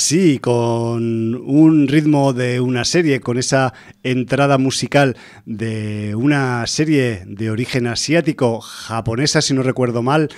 [0.00, 7.50] así, con un ritmo de una serie, con esa entrada musical de una serie de
[7.50, 10.30] origen asiático, japonesa si no recuerdo mal,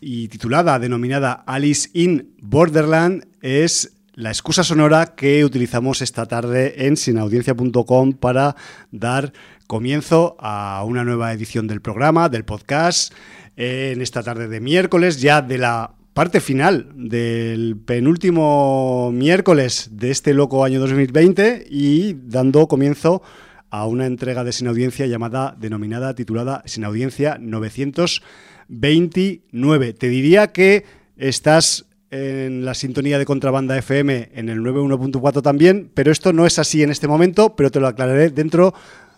[0.00, 6.96] y titulada, denominada Alice in Borderland, es la excusa sonora que utilizamos esta tarde en
[6.96, 8.54] sinaudiencia.com para
[8.92, 9.32] dar
[9.66, 13.12] comienzo a una nueva edición del programa, del podcast,
[13.56, 20.34] en esta tarde de miércoles, ya de la parte final del penúltimo miércoles de este
[20.34, 23.22] loco año 2020 y dando comienzo
[23.70, 29.94] a una entrega de Sin Audiencia llamada, denominada, titulada Sin Audiencia 929.
[29.94, 30.84] Te diría que
[31.16, 36.58] estás en la sintonía de contrabanda FM en el 91.4 también, pero esto no es
[36.58, 39.09] así en este momento, pero te lo aclararé dentro de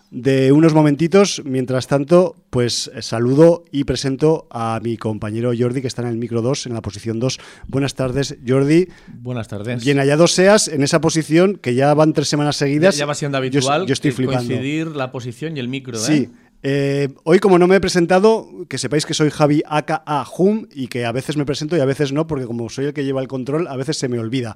[0.51, 1.41] unos momentitos.
[1.45, 6.41] Mientras tanto, pues saludo y presento a mi compañero Jordi, que está en el micro
[6.41, 7.39] 2, en la posición 2.
[7.67, 8.87] Buenas tardes, Jordi.
[9.07, 9.83] Buenas tardes.
[9.83, 12.97] Bien hallado seas en esa posición que ya van tres semanas seguidas.
[12.97, 14.47] Ya, va siendo habitual yo, estoy flipando.
[14.47, 15.97] coincidir la posición y el micro.
[15.97, 16.01] ¿eh?
[16.01, 16.29] Sí.
[16.65, 20.01] Eh, hoy, como no me he presentado, que sepáis que soy Javi aka
[20.37, 22.93] Hum y que a veces me presento y a veces no, porque como soy el
[22.93, 24.55] que lleva el control, a veces se me olvida.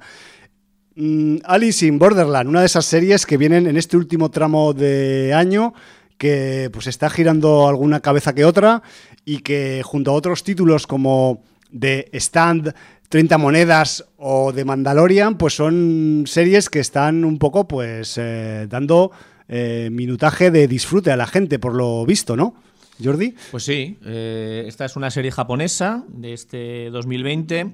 [1.00, 5.32] Mm, Alice in Borderland, una de esas series que vienen en este último tramo de
[5.32, 5.76] año
[6.18, 8.82] que pues está girando alguna cabeza que otra
[9.24, 11.44] y que junto a otros títulos como
[11.78, 12.74] The Stand,
[13.10, 19.12] 30 monedas o The Mandalorian, pues son series que están un poco pues eh, dando
[19.48, 22.56] eh, minutaje de disfrute a la gente por lo visto, ¿no?
[23.04, 23.36] Jordi.
[23.52, 27.72] Pues sí, eh, esta es una serie japonesa de este 2020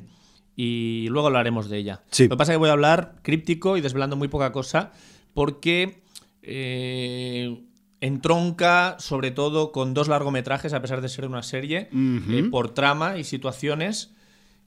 [0.55, 2.01] y luego hablaremos de ella.
[2.17, 4.91] Lo que pasa es que voy a hablar críptico y desvelando muy poca cosa
[5.33, 6.03] porque
[6.41, 7.63] eh,
[8.01, 13.17] entronca sobre todo con dos largometrajes, a pesar de ser una serie, eh, por trama
[13.17, 14.13] y situaciones.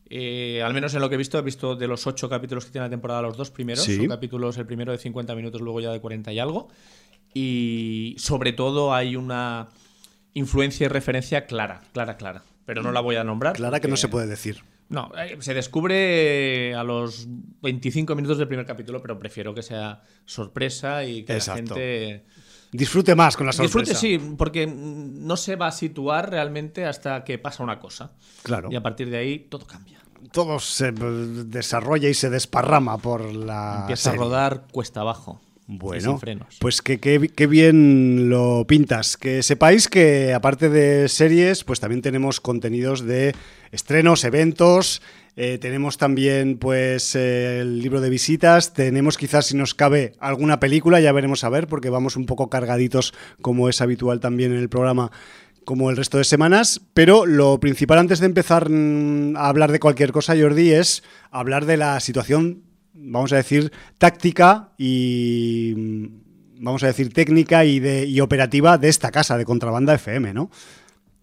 [0.08, 2.70] Eh, al menos en lo que he visto, he visto de los ocho capítulos que
[2.70, 3.84] tiene la temporada los dos primeros.
[3.84, 6.68] Son capítulos, el primero de 50 minutos, luego ya de 40 y algo.
[7.34, 9.68] Y sobre todo hay una
[10.32, 12.42] influencia y referencia clara, clara, clara.
[12.64, 13.54] Pero no la voy a nombrar.
[13.54, 14.62] Clara que no se puede decir.
[14.88, 17.26] No, eh, se descubre a los
[17.62, 22.24] 25 minutos del primer capítulo, pero prefiero que sea sorpresa y que la gente
[22.70, 23.92] disfrute más con la sorpresa.
[23.92, 28.12] Disfrute sí, porque no se va a situar realmente hasta que pasa una cosa.
[28.42, 28.68] Claro.
[28.70, 30.00] Y a partir de ahí todo cambia.
[30.32, 33.78] Todo se desarrolla y se desparrama por la.
[33.80, 35.40] Empieza a rodar cuesta abajo.
[35.68, 36.20] Bueno,
[36.60, 39.16] pues que, que, bien lo pintas.
[39.16, 43.34] Que sepáis que aparte de series, pues también tenemos contenidos de
[43.72, 45.02] estrenos, eventos,
[45.34, 51.00] eh, tenemos también pues el libro de visitas, tenemos quizás si nos cabe alguna película,
[51.00, 53.12] ya veremos a ver, porque vamos un poco cargaditos
[53.42, 55.10] como es habitual también en el programa
[55.64, 59.80] como el resto de semanas, pero lo principal antes de empezar mm, a hablar de
[59.80, 61.02] cualquier cosa, Jordi, es
[61.32, 62.62] hablar de la situación
[62.96, 65.74] vamos a decir, táctica y,
[66.58, 70.50] vamos a decir, técnica y, de, y operativa de esta casa de Contrabanda FM, ¿no?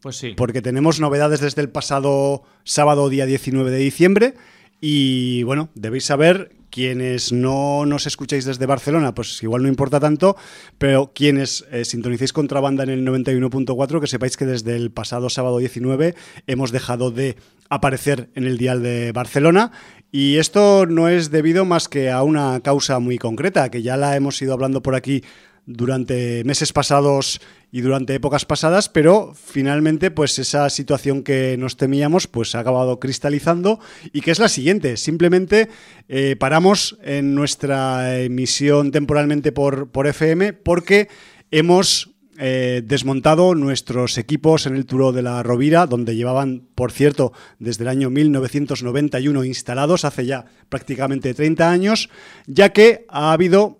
[0.02, 0.34] Pues sí.
[0.36, 4.34] Porque tenemos novedades desde el pasado sábado, día 19 de diciembre,
[4.82, 10.36] y bueno, debéis saber quienes no nos escucháis desde Barcelona, pues igual no importa tanto,
[10.80, 15.60] pero quienes eh, sintonicéis contrabanda en el 91.4, que sepáis que desde el pasado sábado
[15.60, 16.16] 19
[16.48, 17.38] hemos dejado de
[17.70, 19.72] aparecer en el dial de Barcelona
[20.16, 24.16] y esto no es debido más que a una causa muy concreta, que ya la
[24.16, 25.24] hemos ido hablando por aquí
[25.66, 32.28] durante meses pasados y durante épocas pasadas, pero finalmente pues esa situación que nos temíamos
[32.28, 33.80] pues ha acabado cristalizando
[34.12, 35.70] y que es la siguiente, simplemente
[36.08, 41.08] eh, paramos en nuestra emisión temporalmente por, por FM porque
[41.50, 47.32] hemos eh, desmontado nuestros equipos en el Turo de la Rovira, donde llevaban, por cierto,
[47.60, 52.10] desde el año 1991 instalados, hace ya prácticamente 30 años,
[52.48, 53.80] ya que ha habido,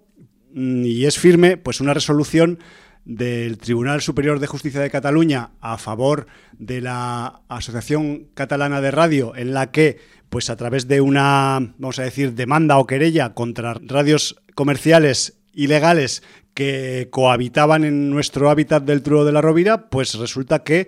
[0.54, 2.60] mm, y es firme, pues una resolución
[3.06, 6.28] del Tribunal Superior de Justicia de Cataluña a favor
[6.58, 10.00] de la Asociación Catalana de Radio, en la que,
[10.30, 16.24] pues a través de una, vamos a decir, demanda o querella contra radios comerciales ilegales
[16.54, 20.88] que cohabitaban en nuestro hábitat del Truro de la Rovira, pues resulta que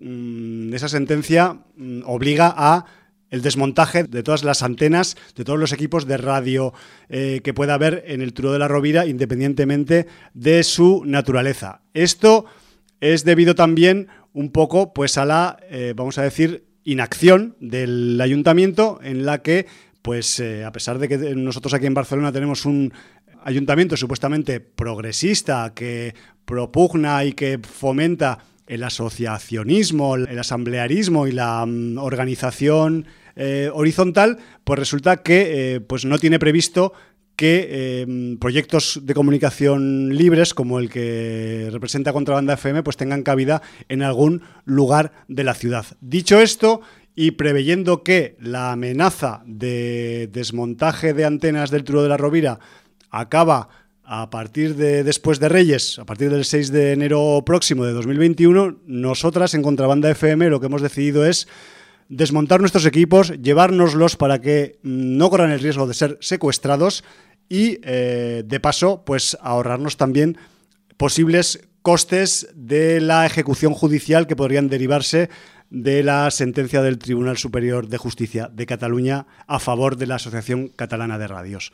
[0.00, 2.84] mm, esa sentencia mm, obliga a
[3.30, 6.72] el desmontaje de todas las antenas, de todos los equipos de radio
[7.08, 11.82] eh, que pueda haber en el Truro de la Rovira, independientemente de su naturaleza.
[11.94, 12.46] Esto
[13.00, 18.98] es debido también un poco pues a la, eh, vamos a decir, inacción del ayuntamiento
[19.02, 19.66] en la que
[20.00, 22.92] pues eh, a pesar de que nosotros aquí en Barcelona tenemos un
[23.48, 26.14] ayuntamiento supuestamente progresista que
[26.44, 33.06] propugna y que fomenta el asociacionismo, el asamblearismo y la mm, organización
[33.36, 36.92] eh, horizontal, pues resulta que eh, pues no tiene previsto
[37.36, 43.62] que em, proyectos de comunicación libres, como el que representa Contrabanda FM, pues tengan cabida
[43.88, 45.86] en algún lugar de la ciudad.
[46.00, 46.82] Dicho esto,
[47.14, 52.60] y preveyendo que la amenaza de desmontaje de antenas del Turo de la Rovira
[53.10, 53.68] acaba
[54.10, 58.78] a partir de después de Reyes, a partir del 6 de enero próximo de 2021,
[58.86, 61.46] nosotras en Contrabanda FM lo que hemos decidido es
[62.08, 67.04] desmontar nuestros equipos, llevárnoslos para que no corran el riesgo de ser secuestrados
[67.50, 70.38] y eh, de paso pues ahorrarnos también
[70.96, 75.28] posibles costes de la ejecución judicial que podrían derivarse
[75.70, 80.68] de la sentencia del Tribunal Superior de Justicia de Cataluña a favor de la Asociación
[80.68, 81.72] Catalana de Radios.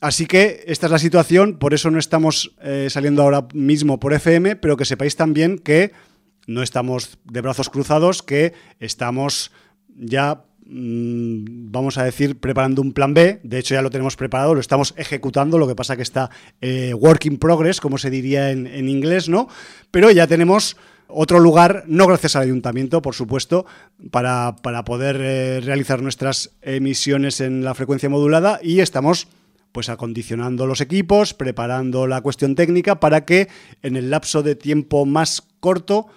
[0.00, 4.12] Así que esta es la situación, por eso no estamos eh, saliendo ahora mismo por
[4.12, 5.92] FM, pero que sepáis también que
[6.46, 9.50] no estamos de brazos cruzados, que estamos
[9.96, 13.40] ya Mm, vamos a decir, preparando un plan B.
[13.42, 15.56] De hecho, ya lo tenemos preparado, lo estamos ejecutando.
[15.58, 16.30] Lo que pasa que está
[16.60, 19.48] eh, work in progress, como se diría en, inglés, ¿no?
[19.90, 23.64] Pero ya tenemos otro lugar, no gracias al ayuntamiento, por supuesto,
[24.10, 29.26] para, poder eh, realizar nuestras emisiones en la frecuencia modulada y estamos
[29.72, 33.48] pues acondicionando los equipos, preparando la cuestión técnica para que
[33.82, 36.08] en el lapso de tiempo más corto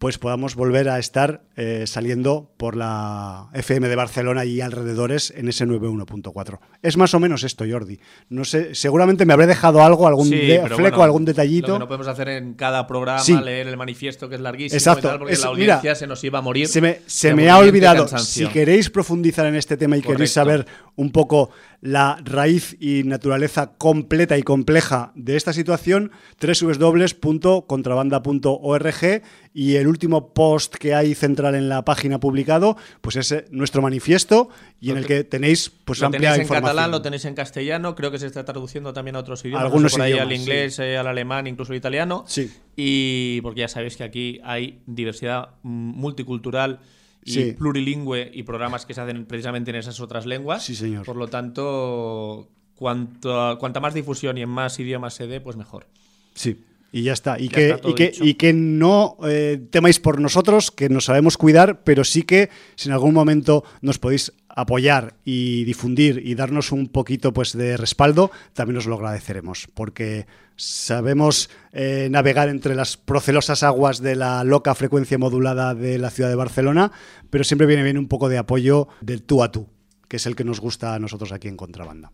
[0.00, 5.46] pues podamos volver a estar eh, saliendo por la FM de Barcelona y alrededores en
[5.46, 6.58] ese 91.4.
[6.80, 8.00] Es más o menos esto, Jordi.
[8.30, 11.72] No sé, seguramente me habré dejado algo, algún fleco, algún detallito.
[11.72, 15.18] Lo que no podemos hacer en cada programa, leer el manifiesto que es larguísimo Exacto.
[15.18, 16.66] porque la audiencia se nos iba a morir.
[16.66, 18.08] Se me, se me ha olvidado.
[18.16, 20.66] Si queréis profundizar en este tema y queréis saber
[20.96, 26.10] un poco la raíz y naturaleza completa y compleja de esta situación,
[26.40, 29.22] www.contrabanda.org
[29.52, 33.82] y el último post que hay central en la página publicado, pues es eh, nuestro
[33.82, 34.48] manifiesto
[34.80, 37.94] y en el que tenéis pues lo amplia tenéis en catalán, lo tenéis en castellano,
[37.94, 40.98] creo que se está traduciendo también a otros idiomas, Algunos por ahí al inglés, eh,
[40.98, 42.24] al alemán, incluso al italiano.
[42.26, 42.52] Sí.
[42.76, 46.80] Y porque ya sabéis que aquí hay diversidad multicultural
[47.24, 50.64] y plurilingüe y programas que se hacen precisamente en esas otras lenguas.
[50.64, 51.04] Sí, señor.
[51.04, 55.86] Por lo tanto, cuanto, cuanta más difusión y en más idiomas se dé, pues mejor.
[56.34, 56.64] Sí.
[56.92, 57.38] Y ya está.
[57.38, 61.82] Y, que, y, que, y, que, no eh, temáis por nosotros, que nos sabemos cuidar,
[61.84, 66.88] pero sí que si en algún momento nos podéis apoyar y difundir y darnos un
[66.88, 73.62] poquito pues, de respaldo, también os lo agradeceremos, porque sabemos eh, navegar entre las procelosas
[73.62, 76.92] aguas de la loca frecuencia modulada de la ciudad de Barcelona,
[77.30, 79.68] pero siempre viene bien un poco de apoyo del tú a tú,
[80.08, 82.12] que es el que nos gusta a nosotros aquí en Contrabanda.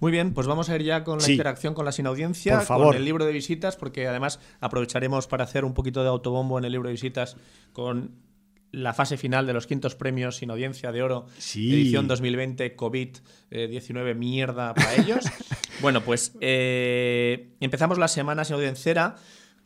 [0.00, 3.04] Muy bien, pues vamos a ir ya con la interacción con la sinaudiencia, con el
[3.04, 6.88] libro de visitas, porque además aprovecharemos para hacer un poquito de autobombo en el libro
[6.88, 7.36] de visitas
[7.72, 8.26] con
[8.72, 14.74] la fase final de los quintos premios sin audiencia de oro, edición 2020, COVID-19, mierda
[14.74, 15.24] para ellos.
[15.80, 19.14] bueno, pues eh, empezamos la semana sin audiencia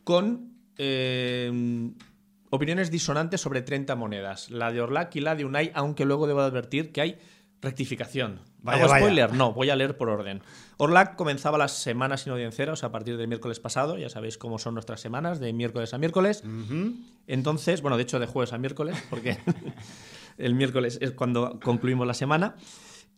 [0.05, 1.91] con eh,
[2.51, 6.41] opiniones disonantes sobre 30 monedas, la de Orlac y la de Unai, aunque luego debo
[6.41, 7.17] advertir que hay
[7.61, 8.39] rectificación.
[8.65, 9.33] ¿Hago spoiler?
[9.33, 10.41] No, voy a leer por orden.
[10.77, 13.97] Orlac comenzaba las semanas sin audiencias a partir del miércoles pasado.
[13.97, 16.43] Ya sabéis cómo son nuestras semanas, de miércoles a miércoles.
[17.27, 19.37] Entonces, bueno, de hecho de jueves a miércoles, porque
[20.37, 22.55] el miércoles es cuando concluimos la semana.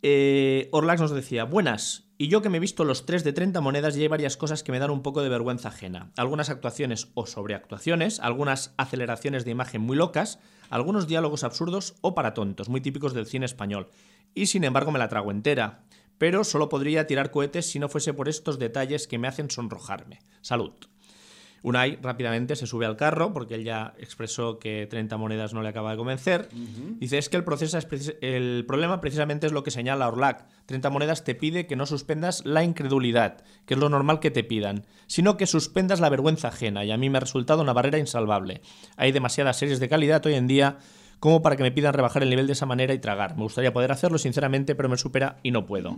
[0.05, 3.62] Eh, Orlac nos decía, buenas, y yo que me he visto los 3 de 30
[3.62, 6.12] monedas y hay varias cosas que me dan un poco de vergüenza ajena.
[6.17, 12.33] Algunas actuaciones o sobreactuaciones, algunas aceleraciones de imagen muy locas, algunos diálogos absurdos o para
[12.33, 13.88] tontos, muy típicos del cine español.
[14.36, 15.86] Y sin embargo me la trago entera.
[16.17, 20.19] Pero solo podría tirar cohetes si no fuese por estos detalles que me hacen sonrojarme.
[20.41, 20.74] Salud.
[21.63, 25.70] Unai rápidamente se sube al carro porque él ya expresó que 30 monedas no le
[25.70, 26.50] acaba de convencer.
[27.00, 27.88] Dice, es que el, proceso es
[28.22, 30.46] el problema precisamente es lo que señala Orlac.
[30.65, 34.43] 30 monedas te pide que no suspendas la incredulidad, que es lo normal que te
[34.43, 37.98] pidan, sino que suspendas la vergüenza ajena y a mí me ha resultado una barrera
[37.98, 38.62] insalvable.
[38.98, 40.79] Hay demasiadas series de calidad hoy en día
[41.24, 43.38] como para que me pidan rebajar el nivel de esa manera y tragar.
[43.38, 45.98] Me gustaría poder hacerlo, sinceramente, pero me supera y no puedo.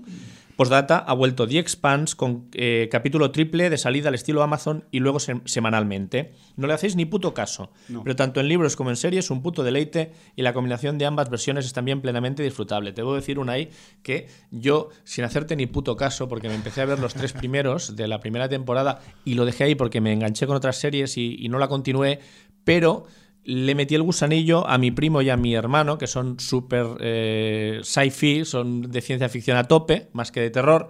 [0.55, 4.99] Postdata ha vuelto The Expanse con eh, capítulo triple de salida al estilo Amazon y
[4.99, 6.33] luego semanalmente.
[6.57, 7.71] No le hacéis ni puto caso,
[8.03, 11.31] pero tanto en libros como en series un puto deleite y la combinación de ambas
[11.31, 12.93] versiones es también plenamente disfrutable.
[12.93, 13.71] Te a decir una ahí
[14.03, 17.95] que yo, sin hacerte ni puto caso, porque me empecé a ver los tres primeros
[17.95, 21.35] de la primera temporada y lo dejé ahí porque me enganché con otras series y,
[21.39, 22.19] y no la continué,
[22.63, 23.07] pero
[23.45, 27.79] le metí el gusanillo a mi primo y a mi hermano, que son súper eh,
[27.83, 30.89] sci-fi, son de ciencia ficción a tope, más que de terror.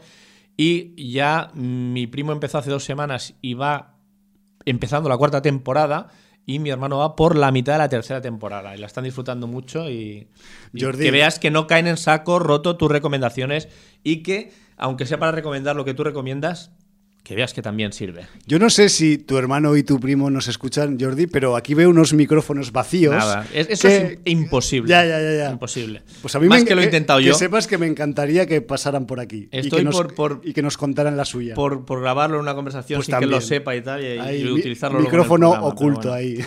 [0.56, 3.98] Y ya mi primo empezó hace dos semanas y va
[4.66, 6.10] empezando la cuarta temporada.
[6.48, 9.48] y mi hermano va por la mitad de la tercera temporada y la están disfrutando
[9.48, 10.28] mucho y,
[10.74, 13.68] que veas que no caen en saco roto tus recomendaciones
[14.04, 16.72] y que, aunque sea para recomendar lo que tú recomiendas,
[17.26, 18.28] que veas que también sirve.
[18.46, 21.90] Yo no sé si tu hermano y tu primo nos escuchan, Jordi, pero aquí veo
[21.90, 23.16] unos micrófonos vacíos.
[23.16, 24.92] Nada, eso es imposible.
[24.92, 25.52] Ya, ya, ya, ya.
[25.52, 26.04] Imposible.
[26.22, 27.34] Pues a mí Más que lo he intentado yo.
[27.34, 29.50] Que sepas que me encantaría que pasaran por aquí.
[29.52, 31.56] Estoy y que por, por, y que nos contaran la suya.
[31.56, 35.00] Por, por grabarlo en una conversación pues sin que lo sepa y tal, y, utilizarlo
[35.00, 36.40] Micrófono oculto ahí.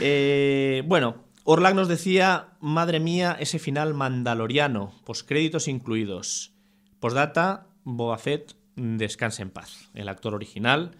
[0.00, 4.94] Eh, bueno, Orlag nos decía, madre mía, ese final mandaloriano,
[5.26, 6.54] créditos incluidos.
[6.98, 10.92] Postdata, Boba Fett Descanse en paz, el actor original,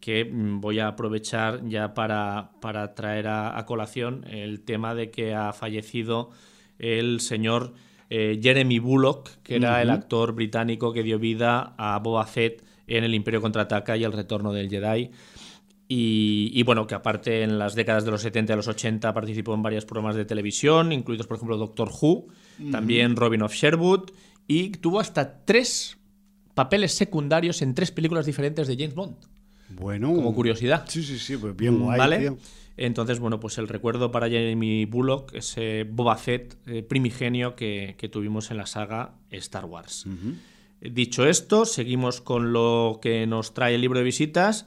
[0.00, 5.34] que mm, voy a aprovechar ya para, para traer a, colación el tema de que
[5.34, 6.30] ha fallecido
[6.78, 7.74] el señor
[8.08, 13.04] eh, Jeremy Bullock, que era el actor británico que dio vida a Boba Fett en
[13.04, 15.10] El Imperio Contraataca y El Retorno del Jedi.
[15.92, 19.62] Y, bueno, que aparte en las décadas de los 70 y los 80 participó en
[19.62, 22.28] varios programas de televisión, incluidos por ejemplo Doctor Who,
[22.70, 24.10] también Robin of Sherwood,
[24.46, 25.99] y tuvo hasta tres
[26.60, 29.16] papeles secundarios en tres películas diferentes de James Bond.
[29.70, 30.14] Bueno.
[30.14, 30.84] Como curiosidad.
[30.86, 31.98] Sí, sí, sí, pues bien guay.
[31.98, 32.36] ¿Vale?
[32.76, 38.50] Entonces, bueno, pues el recuerdo para Jeremy Bullock, ese Boba Fett eh, primigenio que, tuvimos
[38.50, 40.04] en la saga Star Wars.
[40.82, 44.66] Dicho esto, seguimos con lo que nos trae el libro de visitas.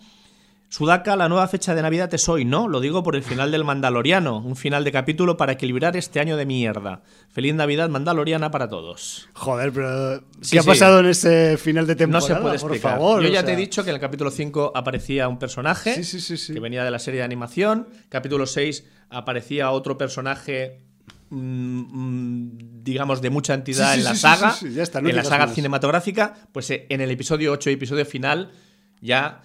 [0.73, 2.67] Sudaka, la nueva fecha de Navidad es hoy, ¿no?
[2.67, 6.35] Lo digo por el final del Mandaloriano, un final de capítulo para equilibrar este año
[6.35, 7.03] de mierda.
[7.29, 9.29] Feliz Navidad Mandaloriana para todos.
[9.33, 12.27] Joder, pero ¿qué ha pasado en ese final de temporada?
[12.27, 12.93] No se puede explicar.
[12.93, 16.01] Por favor, Yo ya te he dicho que en el capítulo 5 aparecía un personaje
[16.01, 17.87] que venía de la serie de animación.
[18.09, 20.81] Capítulo 6 aparecía otro personaje
[21.29, 26.87] mm, mm, digamos, de mucha entidad en la saga, en la saga cinematográfica, pues eh,
[26.89, 28.51] en el episodio 8, episodio final,
[29.01, 29.43] ya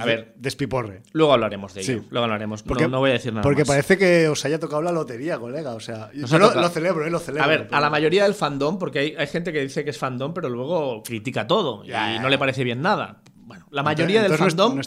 [0.00, 1.02] a ver, despiporre.
[1.12, 2.04] Luego hablaremos de ello.
[2.10, 2.62] Luego hablaremos.
[2.62, 3.42] Porque, no, voy a decir nada.
[3.42, 5.74] Porque parece que os haya tocado la lotería, colega.
[5.74, 7.10] O sea, yo lo, celebro, ¿eh?
[7.10, 7.44] lo celebro.
[7.44, 9.98] A ver, a la mayoría del fandom, porque hay, hay, gente que dice que es
[9.98, 13.22] fandom, pero luego critica todo y no le parece bien nada.
[13.46, 14.80] Bueno, la mayoría del fandom,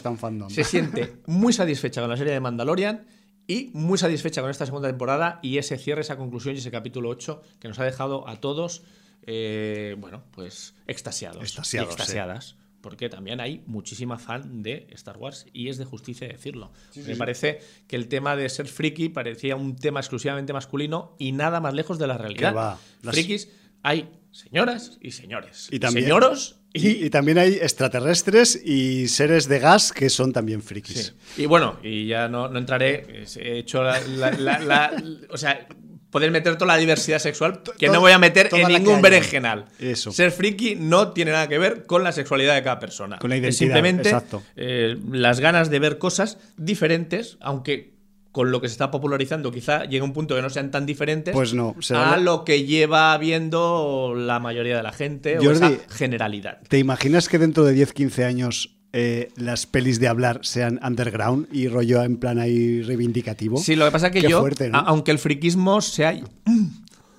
[0.48, 3.06] se siente muy satisfecha con la serie de Mandalorian
[3.46, 7.08] y muy satisfecha con esta segunda temporada y ese cierre, esa conclusión y ese capítulo
[7.08, 8.82] 8 que nos ha dejado a todos,
[9.26, 11.42] eh, bueno, pues extasiados.
[11.42, 16.72] extasiadas porque también hay muchísima fan de Star Wars y es de justicia decirlo.
[17.06, 21.60] Me parece que el tema de ser friki parecía un tema exclusivamente masculino y nada
[21.60, 22.78] más lejos de la realidad.
[23.02, 23.50] Frikis
[23.82, 25.68] hay señoras y señores.
[25.70, 31.14] Y también, Señoros y, también hay extraterrestres y seres de gas que son también frikis.
[31.36, 34.92] Y bueno, y ya no, no entraré, he hecho la, la,
[35.30, 35.66] o sea,
[36.10, 39.66] poder meter toda la diversidad sexual que no voy a meter en ningún berenjenal.
[39.78, 40.12] Eso.
[40.12, 43.18] Ser friki no tiene nada que ver con la sexualidad de cada persona.
[43.18, 43.58] Con la identidad.
[43.58, 44.16] simplemente
[44.56, 47.94] eh, las ganas de ver cosas diferentes, aunque
[48.32, 51.34] con lo que se está popularizando quizá llegue un punto que no sean tan diferentes
[51.34, 56.60] pues no, a lo que lleva viendo la mayoría de la gente o esa generalidad.
[56.68, 61.68] ¿Te imaginas que dentro de 10-15 años eh, las pelis de hablar sean underground y
[61.68, 63.58] rollo en plan ahí reivindicativo.
[63.58, 66.20] Sí, lo que pasa es que yo, aunque el friquismo sea...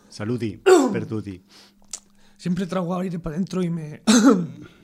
[0.10, 0.60] Saludi,
[0.92, 1.42] perduti.
[2.36, 4.02] Siempre trago aire para adentro y me...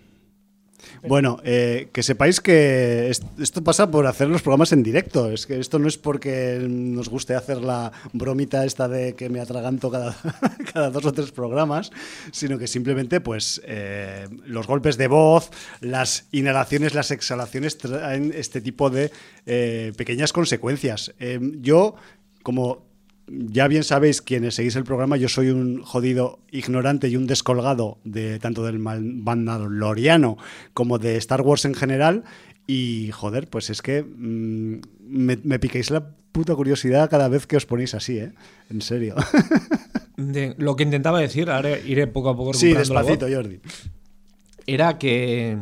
[1.07, 5.31] Bueno, eh, que sepáis que esto pasa por hacer los programas en directo.
[5.31, 9.39] Es que esto no es porque nos guste hacer la bromita esta de que me
[9.39, 10.15] atraganto cada,
[10.73, 11.91] cada dos o tres programas,
[12.31, 15.49] sino que simplemente, pues, eh, los golpes de voz,
[15.81, 19.11] las inhalaciones, las exhalaciones traen este tipo de
[19.45, 21.13] eh, pequeñas consecuencias.
[21.61, 21.95] yo,
[22.43, 22.86] como
[23.27, 27.97] ya bien sabéis quienes seguís el programa, yo soy un jodido ignorante y un descolgado
[28.03, 30.37] de tanto del Loriano
[30.73, 32.23] como de Star Wars en general.
[32.67, 37.55] Y joder, pues es que mm, me, me, piquéis la puta curiosidad cada vez que
[37.55, 38.33] os ponéis así, ¿eh?
[38.69, 39.15] En serio.
[40.57, 43.59] lo que intentaba decir, ahora iré poco a poco Sí, despacito, Jordi.
[44.65, 45.57] Era que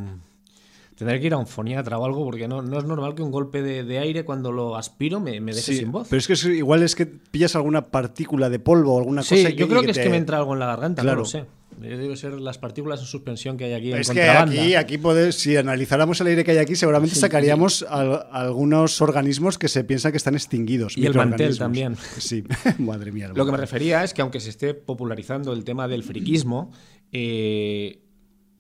[0.96, 3.32] Tendré que ir a un foniatra o algo porque no, no es normal que un
[3.32, 6.08] golpe de, aire cuando lo aspiro me, me deje sin voz.
[6.10, 9.36] Pero es que igual es que pillas alguna partícula de polvo o alguna cosa.
[9.36, 11.18] Sí, yo creo que, es que me entra algo en la garganta, claro.
[11.18, 11.46] no lo sé.
[11.78, 13.92] Debe ser las partículas en suspensión que hay aquí.
[13.92, 14.98] Es que aquí, aquí
[15.32, 20.18] si analizáramos el aire que hay aquí, seguramente sacaríamos algunos organismos que se piensa que
[20.18, 20.98] están extinguidos.
[20.98, 21.98] Y el mantel también.
[22.18, 22.46] Sí,
[22.78, 23.32] madre mía.
[23.36, 26.72] Lo que me refería es que aunque se esté popularizando el tema del friquismo,
[27.12, 28.05] eh,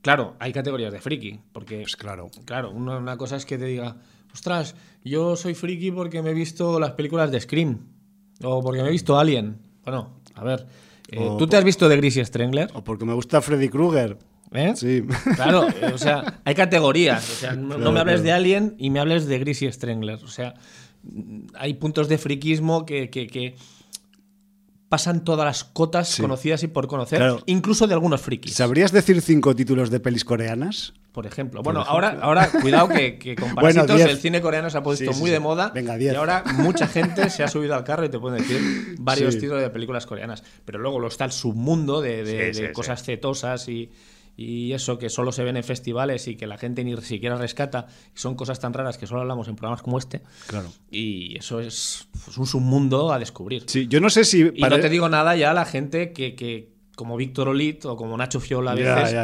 [0.05, 1.77] Claro, hay categorías de friki, porque...
[1.81, 2.29] Pues claro.
[2.45, 3.95] Claro, una, cosa es que te diga,
[4.31, 7.79] ostras, yo soy friki porque me he visto las películas de Scream,
[8.43, 9.57] o porque me he visto Alien.
[9.83, 10.67] Bueno, a ver,
[11.09, 12.69] eh, ¿tú te has visto de Gris Strangler?
[12.75, 14.19] O porque me gusta Freddy Krueger.
[14.51, 14.73] ¿Eh?
[14.75, 15.03] Sí.
[15.35, 17.27] Claro, o sea, hay categorías.
[17.27, 20.23] O sea, no, me hables de Alien y me hables de Gris Strangler.
[20.23, 20.53] O sea,
[21.55, 23.55] hay puntos de friquismo que, que,
[24.89, 28.53] pasan todas las cotas conocidas y por conocer, incluso de algunos frikis.
[28.53, 30.93] ¿Sabrías decir cinco títulos de pelis coreanas?
[31.11, 31.63] Por ejemplo.
[31.63, 35.31] Bueno, ahora, ahora cuidado que, que con Parásitos el cine coreano se ha puesto muy
[35.31, 35.71] de moda.
[35.73, 39.35] Venga, y ahora mucha gente se ha subido al carro y te pueden decir varios
[39.35, 40.43] títulos de películas coreanas.
[40.65, 43.89] Pero luego lo está el submundo de, cosas cetosas y,
[44.37, 47.87] y eso que solo se ven en festivales y que la gente ni siquiera rescata,
[48.13, 50.21] son cosas tan raras que solo hablamos en programas como este.
[50.47, 50.69] Claro.
[50.91, 53.63] Y eso es pues, un submundo a descubrir.
[53.67, 54.51] Sí, yo no sé si.
[54.53, 57.95] Y no te digo nada ya a la gente que, que como Víctor Olit o
[57.95, 59.15] como Nacho Fiola a veces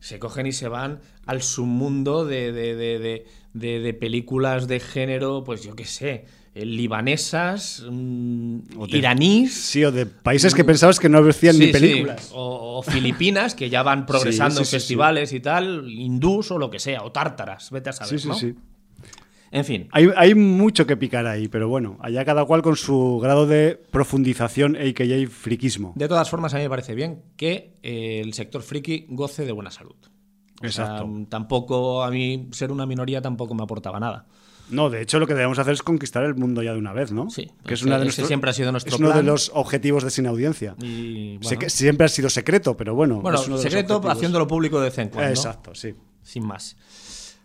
[0.00, 3.24] se cogen y se van al submundo de, de,
[3.54, 9.54] de, de películas de género, pues yo qué sé eh, libanesas, mm, iraníes.
[9.54, 12.30] Sí, o de países que pensabas que no hacían ni películas.
[12.34, 17.02] O, filipinas, que ya van progresando en festivales y tal, hindús o lo que sea,
[17.02, 18.18] o tártaras, vete a saber.
[18.18, 18.54] Sí, sí, sí.
[19.52, 19.88] En fin.
[19.92, 24.76] Hay, mucho que picar ahí, pero bueno, allá cada cual con su grado de profundización,
[24.76, 25.28] a.k.a.
[25.28, 25.92] friquismo.
[25.96, 29.52] De todas formas, a mí me parece bien que eh, el sector friki goce de
[29.52, 29.96] buena salud.
[30.62, 31.08] Exacto.
[31.28, 34.26] tampoco, a mí ser una minoría tampoco me aportaba nada.
[34.70, 37.12] No, de hecho lo que debemos hacer es conquistar el mundo ya de una vez,
[37.12, 37.30] ¿no?
[37.30, 37.50] Sí.
[37.64, 40.26] Que es una de siempre ha sido nuestro es uno de los objetivos de Sin
[40.26, 40.76] Audiencia.
[41.68, 43.20] siempre ha sido secreto, pero bueno.
[43.20, 45.30] Bueno, secreto haciéndolo público de vez en cuando.
[45.30, 45.94] Exacto, sí.
[46.22, 46.76] Sin más.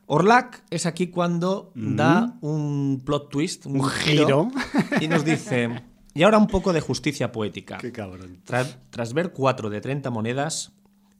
[0.07, 4.49] Orlac es aquí cuando da un plot twist, un, giro,
[5.01, 5.69] y nos dice...
[6.17, 7.77] Y ahora un poco de justicia poética.
[7.77, 8.39] Qué cabrón.
[8.45, 10.71] Tras, ver cuatro de 30 monedas,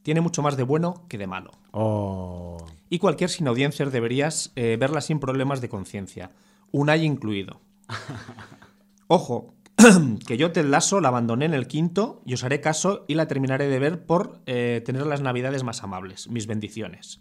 [0.06, 1.50] tiene mucho más de bueno que de malo.
[1.72, 2.64] Oh.
[2.88, 6.30] Y cualquier sin audiencias deberías eh, verla sin problemas de conciencia.
[6.70, 7.60] Un hay incluido.
[9.08, 9.56] Ojo,
[10.28, 13.26] que yo te Lasso la abandoné en el quinto y os haré caso y la
[13.26, 16.28] terminaré de ver por eh, tener las navidades más amables.
[16.28, 17.20] Mis bendiciones.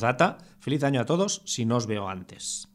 [0.00, 2.66] data, feliz año a todos si no os veo antes.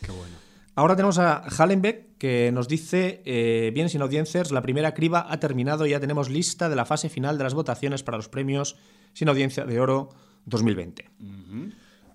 [0.00, 0.36] Qué bueno.
[0.76, 5.38] Ahora tenemos a Hallenbeck que nos dice, eh, bien sin audiencias, la primera criba ha
[5.40, 8.76] terminado y ya tenemos lista de la fase final de las votaciones para los premios
[9.12, 10.08] sin audiencia de oro
[10.46, 11.10] 2020.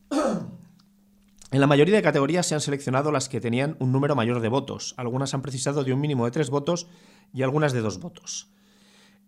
[0.09, 4.47] En la mayoría de categorías se han seleccionado las que tenían un número mayor de
[4.47, 4.95] votos.
[4.97, 6.87] Algunas han precisado de un mínimo de tres votos
[7.31, 8.47] y algunas de dos votos.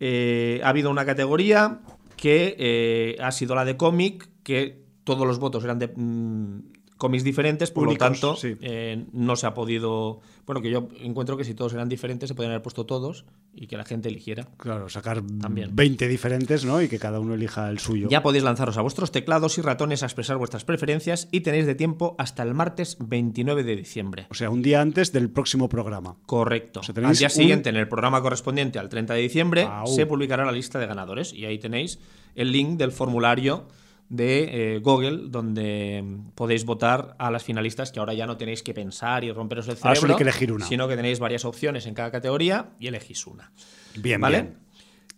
[0.00, 1.78] Eh, ha habido una categoría
[2.16, 6.58] que eh, ha sido la de cómic, que todos los votos eran de, mm,
[7.02, 10.20] cómics diferentes, por lo tanto, eh, no se ha podido.
[10.46, 13.66] Bueno, que yo encuentro que si todos eran diferentes, se podrían haber puesto todos y
[13.66, 14.46] que la gente eligiera.
[14.56, 15.74] Claro, sacar También.
[15.74, 16.80] 20 diferentes, ¿no?
[16.80, 18.06] Y que cada uno elija el suyo.
[18.08, 21.74] Ya podéis lanzaros a vuestros teclados y ratones a expresar vuestras preferencias y tenéis de
[21.74, 24.26] tiempo hasta el martes 29 de diciembre.
[24.30, 26.14] O sea, un día antes del próximo programa.
[26.24, 26.82] Correcto.
[27.04, 30.78] al día siguiente, en el programa correspondiente al 30 de diciembre, se publicará la lista
[30.78, 31.98] de ganadores y ahí tenéis
[32.36, 33.66] el link del formulario
[34.12, 38.74] de eh, Google, donde podéis votar a las finalistas que ahora ya no tenéis que
[38.74, 40.66] pensar y romperos el cerebro, que elegir una.
[40.66, 43.52] sino que tenéis varias opciones en cada categoría y elegís una.
[43.96, 44.52] Bien, ¿vale?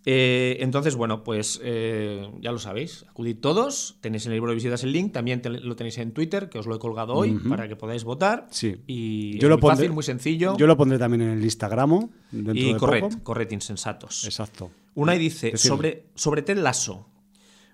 [0.05, 4.55] Eh, entonces, bueno, pues eh, ya lo sabéis, acudid todos, tenéis en el libro de
[4.55, 7.67] visitas el link, también lo tenéis en Twitter, que os lo he colgado hoy, para
[7.67, 8.47] que podáis votar.
[8.49, 8.77] Sí.
[8.87, 10.55] Y yo lo muy fácil, muy sencillo.
[10.57, 12.09] Yo lo pondré también en el Instagram.
[12.31, 14.23] Y corred, corred, insensatos.
[14.23, 14.71] Exacto.
[14.93, 17.09] Una y dice, sobre, sobre Ted Lasso,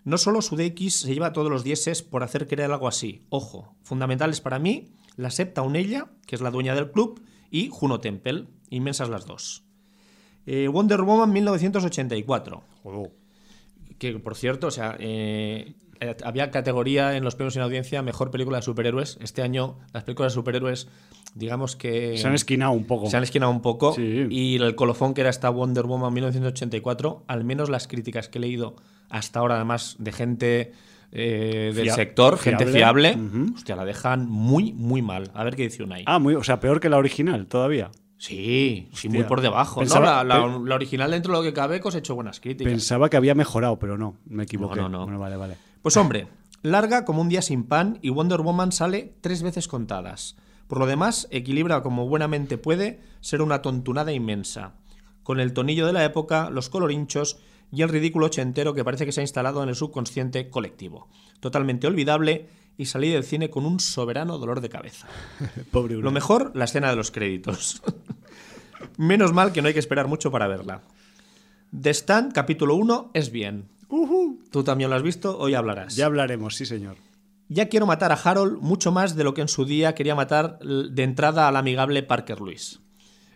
[0.04, 3.26] no solo Sudeikis se lleva todos los dieces por hacer creer algo así.
[3.30, 8.00] Ojo, fundamentales para mí, la Septa Unella, que es la dueña del club, y Juno
[8.00, 9.64] Temple, inmensas las dos.
[10.46, 12.64] Eh, Wonder Woman 1984.
[14.00, 15.76] Que por cierto, o sea, eh,
[16.24, 19.18] había categoría en los premios en audiencia mejor película de superhéroes.
[19.22, 20.88] Este año las películas de superhéroes,
[21.36, 22.18] digamos que.
[22.18, 23.10] Se han esquinado un poco.
[23.10, 23.96] Se han esquinado un poco.
[24.00, 28.42] Y el colofón que era esta Wonder Woman 1984, al menos las críticas que he
[28.42, 28.76] leído
[29.12, 30.74] hasta ahora, además de gente
[31.12, 33.18] eh, del sector, gente fiable,
[33.54, 35.30] hostia, la dejan muy, muy mal.
[35.34, 36.04] A ver qué dice una ahí.
[36.08, 37.92] Ah, muy, o sea, peor que la original todavía.
[38.18, 39.84] Sí, sí, muy por debajo.
[39.84, 40.46] la,
[40.76, 42.72] original, dentro de lo que cabe, hecho buenas críticas.
[42.72, 44.80] Pensaba que había mejorado, pero no, me equivoqué.
[44.80, 45.20] No, no, no.
[45.20, 45.58] vale, vale.
[45.82, 46.28] Pues hombre,
[46.62, 50.38] larga como un día sin pan y Wonder Woman sale tres veces contadas.
[50.68, 54.76] Por lo demás, equilibra como buenamente puede ser una tontunada inmensa.
[55.24, 57.40] Con el tonillo de la época, los colorinchos
[57.72, 61.08] y el ridículo ochentero que parece que se ha instalado en el subconsciente colectivo.
[61.40, 65.08] Totalmente olvidable y salí del cine con un soberano dolor de cabeza.
[65.72, 67.82] Pobre Lo mejor, la escena de los créditos.
[68.98, 70.82] Menos mal que no hay que esperar mucho para verla.
[71.80, 73.70] The Stand, capítulo 1, es bien.
[74.52, 75.96] Tú también lo has visto, hoy hablarás.
[75.96, 76.98] Ya hablaremos, sí señor.
[77.50, 80.60] Ya quiero matar a Harold mucho más de lo que en su día quería matar
[80.60, 82.80] de entrada al amigable Parker Lewis.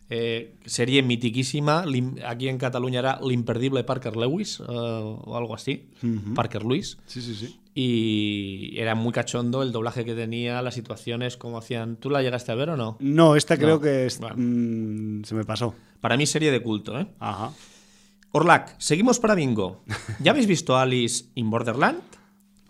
[0.09, 1.83] Eh, serie mitiquísima,
[2.27, 5.89] aquí en Cataluña era L'imperdible Parker Lewis eh, o algo así,
[6.35, 6.97] Parker Lewis.
[7.07, 7.59] Sí, sí, sí.
[7.73, 11.97] Y era muy cachondo el doblaje que tenía, las situaciones, como hacían.
[11.97, 12.97] ¿Tú la llegaste a ver o no?
[12.99, 15.73] No, esta creo que mm, se me pasó.
[15.99, 17.07] Para mí serie de culto, ¿eh?
[17.19, 17.51] Ajá.
[18.31, 19.83] Orlac, seguimos para bingo.
[20.19, 22.01] ¿Ya habéis visto Alice in Borderland?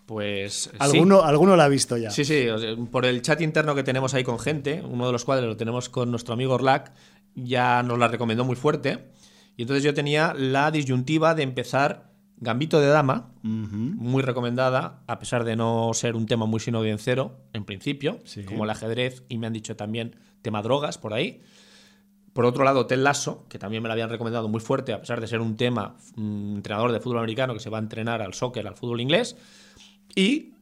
[0.06, 0.70] Pues.
[0.78, 2.12] ¿Alguno, alguno lo ha visto ya.
[2.12, 2.46] Sí, sí.
[2.92, 5.90] por el chat interno que tenemos ahí con gente, uno de los cuales lo tenemos
[5.90, 6.94] con nuestro amigo Orlac,
[7.36, 9.12] ya nos la recomendó muy fuerte.
[9.58, 15.46] Y entonces yo tenía la disyuntiva de empezar Gambito de Dama, muy recomendada, a pesar
[15.46, 19.48] de no ser un tema muy sin audiencero, en principio, como el ajedrez, y me
[19.48, 21.42] han dicho también tema drogas por ahí.
[22.34, 25.22] Por otro lado, Tel Lasso, que también me lo habían recomendado muy fuerte, a pesar
[25.22, 28.34] de ser un tema, un entrenador de fútbol americano que se va a entrenar al
[28.34, 29.38] soccer, al fútbol inglés.
[30.14, 30.55] Y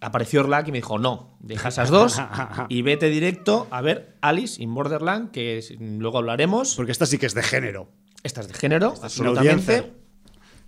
[0.00, 2.20] apareció Orlac y me dijo, no, deja esas dos
[2.68, 6.74] y vete directo a ver Alice in Borderland, que luego hablaremos.
[6.74, 7.90] Porque esta sí que es de género.
[8.22, 9.92] Esta es de género, absolutamente.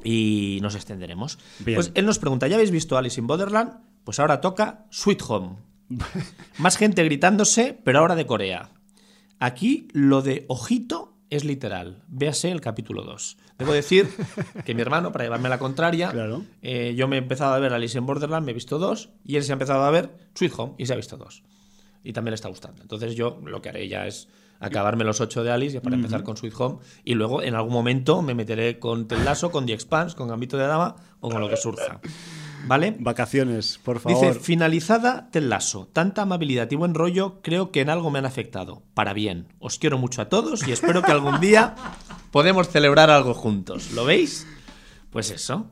[0.04, 1.38] Y nos extenderemos.
[1.64, 3.80] Pues él nos pregunta, ¿ya habéis visto Alice in Borderland?
[4.04, 5.56] Pues ahora toca Sweet Home.
[6.58, 8.70] Más gente gritándose, pero ahora de Corea.
[9.38, 12.02] Aquí lo de ojito es literal.
[12.08, 13.38] Véase el capítulo 2.
[13.58, 14.08] Debo decir
[14.66, 16.12] que mi hermano, para llevarme la contraria,
[16.60, 19.36] eh, yo me he empezado a ver Alice in Borderland, me he visto dos, y
[19.36, 21.42] él se ha empezado a ver Sweet Home y se ha visto dos.
[22.04, 22.82] Y también le está gustando.
[22.82, 24.28] Entonces yo lo que haré ya es
[24.60, 28.22] acabarme los ocho de Alice para empezar con Sweet Home y luego en algún momento
[28.22, 31.56] me meteré con Tel con The Expanse, con Gambito de Dama o con lo que
[31.56, 32.00] surja.
[32.66, 32.96] ¿Vale?
[32.98, 34.26] Vacaciones, por favor.
[34.26, 35.88] Dice, finalizada Tel Lasso.
[35.92, 38.82] Tanta amabilidad y buen rollo creo que en algo me han afectado.
[38.94, 39.48] Para bien.
[39.58, 41.74] Os quiero mucho a todos y espero que algún día
[42.30, 43.90] podemos celebrar algo juntos.
[43.92, 44.46] ¿Lo veis?
[45.10, 45.66] Pues eso.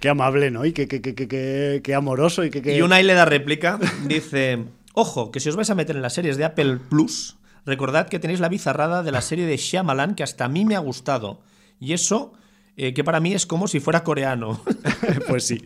[0.00, 0.64] Qué amable, ¿no?
[0.64, 2.44] Y qué, qué, qué, qué amoroso.
[2.44, 3.78] Y, qué, y una le da réplica.
[4.06, 8.08] Dice, ojo, que si os vais a meter en las series de Apple Plus, recordad
[8.08, 10.80] que tenéis la bizarrada de la serie de Shyamalan que hasta a mí me ha
[10.80, 11.40] gustado.
[11.80, 12.32] Y eso
[12.78, 14.62] eh, que para mí es como si fuera coreano.
[15.28, 15.60] pues sí.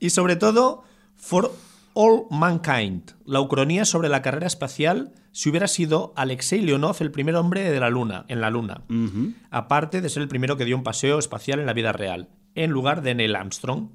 [0.00, 0.82] y sobre todo,
[1.16, 1.54] For
[1.94, 7.36] All Mankind, la ucronía sobre la carrera espacial si hubiera sido Alexei Leonov el primer
[7.36, 8.82] hombre de la Luna, en la Luna.
[9.50, 12.70] Aparte de ser el primero que dio un paseo espacial en la vida real, en
[12.70, 13.90] lugar de Neil Armstrong.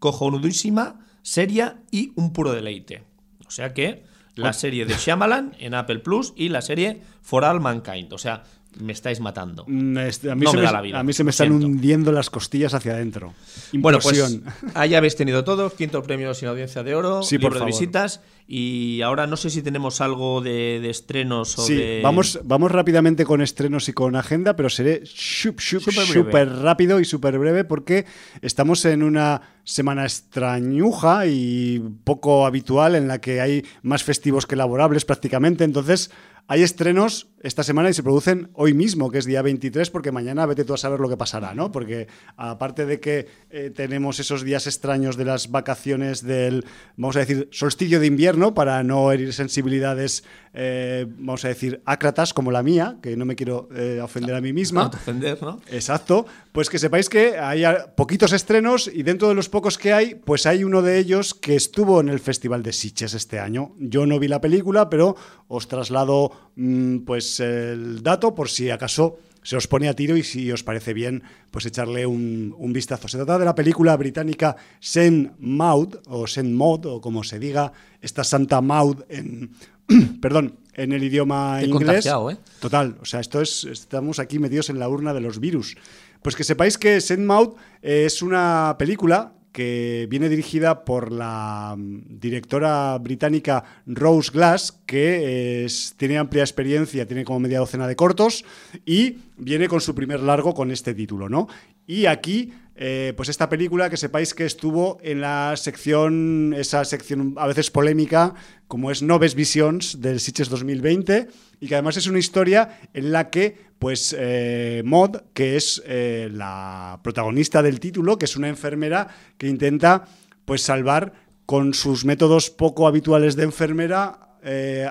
[0.00, 3.04] Cojonudísima, seria y un puro deleite.
[3.46, 4.04] O sea que
[4.34, 8.12] la serie de Shyamalan en Apple Plus y la serie For All Mankind.
[8.12, 8.42] O sea,
[8.80, 9.66] me estáis matando.
[10.00, 13.32] Este, a, mí se me, a mí se me están hundiendo las costillas hacia adentro.
[13.72, 14.40] Bueno, pues
[14.74, 15.70] ahí habéis tenido todo.
[15.70, 18.20] Quinto premio sin audiencia de oro, sí, libro de visitas.
[18.46, 23.40] Y ahora no sé si tenemos algo de, estrenos o sí, Vamos, vamos rápidamente con
[23.40, 28.04] estrenos y con agenda, pero seré súper rápido y súper breve porque
[28.42, 34.56] estamos en una semana extrañuja y poco habitual en la que hay más festivos que
[34.56, 35.64] laborables prácticamente.
[35.64, 36.10] Entonces,
[36.46, 40.44] hay estrenos esta semana y se producen hoy mismo, que es día 23, porque mañana
[40.44, 41.72] vete tú a saber lo que pasará, ¿no?
[41.72, 47.20] Porque aparte de que eh, tenemos esos días extraños de las vacaciones del, vamos a
[47.20, 52.62] decir, solsticio de invierno, para no herir sensibilidades, eh, vamos a decir, ácratas como la
[52.62, 54.86] mía, que no me quiero eh, ofender a mí misma.
[54.86, 55.60] ofender, ¿no?
[55.70, 56.26] Exacto.
[56.52, 57.64] Pues que sepáis que hay
[57.96, 61.56] poquitos estrenos y dentro de los pocos que hay, pues hay uno de ellos que
[61.56, 63.72] estuvo en el Festival de Sitges este año.
[63.78, 65.16] Yo no vi la película, pero
[65.48, 70.24] os traslado Mm, pues el dato por si acaso se os pone a tiro y
[70.24, 73.06] si os parece bien, pues echarle un, vistazo.
[73.06, 77.72] Se trata de la película británica Saint Maud, o Saint Maud, o como se diga,
[78.00, 79.52] esta Santa Maud en,
[80.20, 82.06] perdón, en el idioma inglés.
[82.06, 82.36] ¿eh?
[82.58, 85.76] Total, o sea, esto es, estamos aquí metidos en la urna de los virus.
[86.22, 87.50] Pues que sepáis que Saint Maud
[87.82, 96.18] es una película que viene dirigida por la mm, directora británica Rose Glass, que tiene
[96.18, 98.44] amplia experiencia, tiene como media docena de cortos
[98.84, 101.46] y viene con su primer largo con este título, ¿no?
[101.86, 107.34] Y aquí eh, pues esta película que sepáis que estuvo en la sección, esa sección
[107.36, 108.34] a veces polémica,
[108.66, 111.28] como es Noves Visions del Sitges 2020,
[111.60, 116.28] y que además es una historia en la que, pues, eh, Mod, que es eh,
[116.32, 119.06] la protagonista del título, que es una enfermera
[119.38, 120.06] que intenta,
[120.44, 121.12] pues, salvar
[121.46, 124.20] con sus métodos poco habituales de enfermera,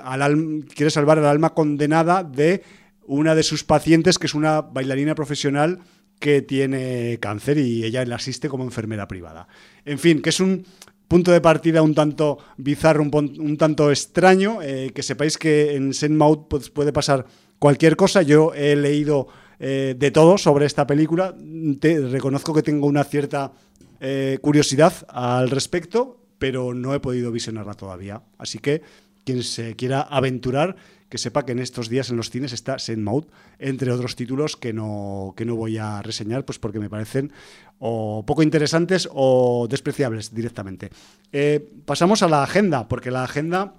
[0.04, 2.62] al quiere salvar al alma condenada de
[3.06, 5.80] una de sus pacientes, que es una bailarina profesional
[6.24, 9.46] que tiene cáncer y ella le asiste como enfermera privada.
[9.84, 10.64] En fin, que es un
[11.06, 16.48] punto de partida un tanto bizarro, un, tanto extraño, eh, que sepáis que en Senmout
[16.48, 17.26] pues, puede pasar
[17.58, 18.22] cualquier cosa.
[18.22, 23.52] Yo he leído eh, de todo sobre esta película, reconozco que tengo una cierta
[24.00, 28.22] eh, curiosidad al respecto, pero no he podido visionarla todavía.
[28.38, 28.80] Así que
[29.26, 30.76] quien se quiera aventurar,
[31.14, 33.26] que sepa que en estos días en los cines está Saint Maud,
[33.60, 37.30] entre otros títulos que no, que no voy a reseñar, pues porque me parecen
[37.78, 40.90] o poco interesantes o despreciables directamente.
[41.30, 43.74] Eh, pasamos a la agenda, porque la agenda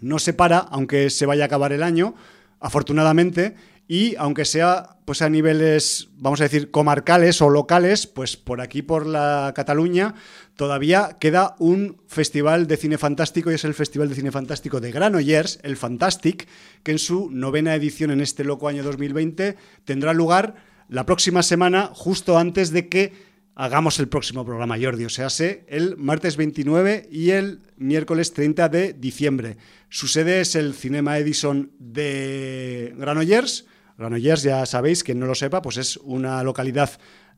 [0.00, 2.14] no se para, aunque se vaya a acabar el año,
[2.60, 3.56] afortunadamente,
[3.92, 8.80] y aunque sea pues a niveles, vamos a decir, comarcales o locales, pues por aquí,
[8.80, 10.14] por la Cataluña,
[10.56, 14.92] todavía queda un festival de cine fantástico y es el Festival de Cine Fantástico de
[14.92, 16.48] Granollers, el Fantastic,
[16.82, 20.54] que en su novena edición en este loco año 2020 tendrá lugar
[20.88, 23.12] la próxima semana, justo antes de que
[23.54, 25.04] hagamos el próximo programa, Jordi.
[25.04, 29.58] O sea, sé el martes 29 y el miércoles 30 de diciembre.
[29.90, 33.66] Su sede es el Cinema Edison de Granollers.
[33.98, 36.90] Granollers, ya sabéis, quien no lo sepa, pues es una localidad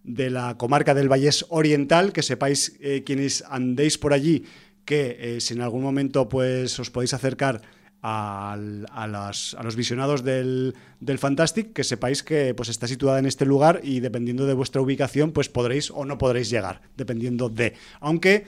[0.03, 4.45] de la comarca del Vallés Oriental, que sepáis eh, quienes andéis por allí,
[4.85, 7.62] que eh, si en algún momento pues os podéis acercar
[8.07, 13.81] a, los visionados del, del, Fantastic, que sepáis que pues, está situada en este lugar
[13.83, 17.73] y dependiendo de vuestra ubicación, pues podréis o no podréis llegar, dependiendo de.
[18.01, 18.47] Aunque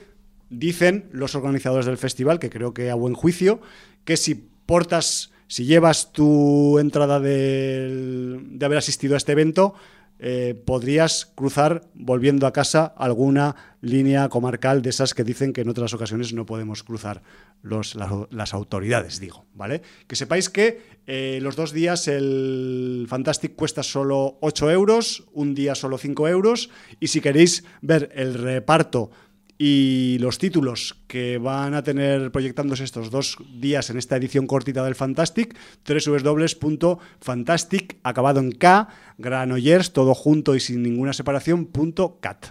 [0.50, 3.62] dicen los organizadores del festival, que creo que a buen juicio,
[4.04, 9.74] que si portas, si llevas tu entrada de haber asistido a este evento,
[10.18, 15.68] eh, podrías cruzar volviendo a casa alguna línea comarcal de esas que dicen que en
[15.68, 17.22] otras ocasiones no podemos cruzar
[17.60, 19.82] los, las, autoridades, digo, ¿vale?
[20.06, 25.74] Que sepáis que eh, los dos días el Fantastic cuesta solo 8 euros, un día
[25.74, 29.10] solo 5 euros, y si queréis ver el reparto
[29.58, 34.84] y los títulos que van a tener proyectándose estos dos días en esta edición cortita
[34.84, 38.88] del Fantastic, www.fantastic, acabado en K,
[39.18, 42.48] Granollers, todo junto y sin ninguna separación, punto cat.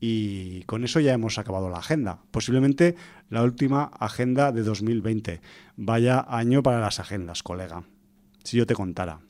[0.00, 2.20] Y con eso ya hemos acabado la agenda.
[2.30, 2.96] Posiblemente
[3.30, 5.40] la última agenda de 2020.
[5.76, 7.84] Vaya año para las agendas, colega.
[8.44, 9.20] Si yo te contara.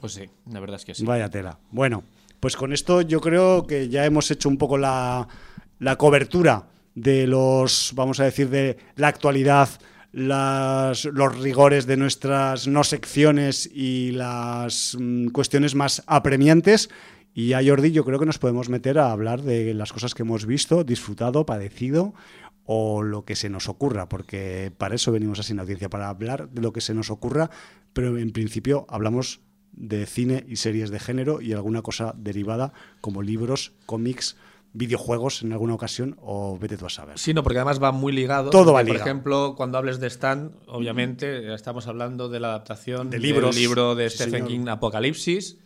[0.00, 1.04] Pues sí, la verdad es que sí.
[1.04, 1.58] Vaya tela.
[1.70, 2.04] Bueno,
[2.38, 5.26] pues con esto yo creo que ya hemos hecho un poco la,
[5.82, 9.68] la cobertura de los, vamos a decir, de la actualidad,
[10.12, 16.88] las, los rigores de nuestras no secciones y las mm, cuestiones más apremiantes.
[17.34, 20.22] Y a Jordi yo creo que nos podemos meter a hablar de las cosas que
[20.22, 22.14] hemos visto, disfrutado, padecido
[22.64, 26.48] o lo que se nos ocurra, porque para eso venimos a Sin Audiencia, para hablar
[26.50, 27.50] de lo que se nos ocurra,
[27.92, 29.40] pero en principio hablamos
[29.72, 34.36] de cine y series de género y alguna cosa derivada como libros, cómics,
[34.74, 37.18] videojuegos en alguna ocasión o vete tú a saber.
[37.18, 38.50] Sí, no, porque además va muy ligado.
[38.50, 39.00] Todo va ligado.
[39.00, 44.08] Por ejemplo, cuando hables de Stan, obviamente estamos hablando de la adaptación del libro de
[44.10, 45.58] Stephen King, Apocalipsis.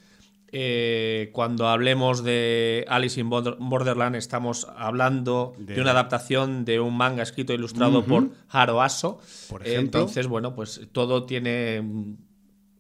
[0.53, 7.23] Eh, cuando hablemos de Alice in Borderland, estamos hablando de, una adaptación de un manga
[7.23, 9.21] escrito e ilustrado por Haro Aso.
[9.49, 10.01] Por ejemplo.
[10.01, 12.17] Entonces, bueno, pues todo tiene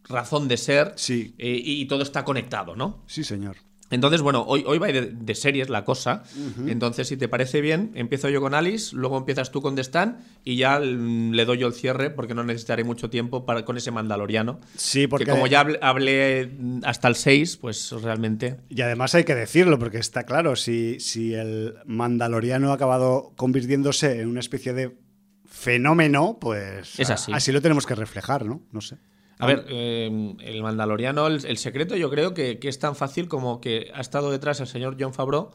[0.04, 1.34] razón de ser sí.
[1.38, 3.02] Eh, y todo está conectado, ¿no?
[3.06, 3.56] Sí, señor.
[3.90, 6.24] Entonces, bueno, hoy, hoy va de, series la cosa.
[6.66, 10.18] Entonces, si te parece bien, empiezo yo con Alice, luego empiezas tú con The Stan
[10.44, 13.90] y ya le doy yo el cierre porque no necesitaré mucho tiempo para, con ese
[13.90, 14.60] Mandaloriano.
[14.76, 15.24] Sí, porque.
[15.24, 16.50] Que como ya hablé,
[16.82, 18.56] hasta el 6, pues realmente.
[18.68, 24.20] Y además hay que decirlo, porque está claro, si, si el Mandaloriano ha acabado convirtiéndose
[24.20, 24.96] en una especie de
[25.44, 26.98] fenómeno, pues.
[26.98, 27.32] Es así.
[27.32, 28.62] Así lo tenemos que reflejar, ¿no?
[28.72, 28.98] No sé.
[29.38, 33.90] A ver, eh, el Mandaloriano, el, secreto yo creo que, es tan fácil como que
[33.94, 35.50] ha estado detrás el señor John Favreau,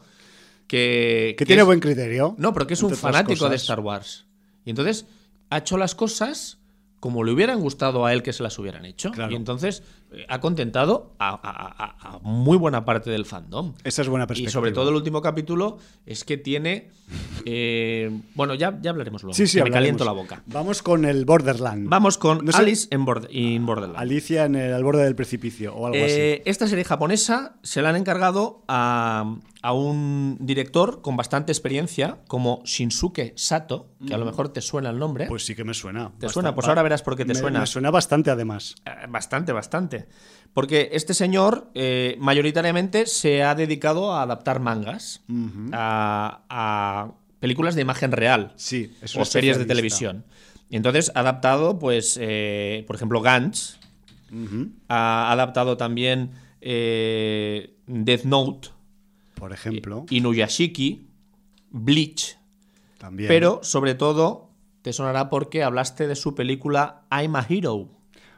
[0.68, 1.34] que...
[1.36, 2.34] Que, tiene buen criterio.
[2.38, 4.26] No, pero que es un fanático de Star Wars.
[4.64, 5.06] Y entonces
[5.50, 6.58] ha hecho las cosas
[7.00, 9.10] como le hubieran gustado a él que se las hubieran hecho.
[9.28, 9.82] Y entonces
[10.28, 13.74] ha contentado a, muy buena parte del fandom.
[13.84, 14.50] Esa es buena perspectiva.
[14.50, 16.90] Y sobre todo el último capítulo es que tiene...
[17.44, 19.34] Eh, bueno, ya, ya hablaremos luego.
[19.34, 20.42] Sí, sí, me caliento la boca.
[20.46, 21.88] Vamos con el Borderland.
[21.88, 23.96] Vamos con Alice en, Borderland.
[23.96, 26.14] Alicia en el, al borde del precipicio o algo así.
[26.14, 32.18] Eh, esta serie japonesa se la han encargado a, a un director con bastante experiencia
[32.26, 35.26] como Shinsuke Sato, que a lo mejor te suena el nombre.
[35.26, 36.10] Pues sí que me suena.
[36.18, 36.54] ¿Te suena?
[36.54, 37.60] Pues ahora verás por qué te suena.
[37.60, 38.74] Me suena bastante además.
[38.84, 39.52] Eh, bastante,
[40.54, 45.22] Porque este señor eh, mayoritariamente se ha dedicado a adaptar mangas
[45.72, 50.24] a, películas de imagen real sí, o series de televisión.
[50.68, 53.78] Y entonces ha adaptado, pues, eh, por ejemplo, Gantz.
[54.88, 58.68] Ha adaptado también Death Note
[59.42, 60.06] por ejemplo.
[60.08, 61.08] Inuyashiki,
[61.70, 62.38] Bleach.
[62.96, 63.26] También.
[63.26, 64.50] Pero, sobre todo,
[64.82, 67.88] te sonará porque hablaste de su película I'm a Hero.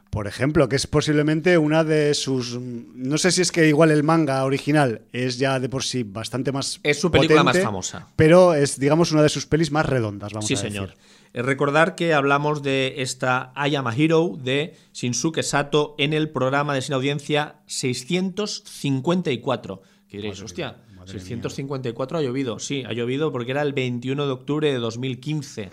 [0.09, 2.57] Por ejemplo, que es posiblemente una de sus.
[2.59, 6.51] No sé si es que igual el manga original es ya de por sí bastante
[6.51, 6.79] más.
[6.83, 8.07] Es su película más famosa.
[8.15, 10.71] Pero es, digamos, una de sus pelis más redondas, vamos sí, a decir.
[10.71, 10.93] Sí, señor.
[11.33, 16.73] Recordar que hablamos de esta I Am a Hero de Shinsuke Sato en el programa
[16.73, 19.81] de sin audiencia 654.
[20.07, 22.59] Que diréis, hostia, 654 ha llovido.
[22.59, 25.69] Sí, ha llovido porque era el 21 de octubre de 2015.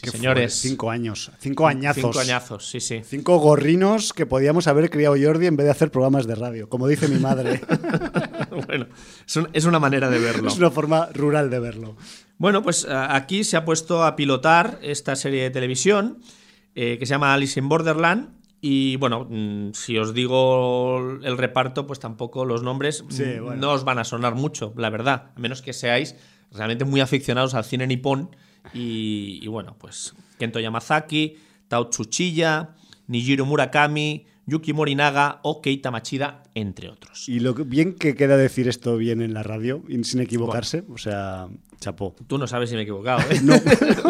[0.00, 0.54] Sí, señores.
[0.54, 1.32] cinco años.
[1.40, 2.02] Cinco añazos.
[2.02, 3.00] Cinco añazos, sí, sí.
[3.04, 6.86] Cinco gorrinos que podíamos haber criado Jordi en vez de hacer programas de radio, como
[6.86, 7.60] dice mi madre.
[8.68, 8.86] bueno,
[9.52, 10.48] es, una manera de verlo.
[10.48, 11.96] Es una forma rural de verlo.
[12.36, 16.18] Bueno, pues aquí se ha puesto a pilotar esta serie de televisión
[16.76, 18.38] eh, que se llama Alice in Borderland.
[18.60, 23.82] Y bueno, mm, si os digo el reparto, pues tampoco los nombres mm, no os
[23.82, 25.32] van a sonar mucho, la verdad.
[25.34, 26.14] A menos que seáis
[26.52, 28.30] realmente muy aficionados al cine nipón
[28.72, 31.36] y, bueno, pues Kento Yamazaki,
[31.68, 32.74] Tao Tsuchiya,
[33.06, 37.28] Nijiro Murakami, Yuki Morinaga o Keita Machida, entre otros.
[37.28, 41.48] Y lo bien que queda decir esto bien en la radio, sin equivocarse, o sea,
[41.80, 42.16] chapó.
[42.26, 43.40] Tú no sabes si me he equivocado, ¿eh?
[43.42, 43.54] No.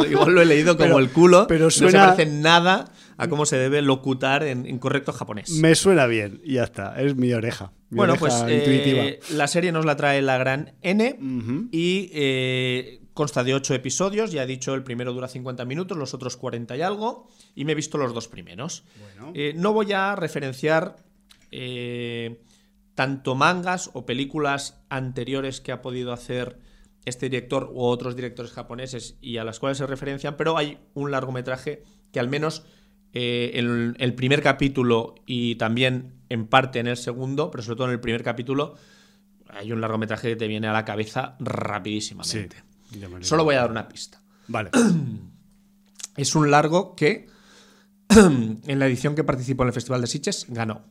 [0.11, 2.07] Igual lo he leído como el culo, pero suena...
[2.07, 5.51] no se parece nada a cómo se debe locutar en, correcto japonés.
[5.51, 7.73] Me suena bien, y ya está, es mi oreja.
[7.91, 11.19] bueno, pues eh, la serie nos la trae la gran N
[11.73, 16.15] y eh, Consta de ocho episodios, ya he dicho, el primero dura 50 minutos, los
[16.15, 17.27] otros 40 y algo,
[17.57, 18.85] y me he visto los dos primeros.
[19.35, 20.95] Eh, no voy a referenciar
[21.51, 22.41] eh,
[22.95, 26.61] tanto mangas o películas anteriores que ha podido hacer
[27.07, 31.11] este director u otros directores japoneses y a las cuales se referencian, pero hay un
[31.11, 32.67] largometraje que al menos
[33.15, 37.89] eh, en el primer capítulo y también en parte en el segundo, pero sobre todo
[37.89, 38.77] en el primer capítulo,
[39.49, 42.68] hay un largometraje que te viene a la cabeza rapidísimamente.
[43.21, 44.21] Solo voy a dar una pista.
[44.49, 44.71] Vale.
[46.17, 47.29] Es un largo que
[48.09, 50.83] en la edición que participó en el Festival de Sitges ganó.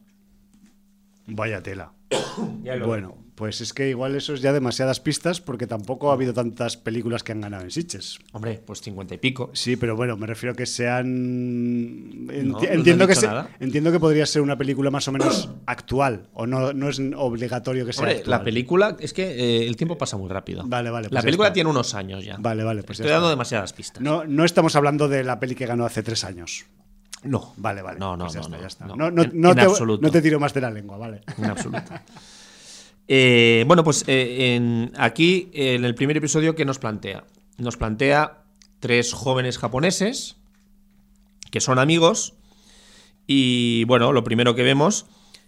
[1.27, 1.93] Vaya tela.
[2.85, 6.77] bueno, pues es que igual eso es ya demasiadas pistas porque tampoco ha habido tantas
[6.77, 8.19] películas que han ganado en Sitges.
[8.31, 9.51] Hombre, pues cincuenta y pico.
[9.53, 12.27] Sí, pero bueno, me refiero a que sean...
[12.31, 13.15] entiendo, que
[13.59, 17.85] entiendo que podría ser una película más o menos actual o no, no es obligatorio
[17.85, 20.63] que sea La película, es que eh, el tiempo pasa muy rápido.
[20.65, 21.09] Vale, vale.
[21.09, 22.37] Pues la película tiene unos años ya.
[22.39, 22.83] Vale, vale.
[22.83, 24.01] Pues Estoy dando demasiadas pistas.
[24.01, 26.65] No, no estamos hablando de la peli que ganó hace tres años.
[27.23, 27.53] No.
[27.57, 27.99] Vale, vale.
[27.99, 28.85] No, no, pues no, ya está.
[28.85, 29.53] No, no, te, no,
[30.11, 31.21] te, tiro más de la lengua, vale.
[31.37, 31.91] En absoluto.
[33.09, 37.23] Eh, bueno, pues eh, aquí, en el primer episodio, ¿qué nos plantea?
[37.57, 38.43] Nos plantea
[38.81, 40.35] tres jóvenes japoneses
[41.49, 42.33] que son amigos
[43.25, 45.05] y, bueno, lo primero que vemos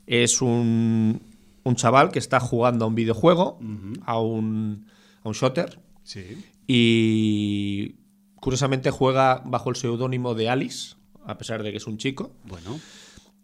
[0.08, 1.21] es un,
[1.63, 3.60] un chaval que está jugando a un videojuego,
[4.05, 4.88] a, un,
[5.23, 5.79] a un shooter.
[6.03, 6.43] Sí.
[6.65, 7.95] Y
[8.36, 10.95] curiosamente juega bajo el seudónimo de Alice,
[11.29, 12.31] a pesar de que es un chico.
[12.45, 12.79] Bueno.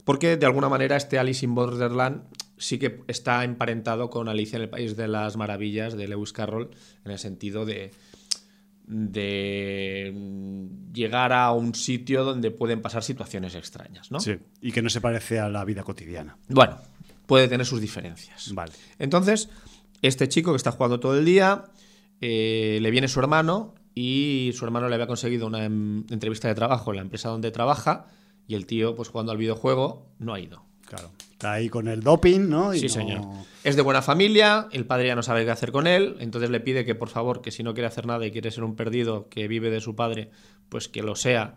[0.04, 2.24] Porque de alguna manera este Alice in Borderland
[2.58, 6.72] sí que está emparentado con Alicia en el País de las Maravillas de Lewis Carroll
[7.04, 7.92] en el sentido de,
[8.88, 10.14] de
[10.94, 14.20] llegar a un sitio donde pueden pasar situaciones extrañas, ¿no?
[14.20, 16.38] Sí, y que no se parece a la vida cotidiana.
[16.50, 16.78] Bueno,
[17.26, 18.52] puede tener sus diferencias.
[18.54, 18.74] Vale.
[19.00, 19.50] Entonces,
[20.02, 21.66] este chico que está jugando todo el día,
[22.22, 26.54] eh, le viene su hermano y su hermano le había conseguido una em, entrevista de
[26.54, 28.08] trabajo en la empresa donde trabaja
[28.46, 30.64] y el tío, pues jugando al videojuego, no ha ido.
[30.86, 31.12] Claro.
[31.32, 32.74] Está ahí con el doping, ¿no?
[32.74, 33.22] sí, señor.
[33.64, 36.60] Es de buena familia, el padre ya no sabe qué hacer con él, entonces le
[36.60, 39.28] pide que por favor, que si no quiere hacer nada y quiere ser un perdido
[39.30, 40.30] que vive de su padre,
[40.70, 41.56] pues que lo sea,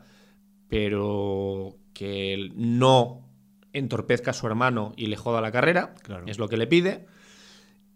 [0.68, 3.29] pero que no
[3.72, 5.95] entorpezca a su hermano y le joda la carrera,
[6.26, 7.07] es lo que le pide.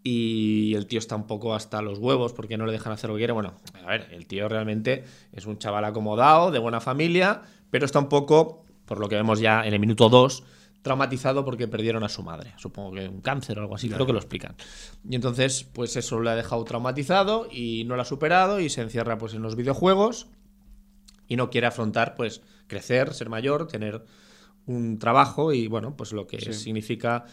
[0.03, 3.15] Y el tío está un poco hasta los huevos porque no le dejan hacer lo
[3.15, 3.33] que quiere.
[3.33, 7.99] Bueno, a ver, el tío realmente es un chaval acomodado, de buena familia, pero está
[7.99, 10.43] un poco, por lo que vemos ya en el minuto 2,
[10.81, 12.53] traumatizado porque perdieron a su madre.
[12.57, 14.55] Supongo que un cáncer o algo así, creo que lo explican.
[15.09, 18.81] Y entonces, pues eso le ha dejado traumatizado y no lo ha superado y se
[18.81, 20.27] encierra pues en los videojuegos
[21.27, 24.03] y no quiere afrontar pues crecer, ser mayor, tener
[24.65, 27.25] un trabajo y bueno, pues lo que significa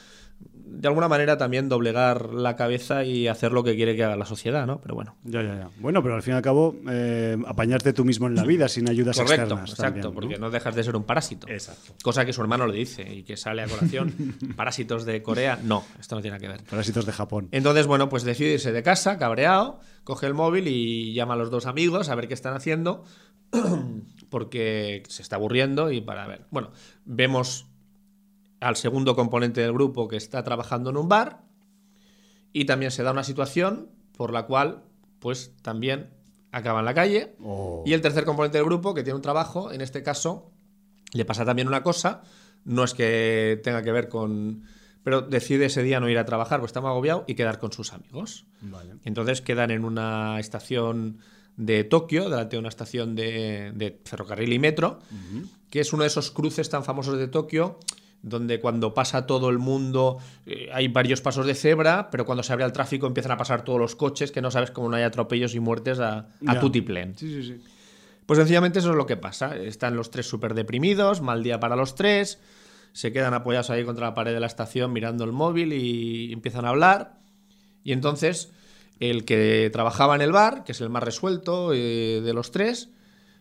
[0.80, 4.24] de alguna manera también doblegar la cabeza y hacer lo que quiere que haga la
[4.24, 4.80] sociedad, ¿no?
[4.80, 5.14] Pero bueno.
[5.24, 5.70] Ya, ya, ya.
[5.78, 8.88] Bueno, pero al fin y al cabo, eh, apañarte tú mismo en la vida sin
[8.88, 9.70] ayudas Correcto, externas.
[9.70, 11.48] Exacto, porque no dejas de ser un parásito.
[11.48, 11.94] Exacto.
[12.02, 14.14] Cosa que su hermano le dice y que sale a colación.
[14.56, 16.62] Parásitos de Corea, no, esto no tiene que ver.
[16.62, 17.48] Parásitos de Japón.
[17.52, 21.50] Entonces, bueno, pues decide irse de casa, cabreado, coge el móvil y llama a los
[21.50, 23.04] dos amigos a ver qué están haciendo,
[24.30, 26.46] porque se está aburriendo y para ver.
[26.50, 26.70] Bueno,
[27.04, 27.69] vemos
[28.60, 31.42] al segundo componente del grupo que está trabajando en un bar
[32.52, 34.84] y también se da una situación por la cual
[35.18, 36.10] pues también
[36.52, 37.82] acaba en la calle oh.
[37.86, 40.50] y el tercer componente del grupo que tiene un trabajo en este caso
[41.12, 42.22] Le pasa también una cosa,
[42.64, 44.64] no es que tenga que ver con...
[45.02, 47.94] Pero decide ese día no ir a trabajar, pues está agobiado y quedar con sus
[47.94, 48.44] amigos.
[49.04, 51.18] Entonces quedan en una estación
[51.56, 54.98] de Tokio, delante de una estación de, ferrocarril y metro,
[55.70, 57.78] que es uno de esos cruces tan famosos de Tokio
[58.22, 62.52] donde cuando pasa todo el mundo eh, hay varios pasos de cebra, pero cuando se
[62.52, 65.02] abre el tráfico empiezan a pasar todos los coches que no sabes cómo no hay
[65.02, 67.16] atropellos y muertes a, a tutiplén.
[67.16, 67.62] Sí, sí, sí.
[68.26, 69.56] Pues sencillamente eso es lo que pasa.
[69.56, 72.38] Están los tres súper deprimidos, mal día para los tres,
[72.92, 76.64] se quedan apoyados ahí contra la pared de la estación mirando el móvil y empiezan
[76.64, 77.18] a hablar.
[77.82, 78.52] Y entonces
[79.00, 82.90] el que trabajaba en el bar, que es el más resuelto eh, de los tres,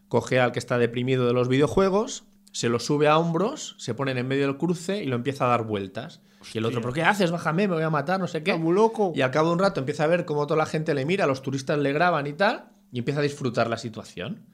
[0.07, 4.17] coge al que está deprimido de los videojuegos se lo sube a hombros, se ponen
[4.17, 6.21] en medio del cruce y lo empieza a dar vueltas.
[6.53, 7.31] Y el otro, ¿pero qué haces?
[7.31, 8.55] Bájame, me voy a matar, no sé qué.
[8.55, 9.11] muy loco.
[9.13, 11.27] Y al cabo de un rato empieza a ver cómo toda la gente le mira,
[11.27, 14.45] los turistas le graban y tal, y empieza a disfrutar la situación.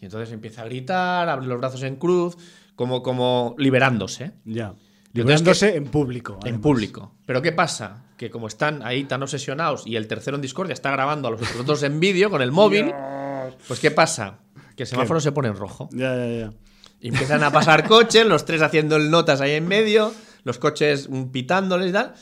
[0.00, 2.36] Y entonces empieza a gritar, abre los brazos en cruz,
[2.74, 4.32] como, como liberándose.
[4.44, 4.74] Ya.
[5.12, 6.38] Liberándose en público.
[6.44, 7.14] En público.
[7.24, 8.04] Pero ¿qué pasa?
[8.16, 11.40] Que como están ahí tan obsesionados y el tercero en Discordia está grabando a los
[11.58, 12.92] otros en vídeo con el móvil,
[13.66, 14.40] pues ¿qué pasa?
[14.76, 15.88] Que el semáforo se pone en rojo.
[15.92, 16.52] Ya, ya, ya
[17.00, 20.12] empiezan a pasar coches, los tres haciendo el notas ahí en medio,
[20.44, 22.14] los coches pitándoles y tal,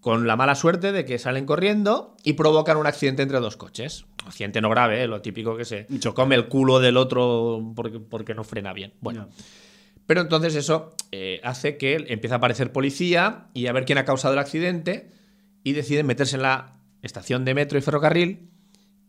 [0.00, 4.04] con la mala suerte de que salen corriendo y provocan un accidente entre dos coches.
[4.26, 5.06] Accidente no grave, ¿eh?
[5.06, 8.92] lo típico que se come el culo del otro porque, porque no frena bien.
[9.00, 9.28] Bueno.
[10.06, 14.04] Pero entonces eso eh, hace que empiece a aparecer policía y a ver quién ha
[14.04, 15.08] causado el accidente
[15.62, 18.50] y deciden meterse en la estación de metro y ferrocarril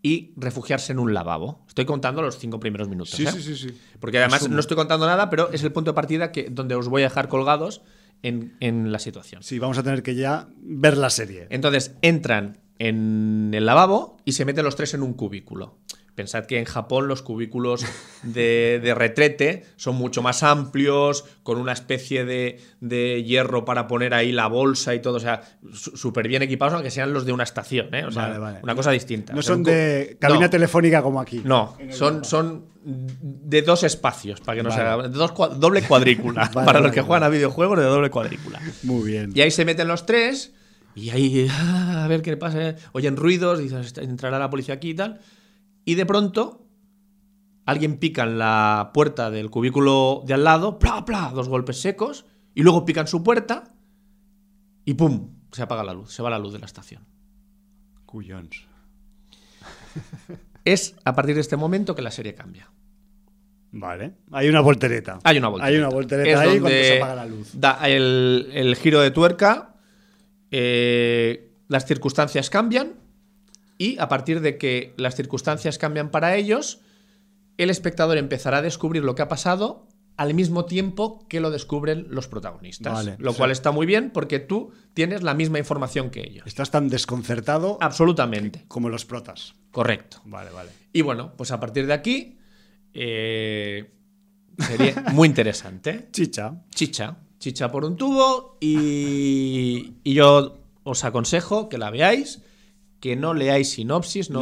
[0.02, 1.64] y refugiarse en un lavabo.
[1.68, 3.16] Estoy contando los cinco primeros minutos.
[3.16, 3.32] Sí, ¿eh?
[3.32, 3.78] sí, sí, sí.
[4.00, 6.88] Porque además no estoy contando nada, pero es el punto de partida que, donde os
[6.88, 7.82] voy a dejar colgados
[8.22, 9.44] en, en la situación.
[9.44, 11.48] Sí, vamos a tener que ya ver la serie.
[11.50, 15.78] Entonces entran en el lavabo y se meten los tres en un cubículo.
[16.16, 17.86] Pensad que en Japón los cubículos
[18.24, 24.48] de, retrete son mucho más amplios, con una especie de, hierro para poner ahí la
[24.48, 25.18] bolsa y todo.
[25.18, 25.42] O sea,
[25.74, 27.94] súper bien equipados, aunque sean los de una estación.
[27.94, 28.06] ¿eh?
[28.06, 29.34] O sea, una cosa distinta.
[29.34, 31.42] No son de cabina telefónica como aquí.
[31.44, 35.10] No, son, son de dos espacios, para que no se haga.
[35.10, 36.50] De dos, doble cuadrícula.
[36.54, 38.62] para los que juegan a videojuegos, de doble cuadrícula.
[38.84, 39.32] Muy bien.
[39.36, 40.54] Y ahí se meten los tres.
[40.96, 42.76] Y ahí, ah, a ver qué pasa.
[42.94, 45.20] Oyen ruidos, dicen, entrará la policía aquí y tal.
[45.86, 46.68] Y de pronto,
[47.66, 51.32] alguien pica en la puerta del cubículo de al lado, ¡pla, pla!
[51.34, 52.26] Dos golpes secos,
[52.56, 53.76] y luego pican su puerta,
[54.84, 55.30] y ¡pum!
[55.52, 57.06] Se apaga la luz, se va la luz de la estación.
[58.06, 58.66] Cuyons.
[60.66, 62.72] Es a partir de este momento que la serie cambia.
[63.72, 64.14] Vale.
[64.32, 65.20] Hay una voltereta.
[65.24, 65.74] Hay una voltereta.
[65.74, 67.52] Hay una voltereta ahí cuando se apaga la luz.
[67.54, 69.76] Da el, giro de tuerca.
[70.50, 72.94] Eh, las circunstancias cambian
[73.78, 76.80] y a partir de que las circunstancias cambian para ellos,
[77.58, 82.08] el espectador empezará a descubrir lo que ha pasado al mismo tiempo que lo descubren
[82.10, 83.20] los protagonistas.
[83.20, 86.48] lo cual está muy bien porque tú tienes la misma información que ellos.
[86.48, 87.78] Estás tan desconcertado.
[87.82, 88.64] Absolutamente.
[88.68, 89.56] Como los protas.
[89.72, 90.22] Correcto.
[90.26, 90.70] Vale, vale.
[90.94, 92.38] Y bueno, pues a partir de aquí.
[92.94, 93.92] Eh,
[94.58, 96.08] sería muy interesante.
[96.14, 96.64] Chicha.
[96.70, 97.18] Chicha.
[97.38, 98.58] Chicha por un tubo.
[98.62, 102.42] Y, y yo os aconsejo que la veáis
[103.06, 104.42] que no leáis sinopsis, no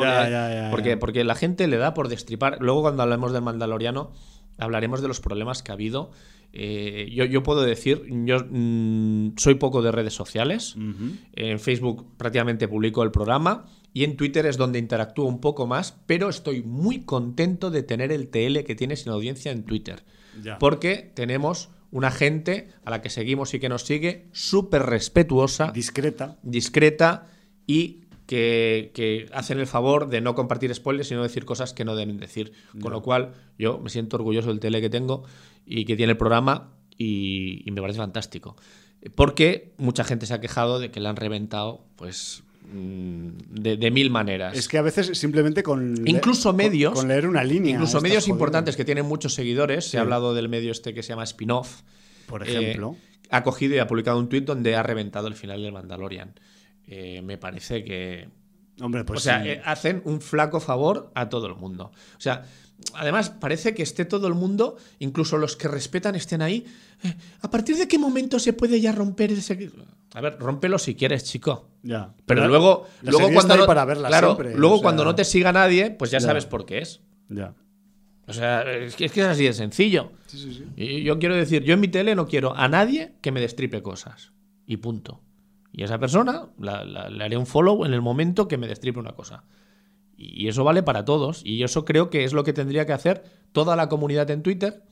[0.72, 2.60] porque, porque la gente le da por destripar.
[2.62, 4.14] Luego cuando hablemos del Mandaloriano
[4.58, 6.12] hablaremos de los problemas que ha habido.
[6.54, 10.78] Eh, yo, puedo decir, yo mm, soy poco de redes sociales.
[11.34, 15.98] En Facebook prácticamente publico el programa y en Twitter es donde interactúo un poco más,
[16.06, 20.06] pero estoy muy contento de tener el TL que tiene sin audiencia en Twitter.
[20.58, 25.74] Porque tenemos una gente a la que seguimos y que nos sigue súper respetuosa.
[25.74, 26.40] Discreta.
[26.44, 27.28] Discreta
[27.68, 28.03] y
[28.34, 32.54] que, hacen el favor de no compartir spoilers, sino decir cosas que no deben decir.
[32.82, 35.24] Con lo cual, yo me siento orgulloso del tele que tengo
[35.66, 38.56] y que tiene el programa y, me parece fantástico.
[39.16, 42.44] Porque mucha gente se ha quejado de que le han reventado, pues.
[42.72, 44.58] Mm, de, mil maneras.
[44.58, 46.08] Es que a veces simplemente con.
[46.08, 46.94] Incluso medios.
[46.94, 47.74] Con, leer una línea.
[47.74, 49.86] Incluso medios importantes que tienen muchos seguidores.
[49.86, 51.82] Se ha hablado del medio este que se llama Spin-off.
[52.28, 52.96] Por ejemplo.
[52.98, 56.36] Eh, ha cogido y ha publicado un tuit donde ha reventado el final del Mandalorian.
[56.88, 58.30] Eh, me parece que.
[58.82, 61.92] Hombre, pues o sea, eh, hacen un flaco favor a todo el mundo.
[62.18, 62.44] O sea,
[62.96, 66.66] además parece que esté todo el mundo, incluso los que respetan estén ahí.
[67.04, 69.72] Eh, ¿A partir de qué momento se puede ya romper ese.?
[70.14, 71.70] A ver, rómpelo si quieres, chico.
[71.84, 72.14] Ya.
[72.26, 73.58] Pero, luego, luego cuando.
[73.58, 76.80] No, para verla claro, luego cuando no te siga nadie, pues ya, sabes por qué
[76.80, 77.02] es.
[77.30, 77.54] Ya.
[78.26, 80.12] O sea, es que, es así de sencillo.
[80.28, 80.66] Sí, sí, sí.
[80.78, 83.82] Y yo quiero decir, yo en mi tele no quiero a nadie que me destripe
[83.82, 84.32] cosas.
[84.66, 85.22] Y punto.
[85.74, 89.14] Y a esa persona le haré un follow en el momento que me destripe una
[89.14, 89.44] cosa.
[90.16, 91.42] Y eso vale para todos.
[91.44, 94.84] Y eso creo que es lo que tendría que hacer toda la comunidad en Twitter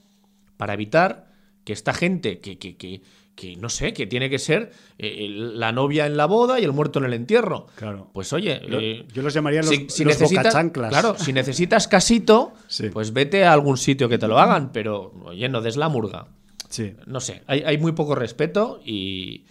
[0.56, 1.32] para evitar
[1.64, 3.02] que esta gente que, que, que,
[3.36, 6.72] que no sé, que tiene que ser eh, la novia en la boda y el
[6.72, 7.68] muerto en el entierro.
[7.76, 8.10] Claro.
[8.12, 12.54] Pues oye, eh, yo los llamaría los, si, si necesitas, Claro, si necesitas casito,
[12.92, 16.26] pues vete a algún sitio que te lo hagan, pero oye, no des la murga.
[16.68, 16.94] Sí.
[17.06, 19.44] No sé, hay, hay muy poco respeto y,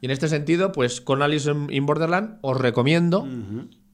[0.00, 3.26] y, en este sentido, pues con Alice in Borderland os recomiendo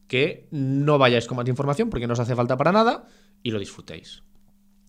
[0.07, 3.07] que no vayáis con más información porque no os hace falta para nada
[3.43, 4.23] y lo disfrutéis.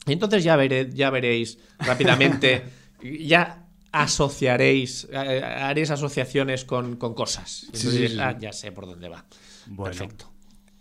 [0.07, 2.63] Y entonces ya, veré, ya veréis rápidamente,
[3.19, 7.67] ya asociaréis, eh, haréis asociaciones con, con cosas.
[8.19, 9.25] Ah, ya sé por dónde va.
[9.83, 10.31] Perfecto.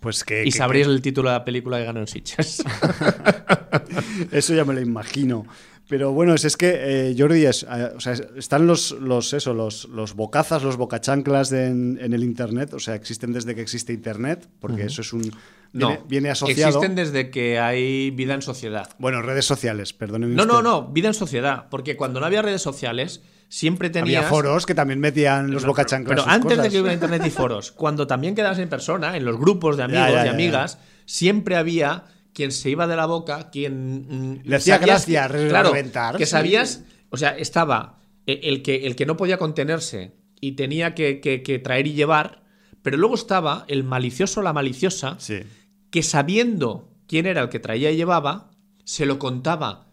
[0.01, 2.63] Pues que, y sabréis el título de la película que ganó en Sitges.
[4.33, 5.47] Eso ya me lo imagino.
[5.89, 9.85] Pero bueno, es, que eh, Jordi, es, eh, o sea, están los, los, eso, los,
[9.87, 14.49] los bocazas, los bocachanclas en, en, el Internet, o sea, existen desde que existe Internet,
[14.61, 15.31] porque eso es un...
[15.73, 16.69] No, viene, asociado...
[16.69, 18.89] existen desde que hay vida en sociedad.
[18.99, 20.55] Bueno, redes sociales, perdóneme No, usted.
[20.55, 24.25] no, no, vida en sociedad, porque cuando no había redes sociales siempre tenías...
[24.25, 26.19] Había foros que también metían los bocachanclas.
[26.19, 29.39] Pero antes de que hubiera Internet y foros, cuando también quedabas en persona, en los
[29.39, 32.05] grupos de amigos ya, ya, y amigas, siempre había
[32.35, 34.43] quien se iba de la boca, quien...
[34.45, 36.17] Le hacía gracia claro, reventar.
[36.17, 41.21] Que sabías, o sea, estaba el que, el que no podía contenerse y tenía que,
[41.21, 42.43] que, que traer y llevar,
[42.83, 45.41] pero luego estaba el malicioso o la maliciosa, sí.
[45.91, 48.51] que sabiendo quién era el que traía y llevaba,
[48.85, 49.87] se lo contaba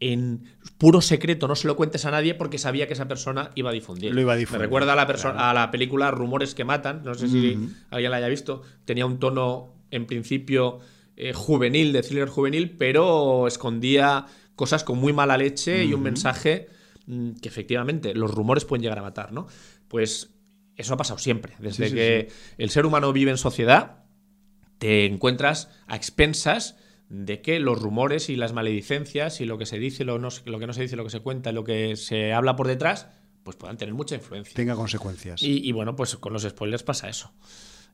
[0.00, 0.44] en
[0.78, 3.72] puro secreto, no se lo cuentes a nadie porque sabía que esa persona iba a
[3.72, 4.14] difundir.
[4.14, 4.60] Lo iba a difundir.
[4.60, 5.48] Me recuerda a la, persona, claro.
[5.48, 7.74] a la película Rumores que matan, no sé si Mm.
[7.90, 10.78] alguien la haya visto, tenía un tono en principio
[11.22, 16.68] eh, juvenil, de thriller juvenil, pero escondía cosas con muy mala leche y un mensaje
[17.04, 19.46] mm, que efectivamente los rumores pueden llegar a matar, ¿no?
[19.86, 20.30] Pues
[20.76, 24.04] eso ha pasado siempre, desde Sí, sí, que el ser humano vive en sociedad,
[24.78, 26.76] te encuentras a expensas
[27.10, 30.58] de que los rumores y las maledicencias y lo que se dice, lo, no, lo
[30.58, 33.08] que no se dice, lo que se cuenta, lo que se habla por detrás,
[33.42, 34.54] pues puedan tener mucha influencia.
[34.54, 35.42] Tenga consecuencias.
[35.42, 37.30] Y, y bueno, pues con los spoilers pasa eso.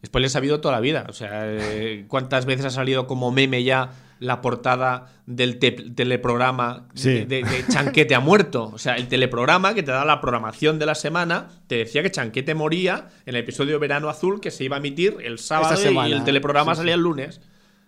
[0.04, 1.06] Spoilers ha habido toda la vida.
[1.08, 6.88] O sea, eh, ¿cuántas veces ha salido como meme ya la portada del te teleprograma
[6.94, 7.24] Sí.
[7.24, 8.70] de, de- Chanquete ha muerto?
[8.72, 12.10] O sea, el teleprograma que te da la programación de la semana te decía que
[12.10, 16.08] Chanquete moría en el episodio Verano Azul que se iba a emitir el sábado semana.
[16.08, 16.78] y el teleprograma sí.
[16.78, 17.40] salía el lunes.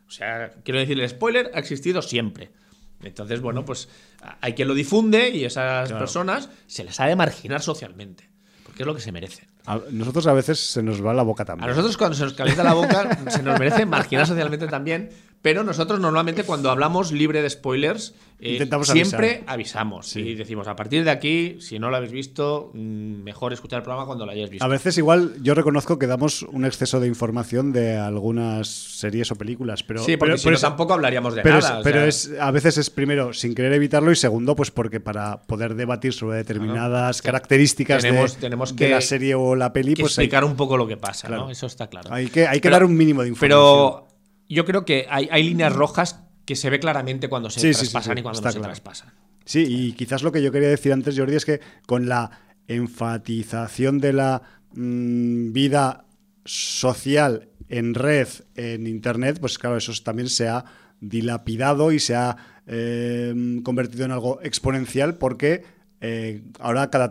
[0.07, 2.51] O sea, quiero decir, el spoiler ha existido siempre.
[3.03, 3.89] Entonces, bueno, pues
[4.41, 5.99] hay quien lo difunde y esas Claro.
[6.01, 8.28] personas se les ha de marginar socialmente.
[8.79, 9.45] Porque es lo que se merecen.
[9.67, 11.65] A nosotros a veces se nos va la boca también.
[11.65, 15.11] A nosotros cuando se nos calienta la boca se nos merece marginar socialmente también,
[15.43, 19.45] pero nosotros normalmente cuando hablamos libre de spoilers eh, siempre avisar.
[19.49, 20.21] avisamos Sí.
[20.21, 23.83] y decimos a partir de aquí, si no lo habéis visto, mm, mejor escuchar el
[23.83, 24.65] programa cuando lo hayáis visto.
[24.65, 29.37] A veces igual yo reconozco que damos un exceso de información de algunas series o
[29.37, 31.79] películas, pero sí, porque pero- si pero no es- tampoco hablaríamos de pero, nada.
[31.79, 35.01] es, pero sea, es a veces es primero sin querer evitarlo y segundo pues porque
[35.01, 38.11] para poder debatir sobre determinadas características de-
[38.41, 40.87] Tenemos- de, que- la serie o la peli que pues hay, explicar un poco lo
[40.87, 41.45] que pasa, Claro.
[41.47, 41.51] ¿no?
[41.51, 42.13] Eso está claro.
[42.13, 43.59] hay que hay que dar un mínimo de información.
[43.61, 44.08] Pero
[44.49, 47.75] yo creo que hay, hay líneas rojas que se ve claramente cuando se Sí, sí,
[47.75, 48.73] sí, traspasan sí, y cuando no se claro.
[48.73, 49.13] traspasan.
[49.45, 52.31] Sí, y quizás lo que yo quería decir antes, Jordi, es que con la
[52.69, 54.43] enfatización de la
[54.75, 56.05] mm, vida
[56.45, 60.65] social en red, en Internet, pues claro, eso también se ha
[61.01, 62.37] dilapidado y se ha
[62.67, 65.65] eh, convertido en algo exponencial porque
[66.01, 67.11] eh, ahora cada,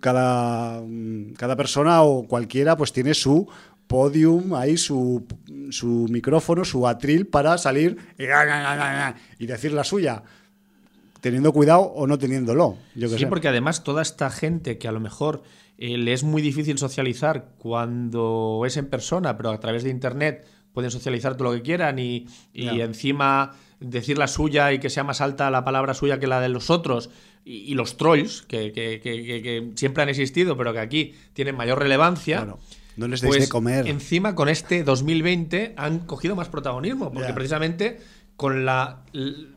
[0.00, 3.48] cada, mm, cada persona o cualquiera pues tiene su
[3.86, 5.24] podium, ahí su,
[5.70, 8.24] su micrófono, su atril para salir y,
[9.44, 10.22] y decir la suya
[11.20, 12.76] teniendo cuidado o no teniéndolo.
[12.94, 13.26] Yo que Sí, sé.
[13.26, 15.42] porque además toda esta gente que a lo mejor
[15.78, 20.46] eh, le es muy difícil socializar cuando es en persona, pero a través de internet
[20.72, 25.04] pueden socializar todo lo que quieran y, y encima decir la suya y que sea
[25.04, 27.10] más alta la palabra suya que la de los otros.
[27.44, 31.14] Y, y los trolls, que, que- que- que- que siempre han existido, pero que aquí
[31.32, 32.38] tienen mayor relevancia.
[32.38, 32.58] Claro.
[32.96, 33.86] No les deis Pues de comer.
[33.88, 38.00] encima con este 2020 han cogido más protagonismo, porque precisamente
[38.36, 39.56] con la, el,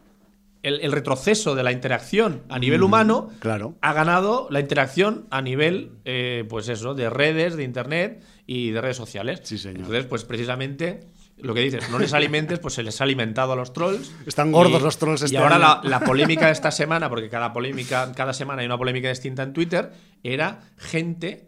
[0.82, 3.76] el retroceso de la interacción a nivel humano Mm, claro.
[3.82, 8.82] ha ganado la interacción a nivel, eh, pues eso, de redes, de internet y de
[8.82, 9.40] redes sociales.
[9.44, 9.78] Sí, señor.
[9.80, 11.02] Entonces, pues precisamente
[11.38, 14.12] lo que dices, no les alimentes, pues se les ha alimentado a los trolls.
[14.26, 15.80] Están gordos los trolls Y este ahora año.
[15.84, 19.44] la, la polémica de esta semana, porque cada polémica, cada semana hay una polémica distinta
[19.44, 21.48] en Twitter, era gente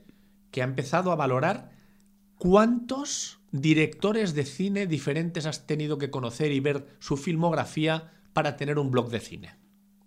[0.52, 1.72] que ha empezado a valorar
[2.42, 8.80] cuántos directores de cine diferentes has tenido que conocer y ver su filmografía para tener
[8.80, 9.56] un blog de cine.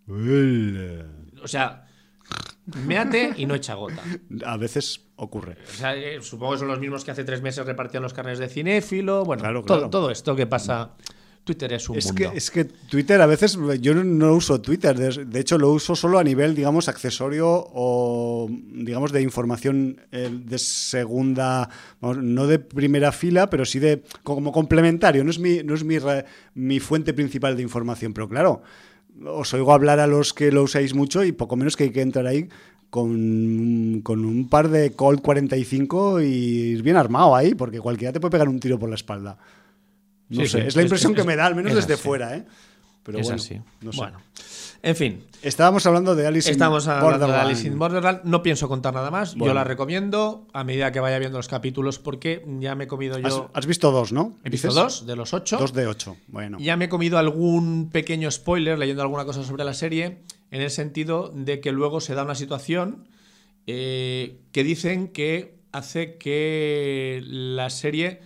[0.09, 1.87] O sea,
[2.87, 4.03] méate y no echa gota.
[4.45, 5.59] A veces ocurre.
[5.69, 8.41] O sea, eh, supongo que son los mismos que hace tres meses repartían los carnes
[8.41, 9.25] de cinéfilo.
[9.25, 9.91] Bueno, Claro, todo- claro.
[9.91, 10.97] Todo, esto que pasa
[11.45, 12.31] Twitter es un es mundo.
[12.33, 16.19] Que, es que Twitter a veces yo no uso Twitter, de, hecho lo uso solo
[16.19, 21.69] a nivel, digamos, accesorio o, digamos, de información eh, de segunda,
[22.01, 25.99] no de primera fila, pero sí de como complementario, no es mi, no es mi,
[26.55, 28.63] mi fuente principal de información, pero claro,
[29.27, 32.01] os oigo hablar a los que lo usáis mucho y poco menos que hay que
[32.01, 32.49] entrar ahí
[32.89, 38.21] con, con, un par de Colt 45 y ir bien armado ahí, porque cualquiera te
[38.21, 39.37] puede pegar un tiro por la espalda.
[40.29, 42.45] No sé, es la impresión que me da, al menos desde fuera, ¿eh?
[43.05, 43.63] Pero bueno, no sé.
[43.97, 44.19] Bueno.
[44.83, 45.25] En fin.
[45.43, 48.21] Estábamos hablando de Alice Estamos hablando de Alice in Borderland.
[48.25, 49.35] No pienso contar nada más.
[49.35, 53.19] Yo la recomiendo a medida que vaya viendo los capítulos porque ya me he comido
[53.19, 53.51] yo.
[53.53, 54.37] Has, visto dos, ¿no?
[54.43, 55.59] He visto dos de los ocho.
[55.59, 56.17] Dos de ocho.
[56.29, 56.59] Bueno.
[56.61, 60.71] Ya me he comido algún pequeño spoiler leyendo alguna cosa sobre la serie en el
[60.71, 63.07] sentido de que luego se da una situación
[63.67, 68.21] eh, que dicen que hace que la serie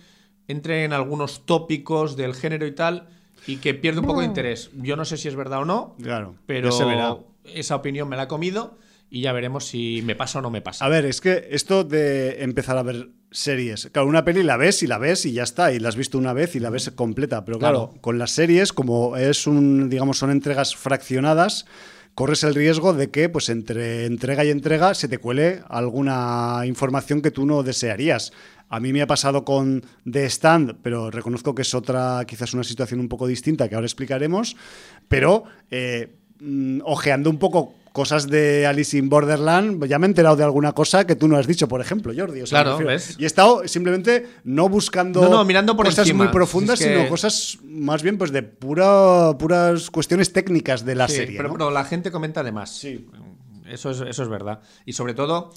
[0.49, 3.07] entre en algunos tópicos del género y tal
[3.47, 4.71] y que pierde un poco de interés.
[4.73, 6.69] Yo no sé si es verdad o no, claro, pero
[7.45, 8.77] esa opinión me la he comido
[9.09, 10.85] y ya veremos si me pasa o no me pasa.
[10.85, 14.81] A ver, es que esto de empezar a ver series, claro, una peli la ves
[14.81, 16.89] y la ves y ya está, y la has visto una vez y la ves
[16.91, 21.65] completa, pero claro, con las series, como es un, digamos, son entregas fraccionadas,
[22.15, 27.21] corres el riesgo de que, pues entre entrega y entrega, se te cuele alguna información
[27.21, 28.31] que tú no desearías.
[28.69, 32.63] A mí me ha pasado con The Stand, pero reconozco que es otra, quizás una
[32.63, 34.55] situación un poco distinta que ahora explicaremos,
[35.07, 40.37] pero eh, mm, ojeando un poco cosas de Alice in Borderland, ya me he enterado
[40.37, 42.43] de alguna cosa que tú no has dicho, por ejemplo, Jordi.
[42.43, 43.17] claro, ¿ves?
[43.19, 48.01] Y he estado simplemente no buscando no, mirando por cosas muy profundas, sino cosas más
[48.01, 51.35] bien pues de pura, puras cuestiones técnicas de la serie.
[51.35, 52.73] Pero, pero, la gente comenta además.
[52.73, 53.05] Sí.
[53.67, 54.61] Eso es, eso es verdad.
[54.85, 55.51] Y sobre todo,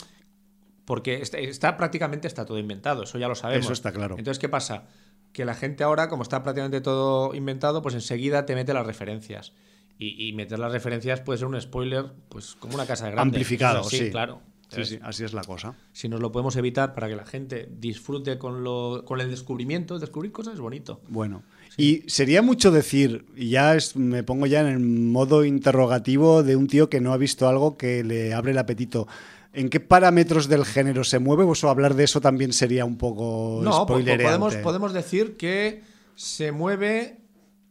[0.84, 3.66] porque está, prácticamente está todo inventado, eso ya lo sabemos.
[3.66, 4.16] Eso está claro.
[4.18, 4.88] Entonces, ¿qué pasa?
[5.32, 9.52] Que la gente ahora, como está prácticamente todo inventado, pues enseguida te mete las referencias.
[9.98, 13.36] Y, meter las referencias puede ser un spoiler, pues como una casa de grande.
[13.36, 14.40] Amplificado, sí, claro.
[14.68, 15.74] Sí, sí, así es la cosa.
[15.92, 19.98] Si nos lo podemos evitar para que la gente disfrute con, lo, con el descubrimiento,
[19.98, 21.00] descubrir cosas es bonito.
[21.08, 21.42] Bueno,
[21.76, 26.66] y sería mucho decir, y ya me pongo ya en el modo interrogativo de un
[26.66, 29.06] tío que no ha visto algo que le abre el apetito.
[29.54, 31.44] ¿En qué parámetros del género se mueve?
[31.44, 35.82] O hablar de eso también sería un poco no, podemos, podemos decir que
[36.14, 37.21] se mueve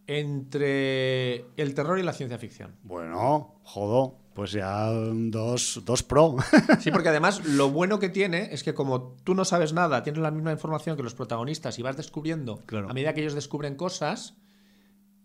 [0.08, 2.76] entre el terror y la ciencia ficción.
[2.84, 6.36] Bueno, jodo, pues ya dos, dos pro.
[6.80, 10.22] sí, porque además lo bueno que tiene es que como tú no sabes nada, tienes
[10.22, 14.38] la misma información que los protagonistas y vas descubriendo, a medida que ellos descubren cosas,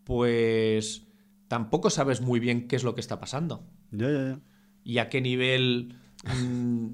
[0.05, 1.07] pues
[1.49, 3.65] tampoco sabes muy bien qué es lo que está pasando.
[3.91, 4.41] Ya, ya, ya.
[4.85, 6.89] Y a qué nivel Mm,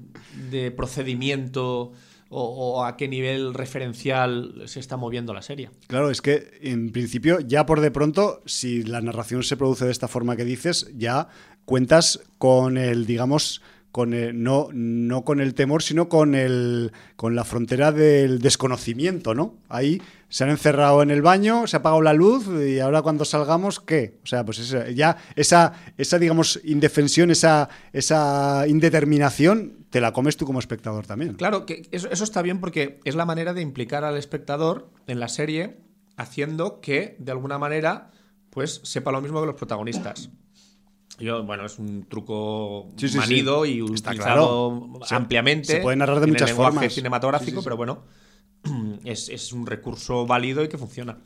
[0.51, 1.93] de procedimiento
[2.33, 5.69] o, a qué nivel referencial se está moviendo la serie.
[5.87, 9.91] Claro, es que en principio ya por de pronto, si la narración se produce de
[9.91, 11.27] esta forma que dices, ya
[11.65, 13.61] cuentas con el, digamos,
[13.93, 14.09] con
[14.41, 19.53] no, no con el temor, sino con, el, con la frontera del desconocimiento, ¿no?
[19.69, 23.23] Ahí se han encerrado en el baño, se ha apagado la luz y ahora cuando
[23.23, 24.17] salgamos, ¿qué?
[24.23, 30.47] O sea, pues ya esa, esa, digamos, indefensión, esa, esa indeterminación, te la comes tú
[30.47, 31.35] como espectador también.
[31.35, 35.19] Claro, que eso, eso está bien porque es la manera de implicar al espectador en
[35.19, 35.77] la serie
[36.17, 38.09] haciendo que, de alguna manera,
[38.49, 40.31] pues sepa lo mismo que los protagonistas.
[41.19, 45.67] Yo, bueno, es un truco manido y utilizado ampliamente.
[45.67, 46.93] Se puede narrar de muchas el formas.
[46.93, 48.03] cinematográfico, pero bueno,
[49.05, 51.17] es, un recurso válido y que funciona.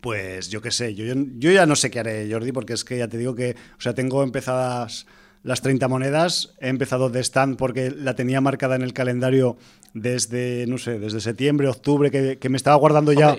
[0.00, 1.04] Pues yo qué sé, yo,
[1.38, 3.80] yo ya no sé qué haré, Jordi, porque es que ya te digo que, o
[3.80, 5.06] sea, tengo empezadas
[5.44, 9.56] las 30 monedas, he empezado de stand porque la tenía marcada en el calendario
[9.92, 13.36] desde, no sé, desde septiembre, octubre, que, me estaba guardando ya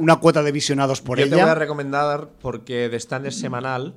[0.00, 1.30] una, cuota de visionados por ella.
[1.30, 3.94] Yo te voy a recomendar porque de stand es semanal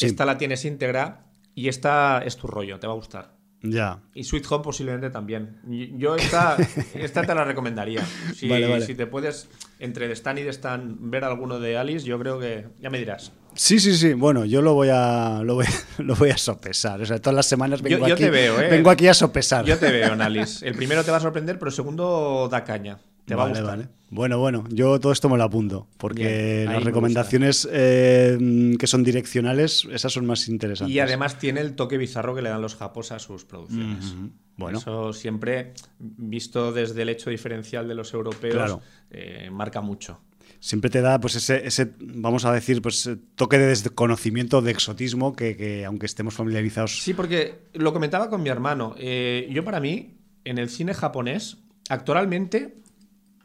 [0.00, 3.34] esta la tienes íntegra y esta es tu rollo, te va a gustar.
[3.66, 4.02] Ya.
[4.12, 5.58] Y Sweet Home posiblemente también.
[5.96, 6.56] Yo esta,
[6.94, 8.04] esta te la recomendaría.
[8.34, 8.50] Si,
[8.82, 12.38] si te puedes, entre de Stan y de Stan, ver alguno de Alice, yo creo
[12.38, 13.32] que ya me dirás.
[13.54, 14.12] Sí, sí, sí.
[14.12, 17.00] Bueno, yo lo voy a, lo voy, a sopesar.
[17.00, 18.68] O sea, todas las semanas vengo, aquí, ¿eh?
[18.70, 19.64] vengo aquí a sopesar.
[19.64, 20.66] Yo te veo en Alice.
[20.66, 22.98] El primero te va a sorprender, pero el segundo da caña.
[23.24, 23.88] Te va a gustar.
[24.10, 29.88] Bueno, bueno, yo todo esto me lo apunto, porque las recomendaciones eh, que son direccionales,
[29.90, 30.94] esas son más interesantes.
[30.94, 34.14] Y además tiene el toque bizarro que le dan los japos a sus producciones.
[34.56, 34.78] Bueno.
[34.78, 38.78] Eso siempre, visto desde el hecho diferencial de los europeos,
[39.10, 40.20] eh, marca mucho
[40.60, 45.36] siempre te da pues ese, ese, vamos a decir, pues toque de desconocimiento, de exotismo,
[45.36, 47.02] que, aunque estemos familiarizados.
[47.02, 48.94] Sí, porque lo comentaba con mi hermano.
[48.96, 51.58] Eh, yo para mí, en el cine japonés,
[51.90, 52.76] actualmente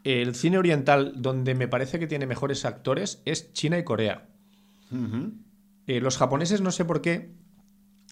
[0.04, 4.28] el cine oriental donde me parece que tiene mejores actores es China y Corea.
[5.86, 7.30] Eh, los japoneses, no sé por qué,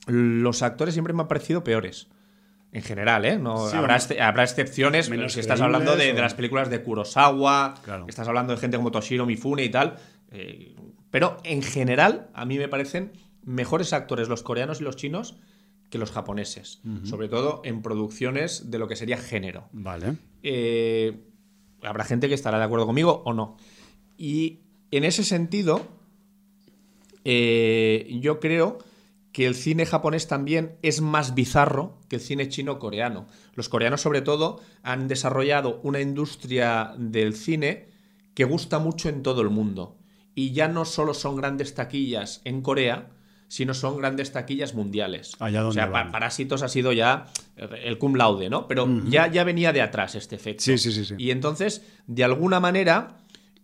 [0.07, 2.09] los actores siempre me han parecido peores.
[2.71, 3.39] En general, ¿eh?
[3.39, 3.97] No, habrá,
[4.45, 7.75] excepciones, menos si estás hablando de, las películas de Kurosawa,
[8.07, 9.97] estás hablando de gente como Toshiro Mifune y tal.
[10.31, 10.77] Eh,
[11.11, 13.13] pero en general, a mí me parecen
[13.43, 15.37] mejores actores los coreanos y los chinos
[15.89, 16.83] que los japoneses.
[17.05, 19.69] Sobre todo en producciones de lo que sería género.
[19.73, 20.17] Vale.
[20.43, 21.28] Eh,
[21.83, 23.57] habrá gente que estará de acuerdo conmigo o no.
[24.17, 24.61] Y
[24.91, 25.87] en ese sentido,
[27.25, 28.79] eh, yo creo
[29.33, 33.27] que el cine japonés también es más bizarro que el cine chino coreano.
[33.55, 37.87] Los coreanos, sobre todo, han desarrollado una industria del cine
[38.35, 39.99] que gusta mucho en todo el mundo.
[40.35, 43.11] Y ya no solo son grandes taquillas en Corea,
[43.49, 45.33] sino son grandes taquillas mundiales.
[45.41, 47.27] o sea, Parásitos ha sido ya
[47.57, 48.69] el cum laude, ¿no?
[48.69, 50.63] Pero ya, ya venía de atrás este efecto.
[50.63, 51.15] Sí, sí, sí.
[51.17, 53.17] Y entonces, de alguna manera,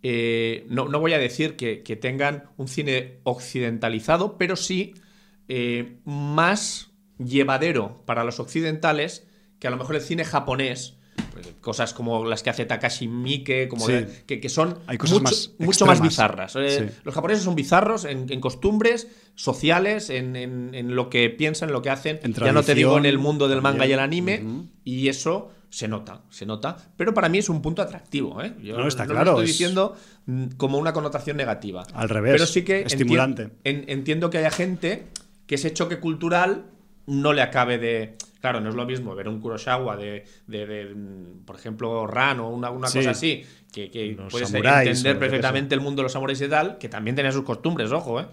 [0.02, 4.94] eh, no, voy a decir que, tengan un cine occidentalizado, pero sí
[5.48, 9.26] eh, más llevadero para los occidentales
[9.58, 10.98] que a lo mejor el cine japonés
[11.60, 14.78] cosas como las que hace Takashi Miike, como que, son
[15.58, 16.54] mucho más, bizarras.
[16.56, 21.90] Eh, los japoneses son bizarros en, costumbres sociales, en, lo que piensan, en lo que
[21.90, 22.20] hacen.
[22.22, 24.42] ya no te digo en el mundo del manga y el anime,
[24.84, 26.76] y eso se nota, se nota.
[26.96, 28.40] Pero para mí es un punto atractivo.
[28.40, 28.54] ¿eh?
[28.62, 29.24] Yo no, está claro.
[29.24, 31.84] Lo estoy diciendo mm, como una connotación negativa.
[31.94, 32.34] Al revés.
[32.34, 33.50] Pero sí que estimulante.
[33.64, 35.08] entiendo que haya gente
[35.48, 36.66] que ese choque cultural
[37.06, 40.94] no le acabe de Claro, no es lo mismo ver un Kurosawa de, de,
[41.46, 43.42] por ejemplo, Ran o una, cosa así,
[43.72, 47.42] que, puedes entender perfectamente el mundo de los samuráis y tal, que también tenía sus
[47.42, 48.26] costumbres, ojo, ¿eh?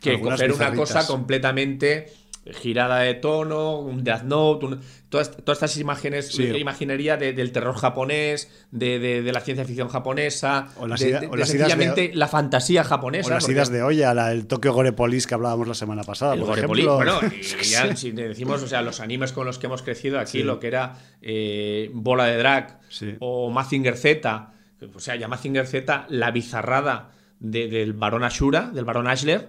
[0.00, 2.14] Que ver una cosa completamente
[2.52, 4.78] girada de tono, un Death Note,
[5.08, 12.10] todas, estas imágenes, imaginería del terror japonés, de, la ciencia ficción japonesa, o las, de,
[12.14, 13.28] la fantasía japonesa.
[13.28, 16.34] O las ideas de olla, la, el Tokyo Gorepolis que hablábamos la semana pasada.
[16.34, 19.66] El por Gorepolis, bueno, y ya si decimos, o sea, los animes con los que
[19.66, 22.80] hemos crecido aquí, lo que era eh, Bola de Drag
[23.20, 24.52] o Mazinger Z,
[24.94, 29.48] o sea, ya Mazinger Z, la bizarrada del varón Ashura, del varón Ashler,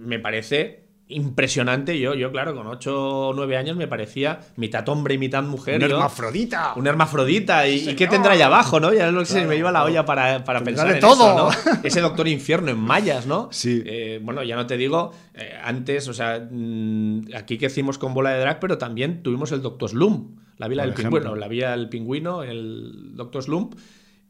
[0.00, 0.81] me parece
[1.12, 1.98] impresionante.
[1.98, 5.76] Yo, yo, claro, con 8 o 9 años me parecía mitad hombre y mitad mujer.
[5.76, 6.74] Un hermafrodita.
[6.76, 7.68] Un hermafrodita.
[7.68, 8.92] ¿Y, qué tendrá allá abajo, no?
[8.92, 11.50] Ya es lo que se me iba la olla para, para pensar en todo.
[11.50, 11.80] Eso, ¿no?
[11.84, 13.48] Ese Doctor Infierno en mayas, ¿no?
[13.52, 13.82] Sí.
[13.84, 18.14] Eh, bueno, ya no te digo, eh, antes, o sea, mm, aquí que hicimos con
[18.14, 20.38] bola de drag, pero también tuvimos el Doctor Slump.
[20.58, 23.74] La vía del pingüino, la vía del pingüino, el Doctor Slump.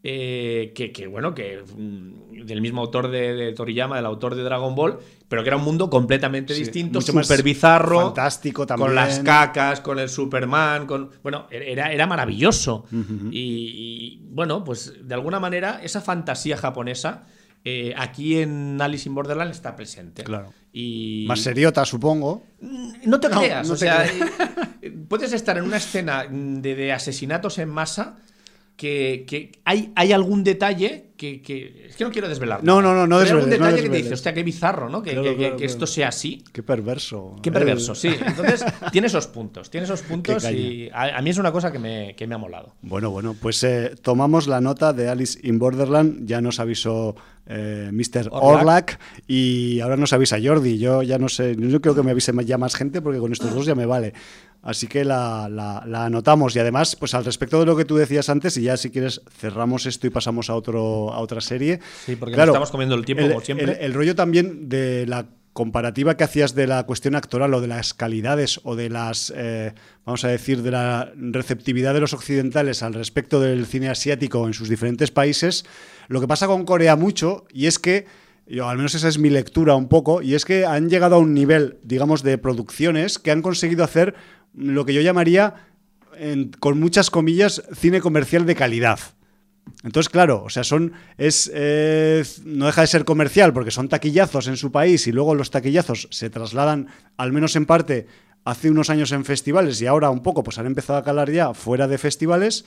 [0.04, 4.98] Eh, que, bueno, que mm, del mismo autor de, Toriyama, del autor de Dragon Ball,
[5.28, 8.88] pero que era un mundo completamente distinto, súper bizarro, fantástico también.
[8.88, 12.84] con las cacas, con el Superman, con bueno, era, era maravilloso.
[13.30, 17.22] y, bueno, pues de alguna manera esa fantasía japonesa
[17.64, 20.24] eh, aquí en Alice in Borderland está presente.
[20.24, 20.52] Claro.
[20.72, 21.26] Y...
[21.28, 22.44] Más seriota, supongo.
[22.60, 24.04] Mm, no te creas, o sea,
[25.08, 28.16] puedes estar en una escena de asesinatos en masa
[28.76, 32.64] que, hay, hay, algún detalle que, Es que no quiero desvelar.
[32.64, 35.02] No, no, no, no Hay algún detalle que te dice, hostia, qué bizarro, ¿no?
[35.02, 36.42] Que, esto sea así.
[36.52, 37.36] Qué perverso.
[37.42, 38.08] Qué perverso, sí.
[38.08, 42.16] Entonces, tiene esos puntos, tiene esos puntos y a, mí es una cosa que me,
[42.18, 42.74] me ha molado.
[42.82, 47.14] Bueno, bueno, pues eh, tomamos la nota de Alice in Borderland, ya nos avisó
[47.46, 48.28] eh, Mr.
[48.30, 48.98] Orlac.
[49.26, 50.78] y ahora nos avisa Jordi.
[50.78, 53.54] Yo ya no sé, yo creo que me avise ya más gente porque con estos
[53.54, 54.12] dos ya me vale.
[54.62, 56.54] Así que la, la, anotamos.
[56.54, 59.20] Y además, pues al respecto de lo que tú decías antes, y ya si quieres
[59.38, 61.80] cerramos esto y pasamos a, otro, a otra serie.
[62.06, 63.84] Sí, porque estamos comiendo el tiempo, como siempre.
[63.84, 67.92] El, rollo también de la comparativa que hacías de la cuestión actoral o de las
[67.92, 69.74] calidades o de las, eh,
[70.06, 74.54] vamos a decir, de la receptividad de los occidentales al respecto del cine asiático en
[74.54, 75.64] sus diferentes países,
[76.08, 78.06] lo que pasa con Corea mucho, y es que
[78.46, 81.18] yo, al menos esa es mi lectura un poco, y es que han llegado a
[81.18, 84.14] un nivel, digamos, de producciones que han conseguido hacer
[84.54, 85.54] lo que yo llamaría,
[86.60, 89.00] con muchas comillas, cine comercial de calidad.
[89.84, 90.92] Entonces, claro, o sea, son.
[91.18, 91.50] Es,
[92.44, 96.08] no deja de ser comercial porque son taquillazos en su país y luego los taquillazos
[96.10, 98.06] se trasladan, al menos en parte,
[98.44, 101.54] hace unos años en festivales y ahora un poco pues han empezado a calar ya
[101.54, 102.64] fuera de festivales,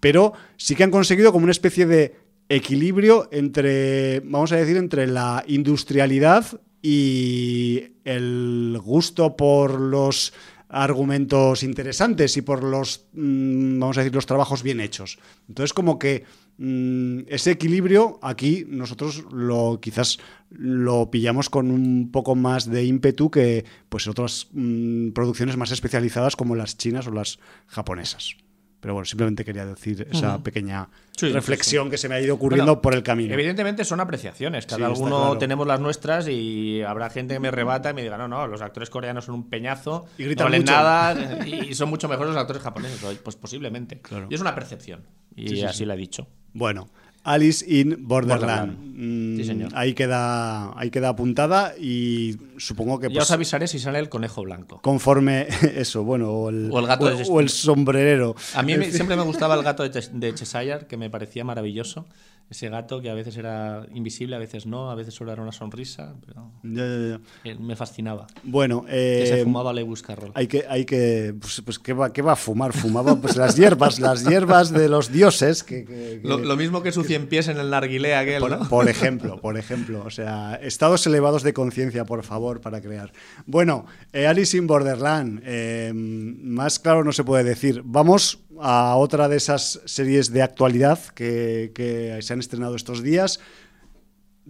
[0.00, 2.16] pero sí que han conseguido como una especie de
[2.48, 10.32] equilibrio entre, vamos a decir, entre la industrialidad y el gusto por los
[10.68, 15.18] argumentos interesantes y por los, mm, vamos a decir, los trabajos bien hechos.
[15.48, 16.24] Entonces, como que
[16.58, 20.18] mm, ese equilibrio aquí nosotros lo quizás
[20.50, 26.36] lo pillamos con un poco más de ímpetu que pues otras mm, producciones más especializadas
[26.36, 28.36] como las chinas o las japonesas.
[28.80, 30.88] Pero bueno, simplemente quería decir esa pequeña
[31.20, 33.32] reflexión que se me ha ido ocurriendo por el camino.
[33.32, 37.94] Evidentemente son apreciaciones, cada uno tenemos las nuestras y habrá gente que me rebata y
[37.94, 41.74] me diga, no, no, los actores coreanos son un peñazo, y no valen nada y
[41.74, 43.00] son mucho mejores los actores japoneses.
[43.22, 44.00] Pues posiblemente.
[44.28, 45.04] Y es una percepción.
[45.34, 46.28] Y así lo he dicho.
[46.52, 46.88] Bueno,
[47.26, 48.96] Alice in Borderland.
[49.36, 49.70] sí, señor.
[49.74, 53.08] Ahí queda, ahí queda apuntada y supongo que...
[53.08, 54.80] ya os pues, avisaré si sale el conejo blanco.
[54.80, 58.36] Conforme eso, bueno, o el, gato o, el sombrerero.
[58.54, 62.06] A mí siempre me gustaba el gato de, de Cheshire, que me parecía maravilloso
[62.48, 65.52] ese gato que a veces era invisible, a veces no, a veces solo era una
[65.52, 68.28] sonrisa, pero me fascinaba.
[68.44, 70.30] Bueno, que se eh, fumaba Lewis Carroll.
[70.34, 72.72] Hay que, hay que, pues, pues ¿qué, va, ¿qué, va, a fumar?
[72.72, 75.64] Fumaba pues las hierbas, las hierbas de los dioses.
[75.64, 79.58] Que, lo, mismo que su cien pies en el narguilé aquel, por, por ejemplo, por
[79.58, 83.12] ejemplo, o sea, estados elevados de conciencia, por favor, para crear.
[83.46, 87.82] Bueno, eh, Alice in Borderland, eh, más claro no se puede decir.
[87.84, 93.40] Vamos a otra de esas series de actualidad que, se han estrenado estos días.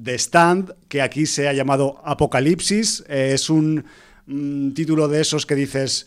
[0.02, 3.04] The Stand, que aquí se ha llamado Apocalipsis.
[3.08, 3.84] Eh, es un
[4.26, 6.06] mm, título de esos que dices,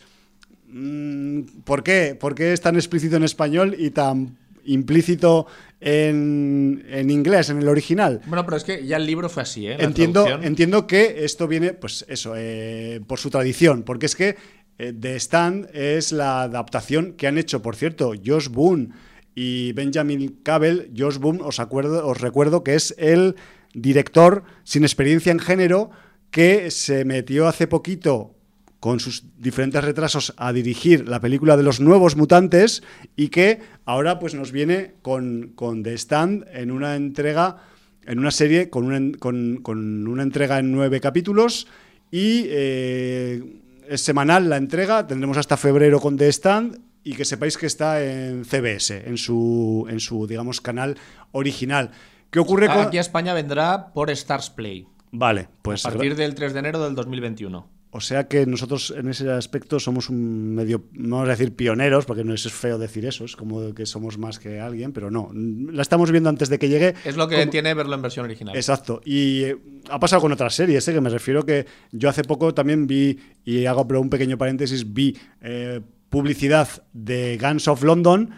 [0.68, 2.16] mm, ¿por qué?
[2.18, 5.46] ¿Por qué es tan explícito en español y tan implícito
[5.80, 8.20] en, inglés, en el original?
[8.26, 9.76] Bueno, pero es que ya el libro fue así, ¿eh?
[9.78, 14.36] entiendo, entiendo que esto viene, pues eso, eh, por su tradición, porque es que
[14.80, 18.88] eh, The Stand es la adaptación que han hecho, por cierto, Josh Boone
[19.34, 20.90] y Benjamin Cable.
[20.96, 23.36] Josh Boone, os recuerdo que es el
[23.74, 25.90] director sin experiencia en género
[26.30, 28.34] que se metió hace poquito
[28.78, 32.82] con sus diferentes retrasos a dirigir la película de los nuevos mutantes
[33.16, 37.58] y que ahora pues nos viene con, con The Stand en una entrega,
[38.06, 41.66] en una serie con una, con, una entrega en nueve capítulos
[42.10, 43.42] y eh,
[43.90, 48.00] es semanal la entrega, tendremos hasta febrero con The Stand y que sepáis que está
[48.04, 50.96] en CBS, en su, en su digamos, canal
[51.32, 51.90] original.
[52.30, 52.78] ¿Qué ocurre con...?
[52.78, 54.86] Aquí a España vendrá por Stars Play.
[55.10, 55.84] Vale, pues...
[55.84, 57.68] A partir del 3 de enero del 2021.
[57.92, 62.22] O sea que nosotros en ese aspecto somos un medio, vamos a decir pioneros, porque
[62.22, 65.82] no es feo decir eso, es como que somos más que alguien, pero no, la
[65.82, 66.94] estamos viendo antes de que llegue.
[67.04, 68.54] Es lo que tiene verlo en versión original.
[68.54, 69.56] Exacto, y eh,
[69.88, 70.92] ha pasado con otras series, ¿eh?
[70.92, 74.92] que me refiero que yo hace poco también vi, y hago pero un pequeño paréntesis,
[74.92, 75.80] vi eh,
[76.10, 78.30] publicidad de Guns of London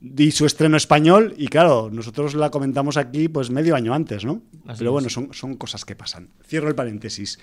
[0.00, 4.42] y su estreno español, y claro, nosotros la comentamos aquí pues medio año antes, ¿no?
[4.76, 6.30] pero bueno, son, son cosas que pasan.
[6.44, 7.38] Cierro el paréntesis.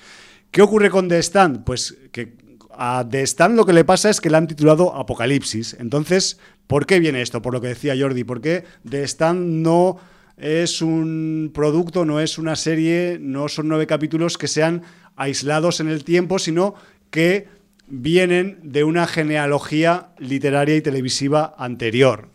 [0.54, 1.64] ¿Qué ocurre con The Stand?
[1.64, 2.38] Pues que
[2.70, 5.76] a The Stand lo que le pasa es que le han titulado Apocalipsis.
[5.80, 7.41] Entonces, ¿por qué viene esto?
[7.41, 9.97] Por lo que decía Jordi, ¿por qué The Stand no
[10.38, 14.84] es un producto, no es una serie, no son nueve capítulos que sean
[15.16, 16.76] aislados en el tiempo, sino
[17.10, 17.47] que
[17.88, 22.30] vienen de una genealogía literaria y televisiva anterior.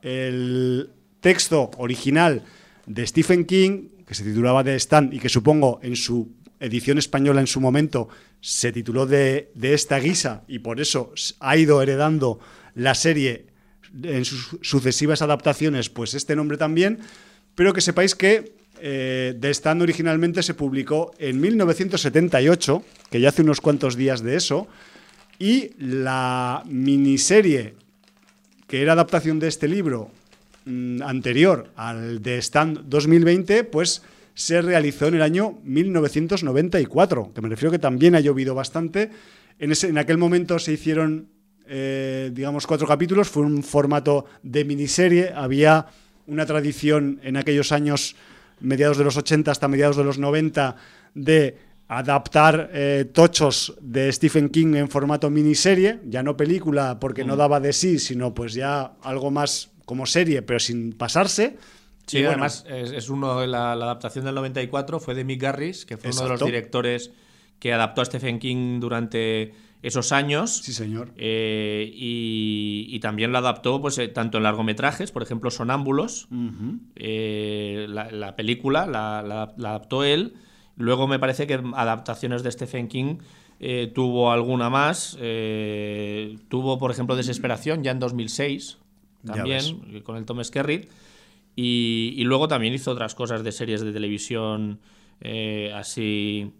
[0.00, 0.88] El
[1.20, 2.44] texto original
[2.86, 7.40] de Stephen King, que se titulaba The Stand y que supongo en su edición española
[7.40, 8.08] en su momento
[8.40, 12.38] se tituló de, esta guisa y por eso ha ido heredando
[12.74, 13.46] la serie
[14.02, 17.00] en sus sucesivas adaptaciones, pues este nombre también,
[17.54, 23.42] pero que sepáis que eh, The Stand originalmente se publicó en 1978, que ya hace
[23.42, 24.68] unos cuantos días de eso,
[25.38, 27.74] y la miniserie
[28.68, 30.10] que era adaptación de este libro
[30.66, 34.02] mm, anterior al The Stand 2020, pues
[34.38, 39.10] se realizó en el año 1994, que me refiero que también ha llovido bastante.
[39.58, 41.28] En, ese, en aquel momento se hicieron,
[41.66, 45.86] eh, digamos, cuatro capítulos, fue un formato de miniserie, había
[46.28, 48.14] una tradición en aquellos años,
[48.60, 50.76] mediados de los 80 hasta mediados de los 90,
[51.14, 51.58] de
[51.88, 57.58] adaptar eh, tochos de Stephen King en formato miniserie, ya no película porque no daba
[57.58, 61.56] de sí, sino pues ya algo más como serie, pero sin pasarse.
[62.08, 66.10] Sí, además es, uno de la, adaptación del 94 fue de Mick Garris, que fue
[66.10, 67.12] uno de los directores
[67.58, 69.52] que adaptó a Stephen King durante
[69.82, 70.56] esos años.
[70.56, 71.12] Sí, señor.
[71.16, 76.28] Eh, y, también lo adaptó pues, eh, tanto en largometrajes, por ejemplo, Sonámbulos,
[76.96, 80.34] eh, la, película la, adaptó él.
[80.76, 83.18] Luego me parece que adaptaciones de Stephen King
[83.94, 85.16] tuvo alguna más.
[86.48, 88.78] tuvo, por ejemplo, Desesperación ya en 2006,
[89.24, 90.90] también, con el Tom Skerritt.
[91.60, 94.78] Y, luego también hizo otras cosas de series de televisión
[95.20, 96.52] eh, así.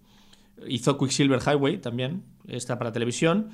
[0.67, 3.51] Hizo Quicksilver Highway también, está para televisión.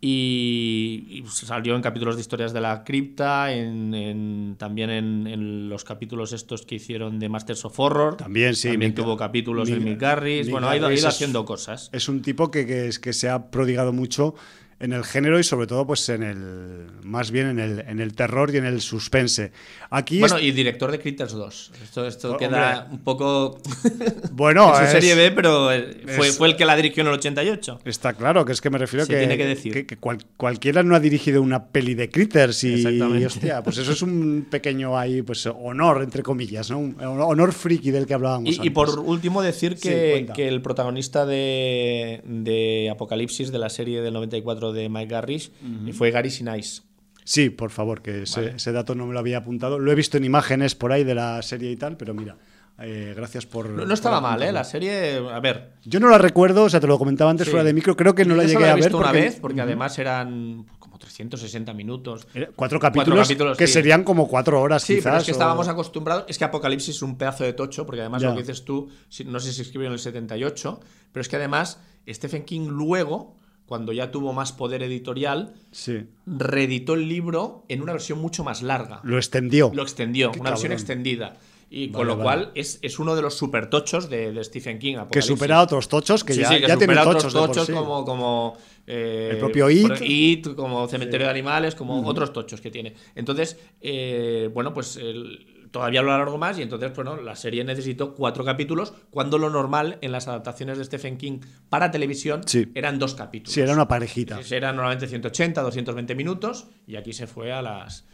[0.00, 6.64] Y, salió en capítulos de historias de la cripta, en, también en, los capítulos estos
[6.64, 8.16] que hicieron de Masters of Horror.
[8.16, 8.68] También, sí.
[8.68, 10.48] También tuvo capítulos en Mick Garris.
[10.48, 11.90] Bueno, ha ido, haciendo cosas.
[11.92, 14.36] Es un tipo que, que, que se ha prodigado mucho
[14.78, 18.14] en el género y sobre todo pues en el más bien en el, en el
[18.14, 19.50] terror y en el suspense.
[19.88, 21.72] Aquí bueno, y director de Critters 2.
[21.82, 23.58] Esto, esto Oh, queda un poco
[24.32, 27.00] bueno, en su es- serie B, pero eh, fue, es- fue el que la dirigió
[27.02, 27.80] en el 88.
[27.86, 29.72] Está claro, que es que me refiero Se que, tiene que decir.
[29.72, 33.26] que- que cual- cualquiera no ha dirigido una peli de Critters y, Exactamente.
[33.26, 36.78] hostia, pues eso es un pequeño ahí, pues honor, entre comillas, ¿no?
[36.80, 41.24] Un honor friki del que hablábamos Y, y por último decir que, que el protagonista
[41.24, 45.50] de, de Apocalipsis, de la serie del 94 de Mike Garrish,
[45.92, 46.82] fue Gary Sinise.
[47.24, 48.56] Sí, por favor, que ese, Vale.
[48.56, 49.78] ese dato no me lo había apuntado.
[49.80, 52.36] Lo he visto en imágenes por ahí de la serie y tal, pero mira,
[52.78, 53.68] eh, gracias por...
[53.70, 54.52] No, no estaba por mal, ¿eh?
[54.52, 55.72] La serie, a ver.
[55.84, 57.50] Yo no la recuerdo, o sea, te lo comentaba antes Sí.
[57.50, 59.06] fuera de micro, creo que no yo la llegué la he a ver visto una
[59.08, 59.20] porque...
[59.20, 62.28] vez, porque además eran como 360 minutos.
[62.32, 63.72] Eh, Cuatro capítulos, capítulos, que sí.
[63.72, 65.04] serían como cuatro horas Sí, quizás.
[65.04, 66.26] pero es que o- estábamos acostumbrados.
[66.28, 68.28] Es que Apocalipsis es un pedazo de tocho, porque además Ya.
[68.28, 68.88] lo que dices tú,
[69.24, 70.78] no sé si escribió en el 78,
[71.10, 73.34] pero es que además Stephen King luego,
[73.66, 78.62] cuando ya tuvo más poder editorial, Sí, reeditó el libro en una versión mucho más
[78.62, 79.00] larga.
[79.02, 79.70] lo extendió.
[79.74, 81.36] Lo extendió, Qué una versión extendida.
[81.68, 82.22] Y Vale, con lo vale.
[82.44, 84.98] cual es, es uno de los supertochos de, de Stephen King.
[85.10, 87.72] que supera a otros tochos que Sí, ya, sí, que ya supera tochos, tochos sí.
[87.72, 88.56] como, como
[88.86, 92.94] eh, El propio It, como Cementerio de Animales, como otros tochos que tiene.
[93.16, 98.14] Entonces, eh, bueno, pues el- todavía lo alargo más y entonces, bueno, la serie necesitó
[98.14, 102.72] cuatro capítulos, cuando lo normal en las adaptaciones de Stephen King para televisión Sí.
[102.74, 103.52] eran dos capítulos.
[103.52, 104.40] Sí, era una parejita.
[104.50, 108.06] Eran normalmente 180, 220 minutos y aquí se fue a las,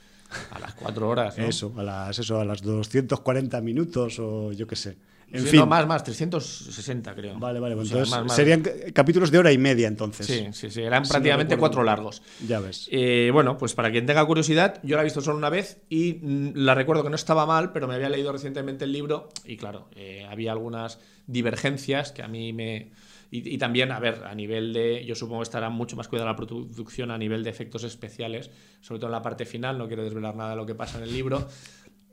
[0.51, 1.39] a las cuatro horas.
[1.39, 1.45] ¿no?
[1.45, 4.97] Eso, a las, eso, a las 240 minutos o yo qué sé.
[5.33, 5.61] En Sí, fin.
[5.61, 7.39] no, más, más, 360 creo.
[7.39, 8.37] Vale, vale, pues O sea, entonces más, más.
[8.37, 8.63] serían
[8.93, 10.27] capítulos de hora y media entonces.
[10.27, 12.23] Sí, sí, sí, eran no prácticamente recuerdo cuatro largos.
[12.47, 12.87] Ya ves.
[12.93, 16.19] Eh, bueno, pues para quien tenga curiosidad, yo la he visto solo una vez y
[16.23, 19.57] mm, la recuerdo que no estaba mal, pero me había leído recientemente el libro y
[19.57, 22.91] claro, eh, había algunas divergencias que a mí me...
[23.31, 25.07] Y, y también, a ver, a nivel de...
[25.07, 28.51] Yo supongo que estará mucho más cuidada la producción a nivel de efectos especiales,
[28.83, 31.05] sobre todo en la parte final, no quiero desvelar nada de lo que pasa en
[31.05, 31.49] el libro.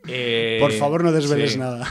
[0.07, 1.59] Eh, Por favor, no desveles sí.
[1.59, 1.85] nada.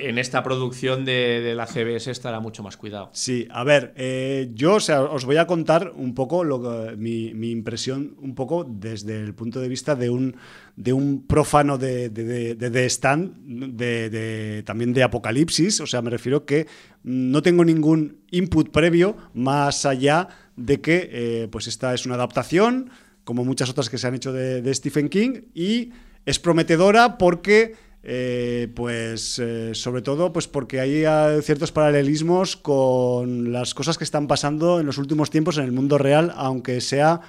[0.00, 3.08] En esta producción de, de la CBS estará mucho más cuidado.
[3.14, 6.96] Sí, a ver, eh, yo o sea, os voy a contar un poco lo que-
[6.96, 10.36] mi, mi impresión, un poco desde el punto de vista de un,
[10.76, 13.34] de un profano de, de, Stand,
[13.72, 15.80] de, también de Apocalipsis.
[15.80, 16.66] O sea, me refiero que
[17.02, 22.90] no tengo ningún input previo más allá de que eh, pues esta es una adaptación,
[23.24, 25.90] como muchas otras que se han hecho de Stephen King, y
[26.26, 33.52] es prometedora porque eh, pues eh, sobre todo pues porque hay ah, ciertos paralelismos con
[33.52, 37.20] las cosas que están pasando en los últimos tiempos en el mundo real, aunque sea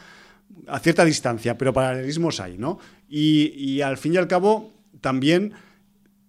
[0.68, 2.80] a cierta distancia, pero paralelismos hay, ¿no?
[3.08, 4.72] Y, y al fin y al cabo
[5.02, 5.54] también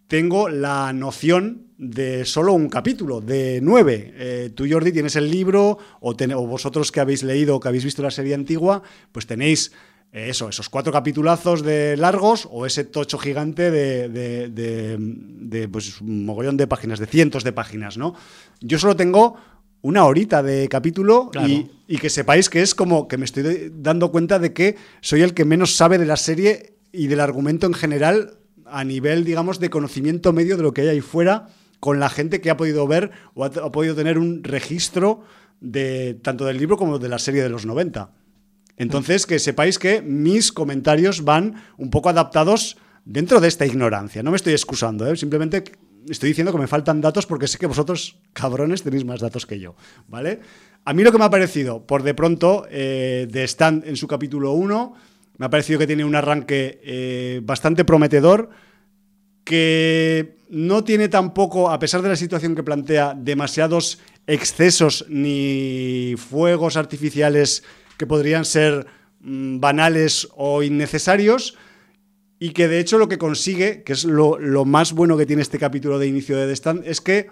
[0.08, 4.14] tengo la noción de solo un capítulo, de nueve.
[4.16, 7.68] Eh, tú, Jordi, tienes el libro, o, ten- o vosotros que habéis leído o que
[7.68, 9.76] habéis visto la serie antigua, pues tenéis eh,
[10.16, 16.00] eso, esos cuatro capitulazos de largos o ese tocho gigante de, de- de- de, pues,
[16.00, 18.14] un mogollón de páginas, de cientos de páginas, ¿no?
[18.60, 19.36] Yo solo tengo
[19.82, 21.46] una horita de capítulo Claro.
[21.48, 25.22] y, y que sepáis que es como que me estoy dando cuenta de que soy
[25.22, 29.60] el que menos sabe de la serie y del argumento en general a nivel, digamos,
[29.60, 31.48] de conocimiento medio de lo que hay ahí fuera
[31.78, 35.20] con la gente que ha podido ver o ha, ha podido tener un registro
[35.60, 38.10] de tanto del libro como de la serie de los 90.
[38.77, 44.22] Entonces, que sepáis que mis comentarios van un poco adaptados dentro de esta ignorancia.
[44.22, 45.16] No me estoy excusando, ¿eh?
[45.16, 45.64] simplemente
[46.09, 49.59] estoy diciendo que me faltan datos porque sé que vosotros, cabrones, tenéis más datos que
[49.59, 49.74] yo.
[50.09, 50.41] ¿Vale?
[50.85, 54.07] A mí lo que me ha parecido, por de pronto, eh, de Stand en su
[54.07, 54.95] capítulo 1,
[55.39, 58.51] me ha parecido que tiene un arranque eh, bastante prometedor
[59.45, 66.77] que no tiene tampoco, a pesar de la situación que plantea, demasiados excesos ni fuegos
[66.77, 67.62] artificiales
[67.99, 68.86] que podrían ser
[69.20, 71.57] mm, banales o innecesarios,
[72.38, 75.42] y que de hecho lo que consigue, que es lo, lo más bueno que tiene
[75.42, 77.30] este capítulo de inicio de The Stand, es que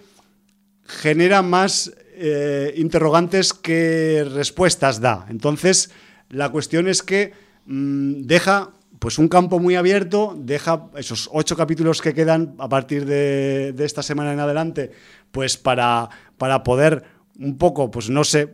[0.87, 5.27] genera más eh, interrogantes que respuestas da.
[5.29, 5.91] Entonces,
[6.31, 7.33] la cuestión es que
[7.67, 13.05] mm, deja pues un campo muy abierto, deja esos ocho capítulos que quedan a partir
[13.05, 14.93] de, de esta semana en adelante,
[15.31, 16.09] pues para,
[16.39, 17.05] para poder
[17.39, 18.49] un poco, pues no sé,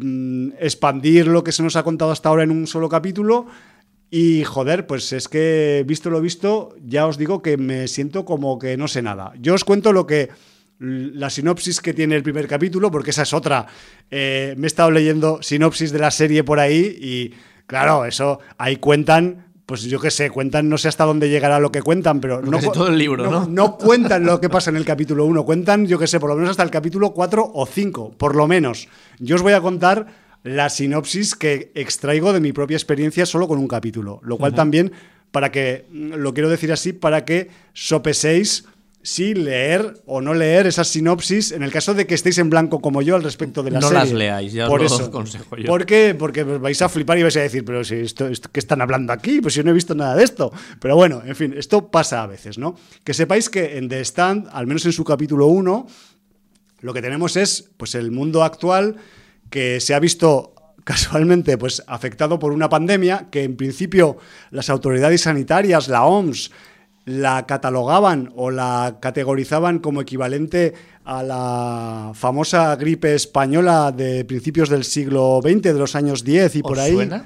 [0.00, 3.46] mm, expandir lo que se nos ha contado hasta ahora en un solo capítulo.
[4.10, 8.58] Y joder, pues es que visto lo visto, ya os digo que me siento como
[8.58, 9.32] que no sé nada.
[9.38, 10.30] Yo os cuento lo que
[10.78, 13.66] la sinopsis que tiene el primer capítulo, porque esa es otra.
[14.10, 17.34] Eh, me he estado leyendo sinopsis de la serie por ahí y
[17.66, 19.47] claro, eso ahí cuentan.
[19.68, 22.58] Pues yo qué sé, cuentan, no sé hasta dónde llegará lo que cuentan, pero no,
[22.58, 23.46] cu- todo el libro, ¿no?
[23.46, 26.36] no cuentan lo que pasa en el capítulo 1, cuentan, yo qué sé, por lo
[26.36, 28.88] menos hasta el capítulo 4 o 5, por lo menos.
[29.18, 30.06] Yo os voy a contar
[30.42, 34.20] la sinopsis que extraigo de mi propia experiencia solo con un capítulo.
[34.22, 34.90] Lo cual también,
[35.32, 38.64] para que, lo quiero decir así, para que sopeséis
[39.02, 42.80] si leer o no leer esas sinopsis en el caso de que estéis en blanco
[42.80, 43.98] como yo al respecto de la no serie.
[43.98, 45.00] No las leáis, ya Por os eso.
[45.00, 45.66] lo aconsejo yo.
[45.66, 46.14] ¿Por qué?
[46.18, 49.12] Porque vais a flipar y vais a decir, pero si esto, esto, ¿qué están hablando
[49.12, 49.40] aquí?
[49.40, 50.52] Pues yo no he visto nada de esto.
[50.80, 52.76] Pero bueno, en fin, esto pasa a veces, ¿no?
[53.04, 55.86] Que sepáis que en The Stand, al menos en su capítulo 1,
[56.80, 58.96] lo que tenemos es pues el mundo actual
[59.50, 64.16] que se ha visto casualmente pues afectado por una pandemia que en principio
[64.50, 66.50] las autoridades sanitarias, la OMS,
[67.08, 74.84] la catalogaban o la categorizaban como equivalente a la famosa gripe española de principios del
[74.84, 76.92] siglo XX, de los años 10 y por ahí.
[76.92, 77.24] suena?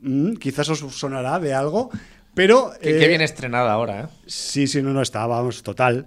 [0.00, 1.90] Mm, quizás os sonará de algo,
[2.34, 2.72] pero...
[2.80, 4.06] Qué, eh, qué bien estrenada ahora, ¿eh?
[4.26, 6.06] Sí, sí, no, no está, vamos, total.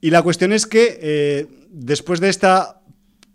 [0.00, 2.80] Y la cuestión es que eh, después de esta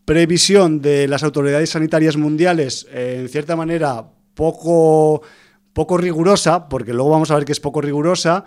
[0.05, 4.05] previsión de las autoridades sanitarias mundiales, eh, en cierta manera
[4.36, 5.21] poco,
[5.73, 8.45] poco rigurosa, porque luego vamos a ver que es poco rigurosa,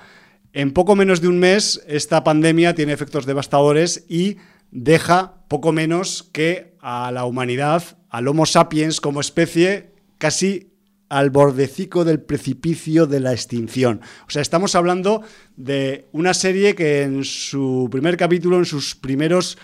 [0.53, 4.37] en poco menos de un mes esta pandemia tiene efectos devastadores y
[4.71, 10.71] deja poco menos que a la humanidad, al Homo sapiens como especie, casi
[11.09, 14.01] al bordecico del precipicio de la extinción.
[14.29, 15.23] O sea, estamos hablando
[15.57, 19.59] de una serie que en su primer capítulo, en sus primeros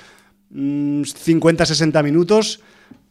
[0.51, 2.61] mm, 50-60 minutos,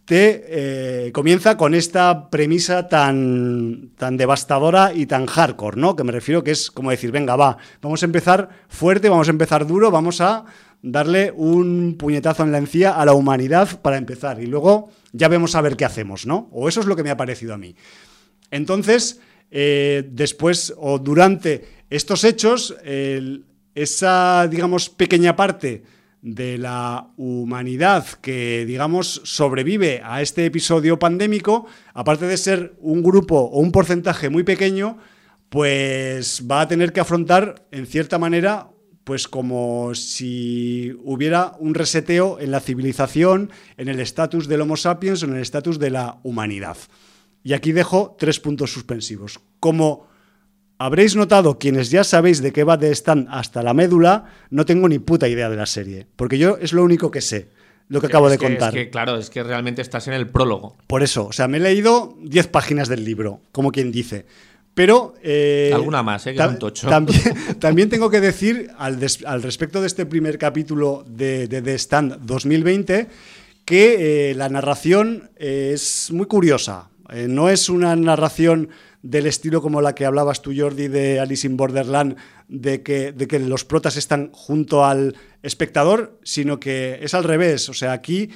[0.06, 5.96] te eh, comienza con esta premisa tan, tan devastadora y tan hardcore, ¿no?
[5.96, 9.32] Que me refiero que es como decir, venga, va, vamos a empezar fuerte, vamos a
[9.32, 10.46] empezar duro, vamos a
[10.84, 14.40] darle un puñetazo en la encía a la humanidad para empezar.
[14.42, 16.50] Y luego ya vemos a ver qué hacemos, ¿no?
[16.52, 17.76] O eso es lo que me ha parecido a mí.
[18.52, 22.76] Entonces, eh, después o durante estos hechos,
[23.74, 25.84] esa, digamos, pequeña parte
[26.26, 33.38] de la humanidad que, digamos, sobrevive a este episodio pandémico, aparte de ser un grupo
[33.38, 34.98] o un porcentaje muy pequeño,
[35.50, 38.70] pues va a tener que afrontar, en cierta manera,
[39.04, 45.22] pues como si hubiera un reseteo en la civilización, en el estatus del Homo sapiens
[45.22, 46.78] en el estatus de la humanidad.
[47.44, 49.40] Y aquí dejo tres puntos suspensivos.
[49.60, 50.08] Como
[50.78, 54.88] habréis notado, quienes ya sabéis de qué va de Stan hasta la médula, no tengo
[54.90, 56.08] ni puta idea de la serie.
[56.16, 57.48] Porque yo es lo único que sé,
[57.88, 58.76] lo que acabo de que- contar.
[58.78, 60.76] Es que, claro, es que realmente estás en el prólogo.
[60.88, 64.26] Por eso, o sea, me he leído 10 páginas del libro, como quien dice.
[64.74, 65.14] Pero.
[65.24, 66.34] eh, Alguna más, ¿eh?
[66.36, 66.90] Que un tocho.
[66.90, 67.22] También,
[67.60, 69.00] también tengo que decir, al,
[69.42, 73.08] respecto de este primer capítulo de, de The Stand 2020,
[73.64, 76.90] que eh, la narración es muy curiosa.
[77.10, 78.68] Eh, no es una narración
[79.06, 82.16] del estilo como la que hablabas tú, Jordi, de Alice in Borderland,
[82.48, 87.70] de que, de que los protas están junto al espectador, sino que es al revés.
[87.70, 88.32] O sea, aquí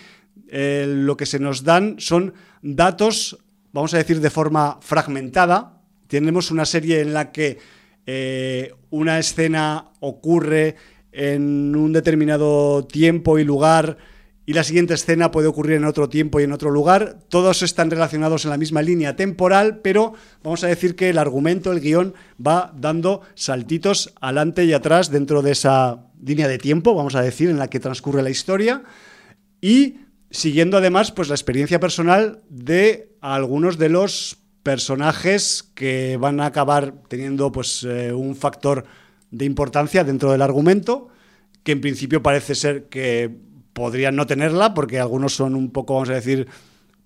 [0.47, 3.39] eh, lo que se nos dan son datos,
[3.72, 5.82] vamos a decir, de forma fragmentada.
[6.07, 7.57] Tenemos una serie en la que
[8.05, 10.76] eh, una escena ocurre
[11.11, 13.97] en un determinado tiempo y lugar
[14.50, 17.20] y la siguiente escena puede ocurrir en otro tiempo y en otro lugar.
[17.30, 21.71] Todos están relacionados en la misma línea temporal, pero vamos a decir que el argumento,
[21.71, 27.13] el guion, va dando saltitos adelante y atrás dentro de esa línea de tiempo, vamos
[27.13, 28.82] a decir, en la que transcurre la historia.
[29.62, 29.97] Y
[30.32, 36.96] siguiendo además pues, la experiencia personal de algunos de los personajes que van a acabar
[37.08, 38.86] teniendo pues, eh, un factor
[39.30, 41.09] de importancia dentro del argumento,
[41.62, 43.47] que en principio parece ser que
[43.80, 46.47] podrían no tenerla, porque algunos son un poco, vamos a decir,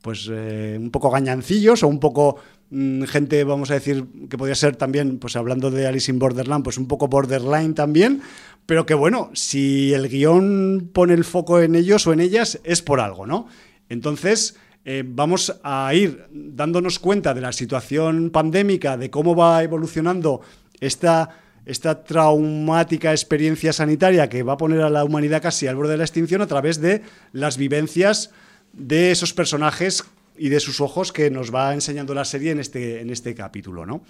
[0.01, 2.37] pues eh, un poco gañancillos o un poco
[2.71, 6.63] mm, gente, vamos a decir, que podría ser también, pues hablando de Alice in Borderland,
[6.63, 8.23] pues un poco borderline también,
[8.65, 12.81] pero que bueno, si el guion pone el foco en ellos o en ellas, es
[12.81, 13.47] por algo, ¿no?
[13.87, 20.41] Entonces, eh, vamos a ir dándonos cuenta de la situación pandémica, de cómo va evolucionando
[20.79, 25.93] esta, esta traumática experiencia sanitaria que va a poner a la humanidad casi al borde
[25.93, 28.31] de la extinción a través de las vivencias
[28.73, 30.03] de esos personajes
[30.37, 33.85] y de sus ojos que nos va enseñando la serie en este, en este capítulo.
[33.85, 34.03] ¿no?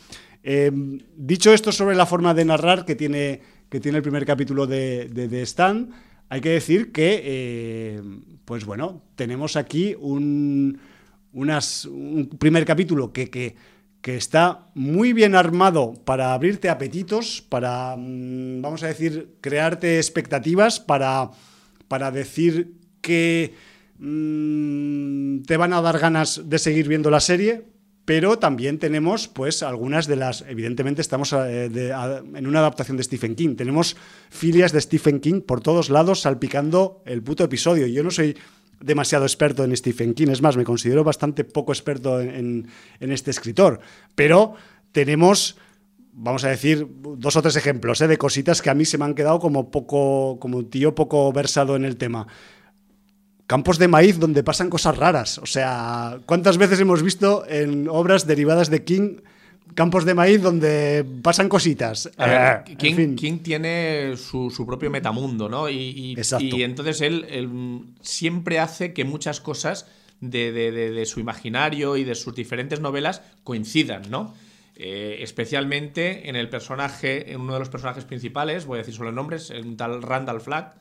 [0.44, 0.72] Eh,
[1.16, 5.10] dicho esto sobre la forma de narrar que tiene, que tiene el primer capítulo de,
[5.10, 5.90] de, de Stan,
[6.30, 8.02] hay que decir que, eh,
[8.46, 10.80] pues bueno, tenemos aquí un,
[11.34, 13.56] unas, un primer capítulo que, que,
[14.04, 20.80] que, está muy bien armado para abrirte apetitos, para, mm, vamos a decir, crearte expectativas,
[20.80, 21.32] para,
[21.88, 23.54] para decir que
[24.00, 27.66] mmm, te van a dar ganas de seguir viendo la serie,
[28.06, 31.70] pero también tenemos pues algunas de las evidentemente estamos eh,
[32.36, 33.56] en una adaptación de Stephen King.
[33.56, 33.96] Tenemos
[34.30, 37.88] filias de Stephen King por todos lados salpicando el puto episodio.
[37.88, 38.36] Yo no soy
[38.84, 42.68] demasiado experto en Stephen King, es más, me considero bastante poco experto en,
[43.00, 43.80] este escritor,
[44.16, 44.56] pero
[44.92, 45.58] tenemos
[46.16, 48.08] vamos a decir, dos o tres ejemplos ¿eh?
[48.08, 51.76] de cositas que a mí se me han quedado como poco, como tío poco versado
[51.76, 52.28] en el tema.
[53.48, 55.40] Campos de maíz donde pasan cosas raras.
[55.40, 59.22] O sea, ¿cuántas veces hemos visto en obras derivadas de King
[59.76, 62.10] campos de maíz donde pasan cositas.
[62.18, 65.70] Eh, King, tiene su, propio metamundo, ¿no?
[65.70, 69.88] Y, y, entonces él, siempre hace que muchas cosas
[70.20, 74.34] de, su imaginario y de sus diferentes novelas coincidan, ¿no?
[74.76, 79.10] Eh, especialmente en el personaje, en uno de los personajes principales, voy a decir solo
[79.10, 80.74] el nombre, es un tal Randall Flagg,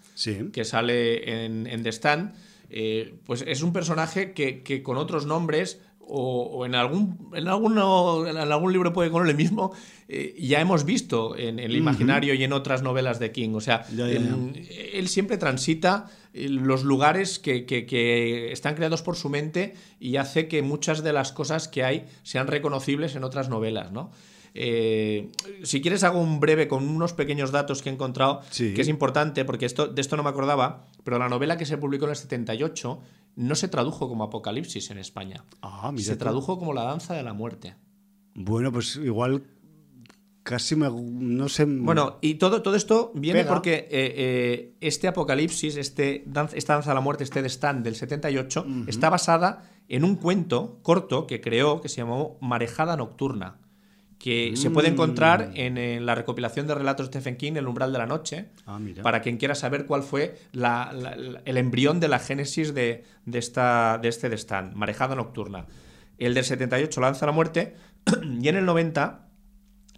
[0.53, 2.33] que sale en, en The Stand.
[2.75, 5.83] Eh, pues es un personaje que, que, con otros nombres
[6.15, 9.73] o, en, algún, en, alguno, en algún libro puede con el mismo,
[10.09, 13.55] eh, ya hemos visto en, el imaginario y en otras novelas de King.
[13.55, 19.75] O sea, él siempre transita eh, los lugares que, que, están creados por su mente
[20.01, 24.11] y hace que muchas de las cosas que hay sean reconocibles en otras novelas, ¿no?
[24.55, 25.31] Eh,
[25.63, 29.47] si quieres hago un breve con unos pequeños datos que he encontrado, que es importante,
[29.47, 32.17] porque esto, de esto no me acordaba, pero la novela que se publicó en el
[32.17, 33.01] 78
[33.37, 35.45] no se tradujo como Apocalipsis en España.
[35.63, 37.77] Ah, se tradujo como La Danza de la Muerte.
[38.35, 39.45] Bueno, pues igual
[40.43, 40.91] casi me.
[40.91, 41.65] No sé.
[41.67, 46.95] Bueno, y todo, todo esto viene porque eh, eh, este Apocalipsis, este esta Danza de
[46.95, 51.81] la Muerte, este de Stan del 78, está basada en un cuento corto que creó
[51.81, 53.62] que se llamó Marejada Nocturna
[54.23, 55.57] que se puede encontrar mm.
[55.57, 59.21] en, la recopilación de relatos de Stephen King, El umbral de la noche, ah, para
[59.21, 64.37] quien quiera saber cuál fue el embrión de la génesis de, esta, de este de
[64.37, 65.67] Stan, Marejada Nocturna.
[66.19, 67.75] El del 78 lanza la muerte
[68.41, 69.27] y en el 90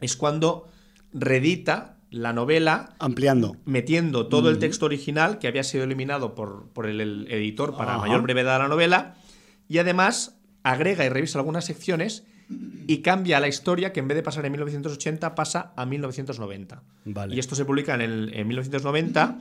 [0.00, 0.68] es cuando
[1.12, 4.60] redita la novela ampliando metiendo todo el mm.
[4.60, 8.68] texto original que había sido eliminado por, por el, editor para mayor brevedad de la
[8.68, 9.16] novela
[9.68, 14.22] y además agrega y revisa algunas secciones y cambia la historia que en vez de
[14.22, 16.82] pasar en 1980 pasa a 1990.
[17.30, 19.38] Y esto se publica en, el, 1990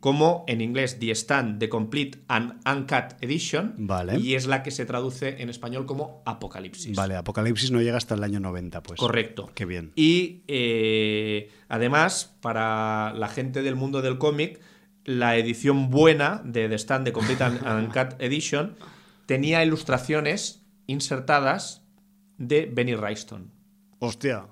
[0.00, 3.74] como en inglés The Stand, The Complete and Uncut Edition.
[4.18, 6.96] Y es la que se traduce en español como Apocalipsis.
[6.96, 8.98] Vale, Apocalipsis no llega hasta el año 90, pues.
[8.98, 9.50] Correcto.
[9.54, 9.92] Qué bien.
[9.94, 14.60] Y eh, además, para la gente del mundo del cómic,
[15.04, 18.76] la edición buena de The Stand, The Complete and Uncut Edition
[19.26, 21.79] tenía ilustraciones insertadas
[22.40, 23.52] de Benny Ryston.
[24.00, 24.46] Hostia.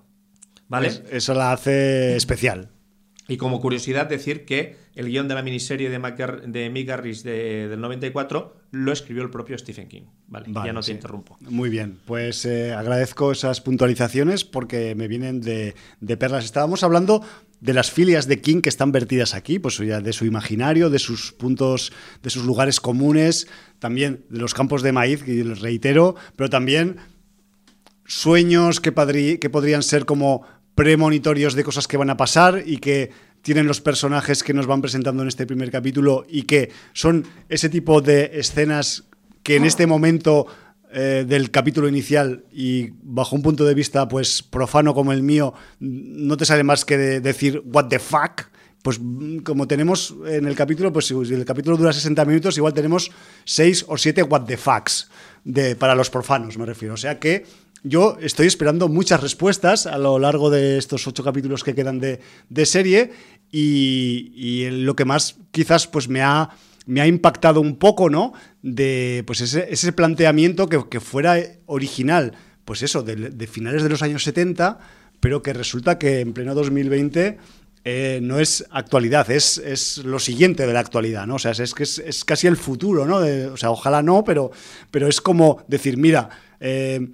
[0.69, 0.91] ¿Vale?
[1.11, 2.69] eso la hace especial.
[3.27, 5.99] Y como curiosidad decir que el guion de la miniserie de,
[6.47, 10.03] de Mick Garris del 94 lo escribió el propio Stephen King.
[10.27, 11.37] Vale, ya no te interrumpo.
[11.41, 16.45] Muy bien, pues eh, agradezco esas puntualizaciones porque me vienen de, de, perlas.
[16.45, 17.23] Estábamos hablando
[17.61, 20.99] de las filias de King que están vertidas aquí, pues ya de su imaginario, de
[20.99, 21.93] sus puntos,
[22.23, 23.47] de sus lugares comunes,
[23.79, 26.97] también de los campos de maíz, que les reitero, pero también
[28.09, 30.43] sueños que, podrían ser como
[30.75, 33.11] premonitorios de cosas que van a pasar y que
[33.43, 37.69] tienen los personajes que nos van presentando en este primer capítulo y que son ese
[37.69, 39.05] tipo de escenas
[39.43, 40.47] que en este momento
[40.91, 45.53] eh, del capítulo inicial y bajo un punto de vista pues profano como el mío
[45.79, 48.47] no te sale más que decir what the fuck
[48.83, 48.99] pues
[49.45, 53.11] como tenemos en el capítulo pues si el capítulo dura 60 minutos igual tenemos
[53.45, 55.11] 6 o 7 what the fucks
[55.45, 56.95] de, para los profanos me refiero.
[56.95, 57.47] O sea que
[57.83, 62.67] yo estoy esperando muchas respuestas a lo largo de estos ocho capítulos que quedan de,
[62.67, 63.13] serie
[63.51, 66.51] y, lo que más quizás pues me ha,
[66.87, 68.33] me ha impactado un poco, ¿no?
[68.63, 71.37] De pues ese, planteamiento que, fuera
[71.67, 72.33] original,
[72.65, 74.79] pues eso, de, finales de los años 70,
[75.21, 77.39] pero que resulta que en pleno 2020
[77.85, 81.37] eh, no es actualidad, es, es, lo siguiente de la actualidad, ¿no?
[81.37, 83.19] O sea, es, que es, casi el futuro, ¿no?
[83.53, 84.51] o sea, ojalá no, pero,
[84.91, 86.29] pero es como decir, mira,
[86.61, 87.09] eh,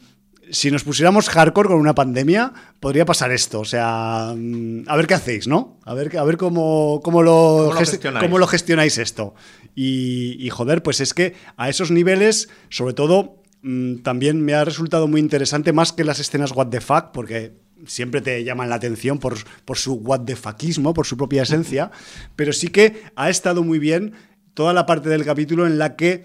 [0.54, 3.60] si nos pusiéramos hardcore con una pandemia, podría pasar esto.
[3.60, 5.78] O sea, mm, a ver qué hacéis, ¿no?
[5.84, 9.34] A ver, a ver cómo, cómo, lo, lo gestionáis esto.
[9.74, 15.08] Y, joder, pues es que a esos niveles, sobre todo, mm, también me ha resultado
[15.08, 17.56] muy interesante, más que las escenas what the fuck, porque
[17.86, 21.90] siempre te llaman la atención por, por su what the fuckismo, por su propia esencia,
[22.36, 24.12] pero sí que ha estado muy bien
[24.54, 26.24] toda la parte del capítulo en la que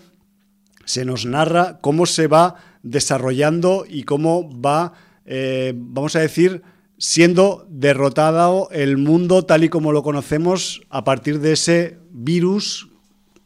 [0.86, 4.94] se nos narra cómo se va desarrollando y cómo va,
[5.26, 6.64] eh, vamos a decir,
[6.98, 12.90] siendo derrotado el mundo tal y como lo conocemos a partir de ese virus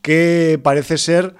[0.02, 1.36] que parece ser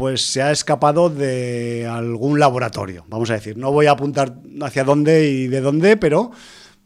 [0.00, 3.58] pues se ha escapado de algún laboratorio, vamos a decir.
[3.58, 6.30] No voy a apuntar hacia dónde y de dónde, pero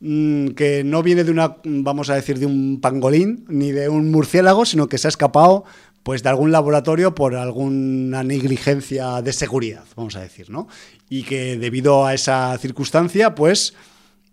[0.00, 4.10] mm, que no viene de una, vamos a decir, de un pangolín ni de un
[4.10, 5.62] murciélago, sino que se ha escapado
[6.04, 10.68] pues de algún laboratorio por alguna negligencia de seguridad, vamos a decir, ¿no?
[11.08, 13.74] Y que debido a esa circunstancia, pues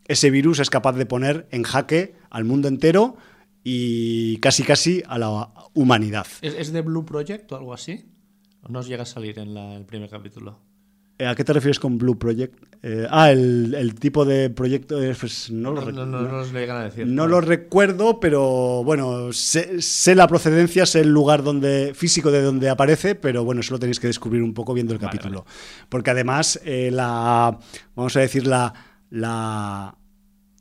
[0.05, 3.15] ese virus es capaz de poner en jaque al mundo entero
[3.63, 6.27] y casi casi a la humanidad.
[6.41, 8.05] ¿Es, de Blue Project o algo así?
[8.63, 10.59] ¿O no os llega a salir en el primer capítulo?
[11.21, 12.55] Eh, ¿A qué te refieres con Blue Project?
[12.81, 14.97] Eh, ah, el, tipo de proyecto.
[15.19, 17.05] pues no, lo, no, no, llegan a decir.
[17.05, 22.69] No lo recuerdo, pero bueno, sé, la procedencia, sé el lugar donde, físico de donde
[22.69, 25.45] aparece, pero bueno, eso lo tenéis que descubrir un poco viendo el capítulo.
[25.89, 27.55] Porque además, eh, la.
[27.95, 28.73] Vamos a decir, la,
[29.11, 29.93] la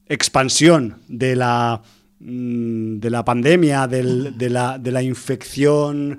[0.09, 1.81] expansión de la
[2.19, 4.03] mm, de la pandemia, de,
[4.51, 6.19] la, de, la, infección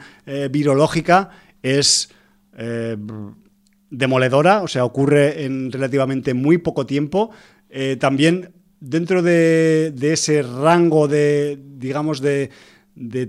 [0.49, 1.30] virológica
[1.61, 2.09] es
[3.91, 7.30] demoledora, o sea, ocurre en relativamente muy poco tiempo.
[7.69, 12.49] Eh, también dentro de, ese rango de, digamos, de,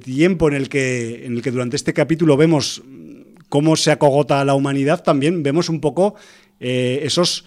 [0.02, 2.82] tiempo en el, que, en el que durante este capítulo vemos
[3.48, 6.14] cómo se acogota la humanidad, también vemos un poco
[6.58, 7.44] eh, esos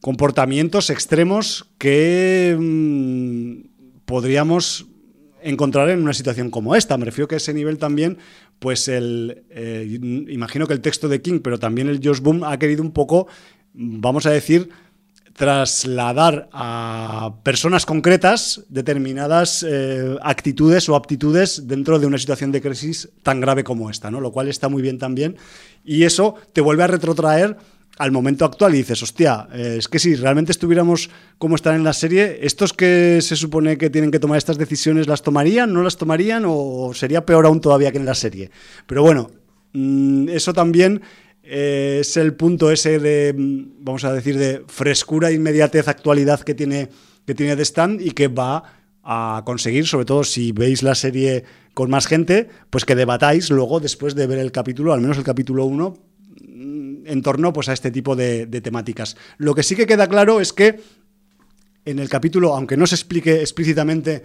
[0.00, 4.86] comportamientos extremos que mm, podríamos
[5.46, 6.98] encontrar en una situación como esta.
[6.98, 8.18] Me refiero que a ese nivel también
[8.58, 9.98] pues el, eh,
[10.28, 13.26] imagino que el texto de King, pero también el Josh Boom ha querido un poco,
[13.74, 14.70] vamos a decir,
[15.36, 23.10] trasladar a personas concretas determinadas eh, actitudes o aptitudes dentro de una situación de crisis
[23.22, 24.20] tan grave como esta, ¿no?
[24.22, 25.36] Lo cual está muy bien también.
[25.84, 27.58] Y eso te vuelve a retrotraer
[27.98, 31.84] al momento actual y dices, hostia, eh, es que si realmente estuviéramos como están en
[31.84, 35.82] la serie, ¿estos que se supone que tienen que tomar estas decisiones las tomarían, no
[35.82, 38.50] las tomarían o sería peor aún todavía que en la serie?
[38.86, 39.30] Pero bueno,
[39.72, 41.00] mm, eso también
[41.42, 46.54] eh, es el punto ese de, mm, vamos a decir, de frescura, inmediatez, actualidad que
[46.54, 46.90] tiene,
[47.26, 48.62] que tiene The Stand y que va
[49.02, 53.80] a conseguir, sobre todo si veis la serie con más gente, pues que debatáis luego
[53.80, 55.96] después de ver el capítulo, al menos el capítulo 1,
[56.40, 59.16] en torno pues, a este tipo de, temáticas.
[59.38, 60.80] Lo que sí que queda claro es que
[61.84, 64.22] en el capítulo, aunque no se explique explícitamente,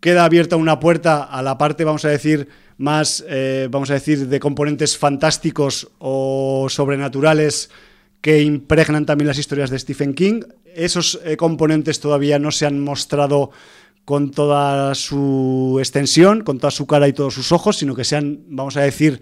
[0.00, 2.48] queda abierta una puerta a la parte, vamos a decir,
[2.78, 7.70] más, eh, vamos a decir, de componentes fantásticos o sobrenaturales
[8.20, 10.42] que impregnan también las historias de Stephen King.
[10.74, 13.50] Esos eh, componentes todavía no se han mostrado
[14.04, 18.16] con toda su extensión, con toda su cara y todos sus ojos, sino que se
[18.16, 19.20] han, vamos a decir,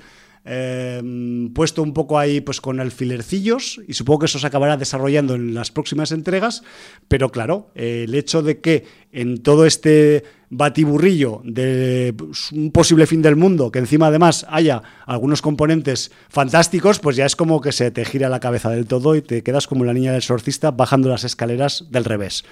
[0.50, 5.34] Em, puesto un poco ahí pues con alfilercillos y supongo que eso se acabará desarrollando
[5.34, 6.62] en las próximas entregas,
[7.06, 13.20] pero claro, el hecho de que en todo este batiburrillo de pues, un posible fin
[13.20, 17.90] del mundo, que encima además haya algunos componentes fantásticos, pues ya es como que se
[17.90, 21.10] te gira la cabeza del todo y te quedas como la niña del exorcista bajando
[21.10, 22.44] las escaleras del revés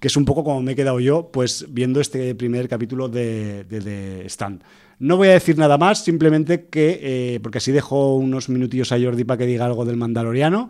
[0.00, 3.64] que es un poco como me he quedado yo, pues viendo este primer capítulo de,
[3.64, 4.62] de, Stan.
[5.00, 8.98] No voy a decir nada más, simplemente que, eh, porque así dejo unos minutillos a
[9.00, 10.68] Jordi para que diga algo del Mandaloriano,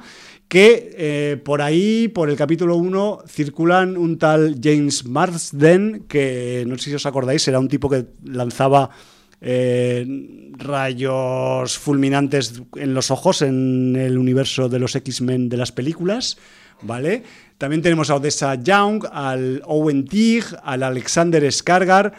[0.49, 6.77] que eh, por ahí, por el capítulo 1, circulan un tal James Marsden, que no
[6.77, 8.91] sé si os acordáis, era un tipo que lanzaba...
[9.41, 10.05] Eh,
[10.59, 16.39] rayos fulminantes en los ojos en el universo de los X-Men de las películas,
[16.83, 17.23] ¿vale?
[17.57, 22.13] También tenemos a Odessa Young, al Owen Tig, al Alexander Skargar.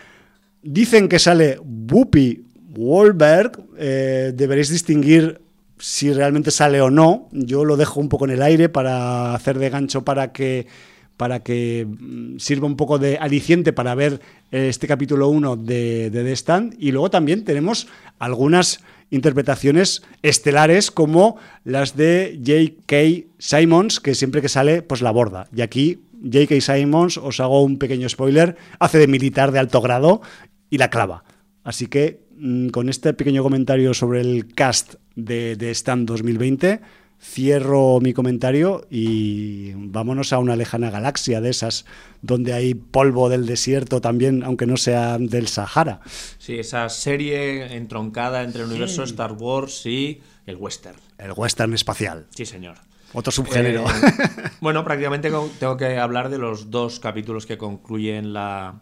[0.61, 2.43] Dicen que sale Whoopi
[2.75, 3.51] Wahlberg.
[3.77, 5.41] Eh, deberéis distinguir
[5.77, 7.29] si realmente sale o no.
[7.31, 10.67] Yo lo dejo un poco en el aire para hacer de gancho para que
[11.15, 14.21] para que mm, sirva un poco de aliciente para ver
[14.51, 16.75] este capítulo 1 de, de The Stand.
[16.79, 17.87] Y luego también tenemos
[18.19, 18.79] algunas
[19.09, 23.27] interpretaciones estelares como las de J.K.
[23.37, 25.47] Simons, que siempre que sale, pues la borda.
[25.53, 26.61] Y aquí J.K.
[26.61, 30.21] Simons, os hago un pequeño spoiler, hace de militar de alto grado
[30.69, 31.23] y la clava.
[31.63, 36.81] Así que mm, con este pequeño comentario sobre el cast de, de Stand 2020,
[37.21, 41.85] cierro mi comentario y vámonos a una lejana galaxia de esas
[42.21, 45.99] donde hay polvo del desierto también, aunque no sea del Sahara.
[46.37, 50.97] Sí, esa serie entroncada entre el universo Star Wars y el western.
[51.17, 52.27] El western espacial.
[52.33, 52.77] Sí, señor.
[53.11, 53.85] Otro subgénero.
[53.85, 54.13] Eh,
[54.61, 58.81] bueno, prácticamente tengo que hablar de los dos capítulos que concluyen la,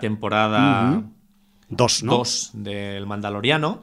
[0.00, 1.02] temporada
[1.68, 2.18] dos, ¿no?
[2.18, 3.82] dos del Mandaloriano.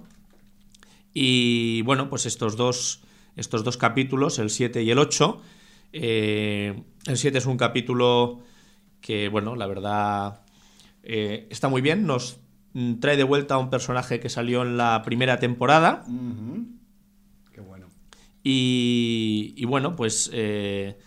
[1.13, 3.01] Y bueno, pues estos dos
[3.35, 5.41] estos dos capítulos, el 7 y el 8.
[5.93, 8.41] Eh, el 7 es un capítulo
[8.99, 10.41] que, bueno, la verdad
[11.03, 12.05] eh, está muy bien.
[12.05, 12.39] Nos
[12.99, 16.03] trae de vuelta a un personaje que salió en la primera temporada.
[17.53, 17.87] Qué bueno.
[18.43, 20.97] Y, bueno, pues eh,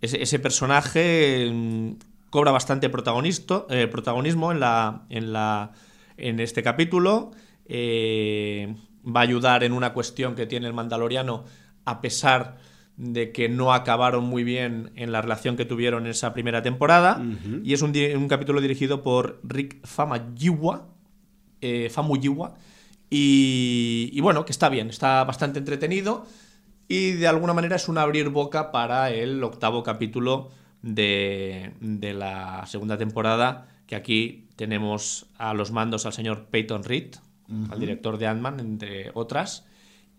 [0.00, 1.92] ese, personaje mm,
[2.32, 5.72] cobra bastante protagonismo en, la, en, la,
[6.16, 7.32] en este capítulo.
[7.66, 11.44] eh, va a ayudar en una cuestión que tiene el Mandaloriano,
[11.84, 12.56] a pesar
[12.96, 17.22] de que no acabaron muy bien en la relación que tuvieron en esa primera temporada.
[17.62, 17.92] Y es un,
[18.28, 20.86] capítulo dirigido por Rick Famuyiwa.
[21.60, 22.54] Eh, Famuyiwa
[23.10, 26.24] y, y, bueno, que está bien, está bastante entretenido.
[26.88, 30.50] Y de alguna manera es un abrir boca para el octavo capítulo
[30.82, 33.68] de, de la segunda temporada.
[33.86, 37.14] Que aquí tenemos a los mandos al señor Peyton Reed,
[37.70, 39.66] al director de Ant-Man, entre otras.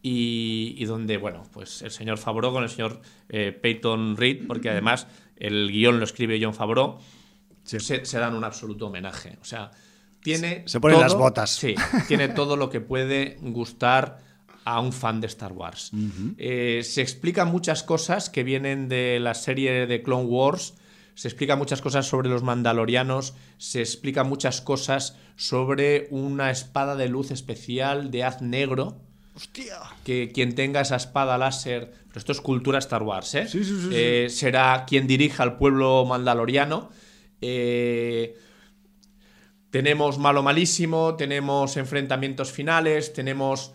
[0.05, 5.07] Y, donde, bueno, pues el señor Favreau con el señor eh, Peyton Reed, porque además
[5.37, 6.99] el guion lo escribe John Favreau,
[7.63, 9.37] se, dan un absoluto homenaje.
[9.41, 9.71] O sea,
[10.21, 10.63] tiene.
[10.67, 11.51] Se ponen las botas.
[11.51, 11.75] Sí,
[12.07, 14.19] tiene todo lo que puede gustar
[14.65, 15.91] a un fan de Star Wars.
[16.37, 20.75] Eh, se explican muchas cosas que vienen de la serie de Clone Wars
[21.15, 27.07] se explica muchas cosas sobre los mandalorianos, se explica muchas cosas sobre una espada de
[27.07, 28.97] luz especial de haz negro.
[29.35, 29.77] Hostia.
[30.03, 33.47] Que quien tenga esa espada láser, pero esto es cultura Star Wars, ¿eh?
[33.47, 36.89] Sí, sí, sí, eh, será quien dirija al pueblo mandaloriano.
[37.41, 38.35] Eh,
[39.69, 43.73] tenemos malo malísimo, tenemos enfrentamientos finales, tenemos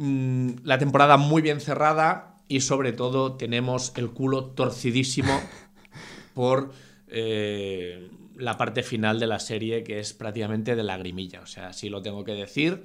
[0.00, 5.40] mm, la temporada muy bien cerrada y sobre todo tenemos el culo torcidísimo
[6.34, 6.72] por
[7.06, 11.42] eh, la parte final de la serie, que es prácticamente de lagrimilla.
[11.42, 12.82] O sea, así lo tengo que decir.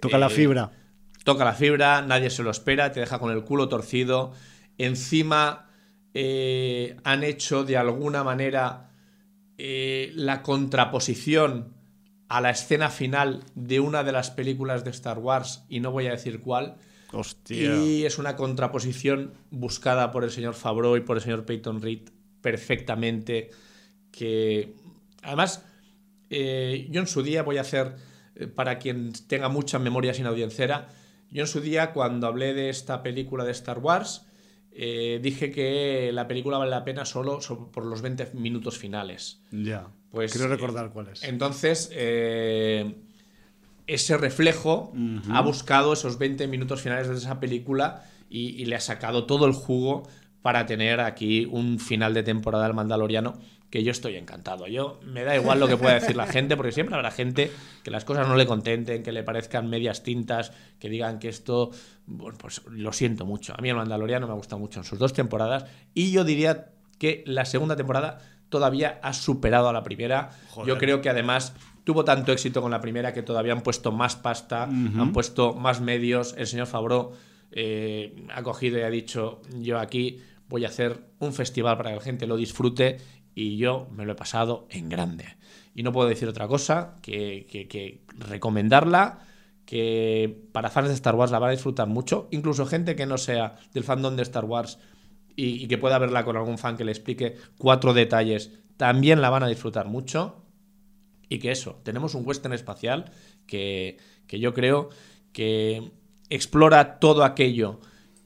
[0.00, 0.72] Toca la eh, fibra.
[1.22, 4.32] Toca la fibra, nadie se lo espera, te deja con el culo torcido.
[4.78, 5.70] Encima
[6.12, 8.90] eh, han hecho de alguna manera
[9.56, 11.73] la contraposición
[12.34, 16.08] a la escena final de una de las películas de Star Wars, y no voy
[16.08, 16.78] a decir cuál.
[17.12, 17.76] Hostia.
[17.76, 22.08] Y es una contraposición buscada por el señor Favreau y por el señor Peyton Reed
[22.40, 23.50] perfectamente
[24.10, 24.74] que...
[25.22, 25.64] Además,
[26.28, 27.94] eh, yo en su día voy a hacer,
[28.34, 30.88] eh, para quien tenga mucha memoria sin audiencera,
[31.30, 34.26] yo en su día cuando hablé de esta película de Star Wars,
[34.72, 37.38] eh, dije que la película vale la pena solo,
[37.72, 39.40] por los 20 minutos finales.
[39.52, 39.86] Ya.
[40.14, 41.24] Pues, Quiero recordar cuál es.
[41.24, 41.90] Entonces,
[43.86, 44.92] ese reflejo
[45.30, 49.52] ha buscado esos 20 minutos finales de esa película y, le ha sacado todo el
[49.52, 50.08] jugo
[50.40, 53.34] para tener aquí un final de temporada del Mandaloriano
[53.70, 54.68] que yo estoy encantado.
[54.68, 57.50] Yo me da igual lo que pueda decir la gente, porque siempre habrá gente
[57.82, 61.72] que las cosas no le contenten, que le parezcan medias tintas, que digan que esto,
[62.06, 63.52] bueno, pues lo siento mucho.
[63.56, 66.70] A mí el Mandaloriano me ha gustado mucho en sus dos temporadas y yo diría
[66.98, 70.30] que la segunda temporada todavía ha superado a la primera.
[70.66, 71.54] Yo creo que además
[71.84, 75.80] tuvo tanto éxito con la primera que todavía han puesto más pasta, han puesto más
[75.80, 76.34] medios.
[76.38, 77.12] El señor Fabro
[77.52, 81.96] eh, ha cogido y ha dicho, yo aquí voy a hacer un festival para que
[81.96, 82.98] la gente lo disfrute
[83.34, 85.36] y yo me lo he pasado en grande.
[85.74, 89.20] Y no puedo decir otra cosa que, recomendarla,
[89.66, 93.18] que para fans de Star Wars la van a disfrutar mucho, incluso gente que no
[93.18, 94.78] sea del fandom de Star Wars
[95.36, 99.42] y, que pueda verla con algún fan que le explique cuatro detalles, también la van
[99.42, 100.42] a disfrutar mucho.
[101.28, 103.10] Y que eso, tenemos un western espacial
[103.46, 103.96] que,
[104.26, 104.90] que yo creo
[105.32, 105.90] que
[106.28, 107.80] explora todo aquello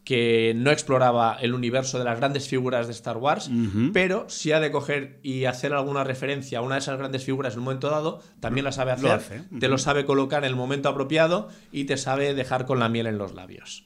[0.08, 3.50] que no exploraba el universo de las grandes figuras de Star Wars,
[3.92, 7.52] pero si ha de coger y hacer alguna referencia a una de esas grandes figuras
[7.52, 10.88] en un momento dado, también la sabe hacer, te lo sabe colocar en el momento
[10.88, 13.84] apropiado y te sabe dejar con la miel en los labios.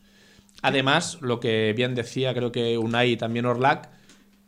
[0.63, 3.91] Además, lo que bien decía, creo que Unai y también Orlac,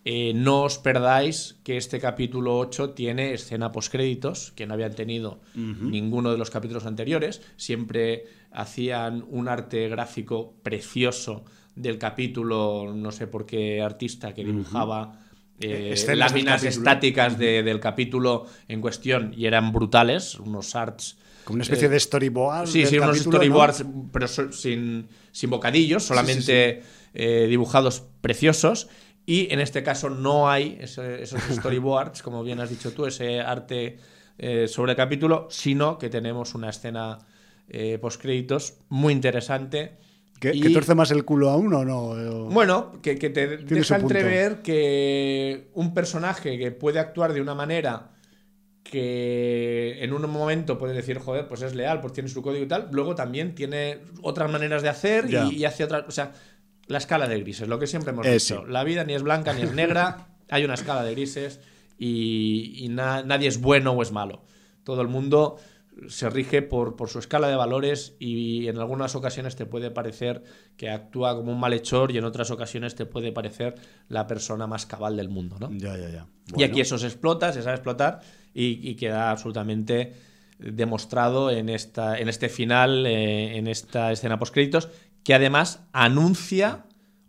[0.06, 5.40] eh, no os perdáis que este capítulo 8 tiene escena postcréditos, que no habían tenido
[5.54, 7.40] ninguno de los capítulos anteriores.
[7.56, 15.20] Siempre hacían un arte gráfico precioso del capítulo, no sé por qué artista que dibujaba
[15.60, 21.16] eh, láminas estáticas del capítulo en cuestión y eran brutales, unos arts.
[21.44, 22.68] Como una especie de storyboard.
[22.68, 26.82] Sí, sí, unos storyboards, pero sin, sin, bocadillos, solamente
[27.12, 28.88] eh, dibujados preciosos.
[29.26, 33.98] Y en este caso no hay esos storyboards, como bien has dicho tú, ese arte
[34.38, 37.18] eh, sobre el capítulo, sino que tenemos una escena
[37.68, 39.98] eh, postcréditos muy interesante
[40.40, 40.72] ¿Que, y...
[40.72, 42.44] torce más el culo a uno o no?
[42.50, 48.13] Bueno, que, te deja entrever que un personaje que puede actuar de una manera
[48.94, 52.68] que en un momento puede decir, joder, pues es leal, pues tiene su código y
[52.68, 56.04] tal, luego también tiene otras maneras de hacer y, hace otras.
[56.06, 56.30] O sea,
[56.86, 58.64] la escala de grises, lo que siempre hemos dicho.
[58.66, 61.58] La vida ni es blanca ni es negra, hay una escala de grises
[61.98, 64.44] y, nadie es bueno o es malo.
[64.84, 65.56] Todo el mundo
[66.06, 70.44] se rige por, por, su escala de valores y en algunas ocasiones te puede parecer
[70.76, 73.74] que actúa como un malhechor y en otras ocasiones te puede parecer
[74.08, 75.68] la persona más cabal del mundo, ¿no?
[75.72, 76.26] Ya, ya, ya.
[76.56, 78.20] Y aquí eso se explota, se sabe explotar
[78.54, 80.14] y, queda absolutamente
[80.58, 84.88] demostrado en, esta, en este final, eh, en esta escena post-créditos,
[85.24, 86.84] que además anuncia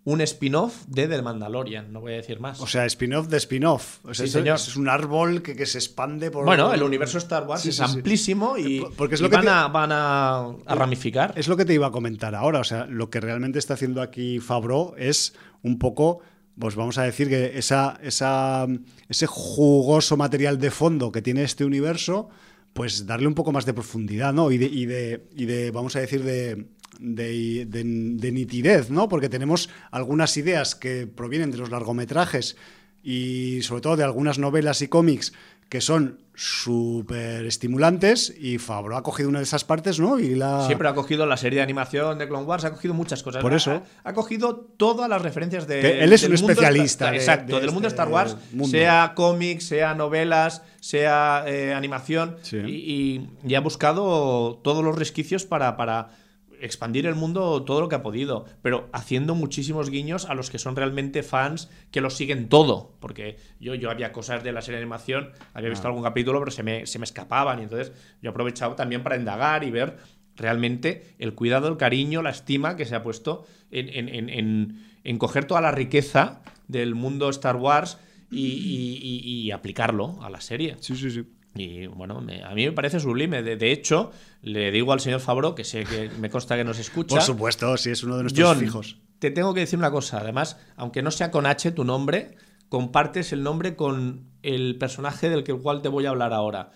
[0.06, 2.62] un spin-off de The Mandalorian, no voy a decir más.
[2.62, 4.02] O sea, spin-off de spin-off.
[4.12, 4.58] sí, señor.
[4.58, 6.46] Es un árbol que, se expande por...
[6.46, 9.90] Bueno, el universo Star Wars es amplísimo y, Porque es lo que van, a, van
[9.92, 11.34] a, ramificar.
[11.36, 12.60] Es lo que te iba a comentar ahora.
[12.60, 15.34] O sea, lo que realmente está haciendo aquí Fabro es
[15.64, 16.20] un poco
[16.60, 18.68] pues vamos a decir que esa, esa,
[19.10, 22.30] ese jugoso material de fondo que tiene este universo,
[22.74, 24.52] pues darle un poco más de profundidad, ¿no?
[24.52, 26.66] Y de, y de, y de vamos a decir, de,
[27.00, 29.10] de, nitidez, ¿no?
[29.10, 32.56] Porque tenemos algunas ideas que provienen de los largometrajes
[33.04, 35.34] y sobre todo de algunas novelas y cómics
[35.70, 40.20] que son súper estimulantes y Fabro ha cogido una de esas partes, ¿no?
[40.20, 40.66] Y la...
[40.66, 43.42] Siempre ha cogido la serie de animación de Clone Wars, ha cogido muchas cosas.
[43.42, 43.82] Por eso.
[44.04, 46.04] Ha, cogido todas las referencias de...
[46.04, 47.16] él es un especialista.
[47.16, 48.36] exacto, del mundo este Star Wars,
[48.70, 55.78] sea cómics, sea novelas, sea eh, animación, y, y, ha buscado todos los resquicios para...
[55.78, 56.25] para
[56.62, 60.60] expandir el mundo todo lo que ha podido, pero haciendo muchísimos guiños a los que
[60.60, 62.96] son realmente fans que lo siguen todo.
[63.00, 65.90] Porque yo, yo había cosas de la serie de animación, había visto ah.
[65.90, 67.60] algún capítulo, pero se me, se me escapaban.
[67.60, 67.92] Y entonces
[68.22, 69.98] yo he aprovechado también para indagar y ver
[70.36, 75.18] realmente el cuidado, el cariño, la estima que se ha puesto en, en, en, en
[75.18, 77.98] coger toda la riqueza del mundo Star Wars
[78.32, 80.76] y, y aplicarlo a la serie.
[80.80, 81.24] Sí, sí, sí.
[81.56, 83.42] Y bueno, a mí me parece sublime.
[83.42, 84.12] De, hecho,
[84.46, 87.16] le digo al señor Fabro, que sé que me consta que nos escucha.
[87.16, 89.00] Por supuesto, sí, es uno de nuestros hijos.
[89.18, 90.20] Te tengo que decir una cosa.
[90.20, 92.38] Además, aunque no sea con H tu nombre,
[92.70, 96.72] compartes el nombre con el personaje del cual te voy a hablar ahora.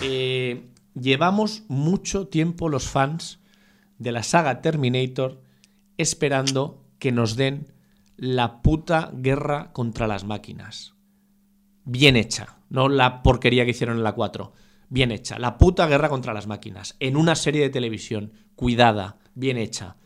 [0.00, 0.66] Eh,
[1.00, 3.38] llevamos mucho tiempo los fans
[3.98, 5.40] de la saga Terminator
[5.98, 7.68] esperando que nos den
[8.16, 10.94] la puta guerra contra las máquinas.
[11.84, 14.52] Bien hecha no la porquería que hicieron en la 4.
[14.88, 15.38] Bien hecha.
[15.38, 16.96] La puta guerra contra las máquinas.
[17.00, 18.32] En una serie de televisión.
[18.54, 19.18] Cuidada.
[19.34, 19.96] Bien hecha.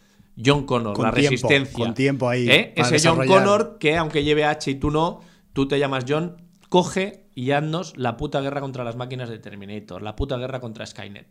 [0.42, 1.84] John Connor, la resistencia.
[1.84, 2.48] Con tiempo ahí.
[2.48, 2.72] ¿Eh?
[2.76, 5.20] Ese John Connor que, aunque lleve H y tú no,
[5.52, 6.36] tú te llamas John,
[6.68, 10.02] coge y haznos la puta guerra contra las máquinas de Terminator.
[10.02, 11.26] La puta guerra contra Skynet.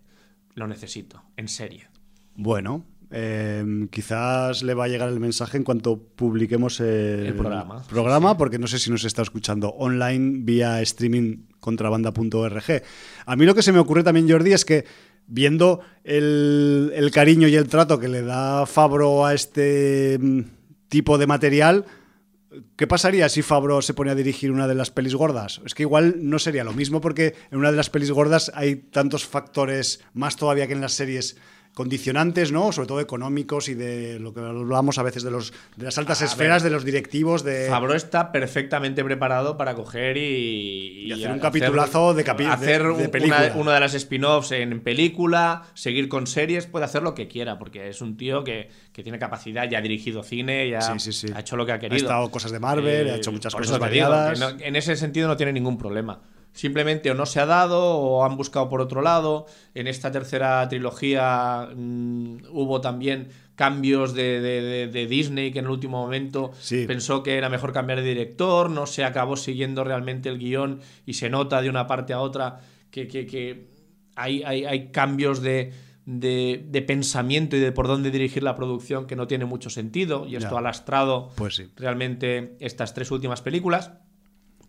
[0.55, 1.23] Lo necesito.
[1.37, 1.87] En serio.
[2.35, 8.37] Bueno, Em, quizás le va a llegar el mensaje en cuanto publiquemos el, programa, programa
[8.37, 12.83] porque no sé si nos está escuchando online vía streaming contrabanda.org.
[13.25, 14.83] A mí lo que se me ocurre también, Jordi, es que
[15.25, 20.41] viendo el, el cariño y el trato que le da Fabro a este mm,
[20.89, 21.85] tipo de material,
[22.75, 25.61] ¿Qué pasaría si Fabro se pone a dirigir una de las pelis gordas?
[25.65, 28.77] Es que igual no sería lo mismo porque en una de las pelis gordas hay
[28.77, 31.37] tantos factores más todavía que en las series
[31.77, 32.71] condicionantes, ¿no?
[32.71, 36.23] Sobre todo económicos y de lo que hablamos a veces de los de las altas
[36.23, 42.15] esferas de los directivos de Fabro está perfectamente preparado para coger y, hacer un capitulazo
[42.15, 43.51] de, capi hacer de, película.
[43.53, 47.89] Una, de las spin-offs en película, seguir con series, puede hacer lo que quiera porque
[47.89, 51.73] es un tío que, tiene capacidad, ya ha dirigido cine, ya ha hecho lo que
[51.73, 51.93] ha querido.
[51.93, 54.55] Ha estado cosas de Marvel, ha hecho muchas cosas variadas.
[54.61, 56.19] en ese sentido no tiene ningún problema
[56.57, 59.45] simplemente o no se ha dado o han buscado por otro lado.
[59.75, 66.51] En esta tercera trilogía mm, hubo también cambios de, Disney que en el último momento
[66.87, 71.13] pensó que era mejor cambiar de director, no se acabó siguiendo realmente el guion y
[71.13, 72.59] se nota de una parte a otra
[72.89, 73.67] que,
[74.15, 75.73] hay, hay, cambios de,
[76.87, 80.57] pensamiento y de por dónde dirigir la producción que no tiene mucho sentido y esto
[80.57, 83.91] ha lastrado pues realmente estas tres últimas películas.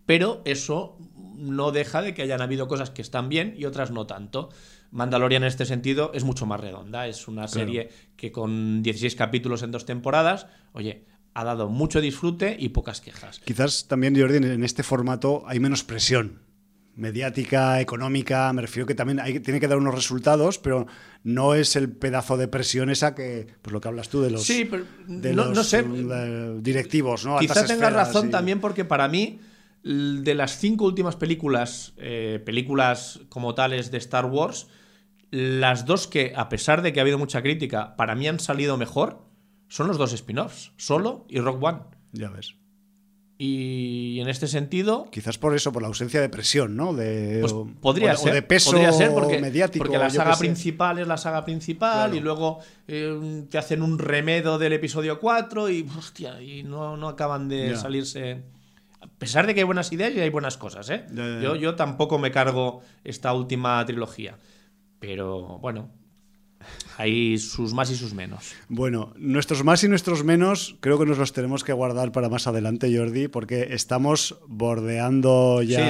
[0.09, 0.97] Pero eso
[1.39, 4.51] no deja de que hayan habido cosas que están bien y otras no tanto.
[4.91, 7.07] Mandalorian en este sentido es mucho más redonda.
[7.07, 11.05] Es una serie que con 16 capítulos en dos temporadas, oye,
[11.35, 13.41] ha dado mucho disfrute y pocas quejas.
[13.41, 16.49] Quizás también, Jordi, en este formato hay menos presión
[16.99, 20.89] mediática, económica, me refiero que también hay, tiene que dar unos resultados, pero
[21.23, 24.43] no es el pedazo de presión esa que, pues lo que hablas tú de los,
[24.43, 24.69] sí,
[25.07, 25.85] no, sé.
[25.87, 27.39] Eh, directivos, ¿no?
[27.39, 29.39] Quizás tengas razón también porque para mí
[29.89, 34.69] de las cinco últimas películas, eh, películas como tales de Star Wars,
[35.31, 38.77] las dos que, a pesar de que ha habido mucha crítica, para mí han salido
[38.77, 39.23] mejor,
[39.69, 41.79] son los dos spin-offs, Solo y Rock One.
[42.13, 42.55] Ya ves.
[43.39, 45.09] Y en este sentido.
[45.11, 46.93] Quizás por eso, por la ausencia de presión, ¿no?
[46.93, 48.35] De, pues podría ser.
[48.35, 49.85] de peso podría ser porque, mediático.
[49.85, 52.59] Porque la saga principal es la saga principal y luego
[52.89, 57.77] eh, te hacen un remedo del episodio 4 y, hostia, y no, no acaban de
[57.77, 58.58] salirse.
[59.19, 61.05] A pesar de que hay buenas ideas y hay buenas cosas, ¿eh?
[61.43, 64.39] Yo, yo tampoco me cargo esta última trilogía.
[65.01, 65.91] Pero bueno,
[66.97, 68.55] Hay sus más y sus menos.
[68.69, 72.49] Bueno, nuestros más y nuestros menos creo que nos los tenemos que guardar para más
[72.49, 75.87] adelante, Jordi, porque estamos bordeando ya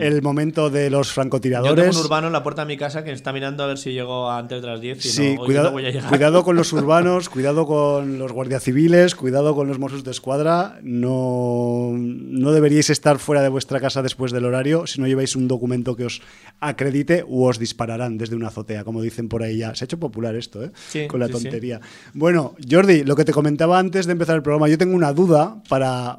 [0.00, 1.76] el momento de los francotiradores.
[1.76, 3.78] Yo tengo un urbano en la puerta de mi casa que está mirando a ver
[3.78, 5.72] si llego antes de las 10 y sí, cuidado,
[6.08, 10.80] cuidado con los urbanos, cuidado con los guardias civiles, cuidado con los Mossos de Escuadra.
[10.82, 15.46] No, no deberíais estar fuera de vuestra casa después del horario si no lleváis un
[15.46, 16.20] documento que os
[16.58, 19.74] acredite o os dispararán desde una azotea, como dicen por ahí ya.
[19.76, 21.06] Se ha hecho popular esto, ¿eh?
[21.06, 21.80] Con la tontería.
[22.14, 25.62] Bueno, Jordi, lo que te comentaba antes de empezar el programa, yo tengo una duda
[25.68, 26.18] para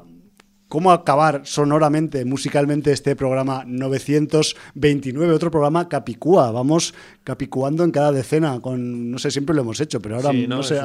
[0.68, 6.50] cómo acabar sonoramente, musicalmente este programa 929, otro programa Capicúa.
[6.52, 6.94] Vamos
[7.24, 10.80] capicuando en cada decena, con, no sé, siempre lo hemos hecho, pero ahora no, sé,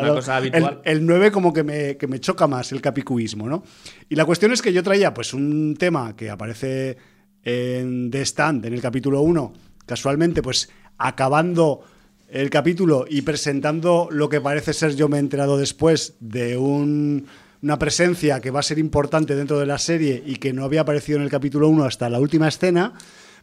[0.83, 3.63] El, 9 como que me, que me choca más el capicuismo, ¿no?
[4.09, 6.97] Y la cuestión es que yo traía pues un tema que aparece
[7.43, 9.53] en The Stand, en el capítulo 1,
[9.85, 11.81] casualmente pues acabando
[12.31, 17.79] el capítulo y presentando lo que parece ser, yo me he enterado después, de una
[17.79, 21.17] presencia que va a ser importante dentro de la serie y que no había aparecido
[21.17, 22.93] en el capítulo 1 hasta la última escena.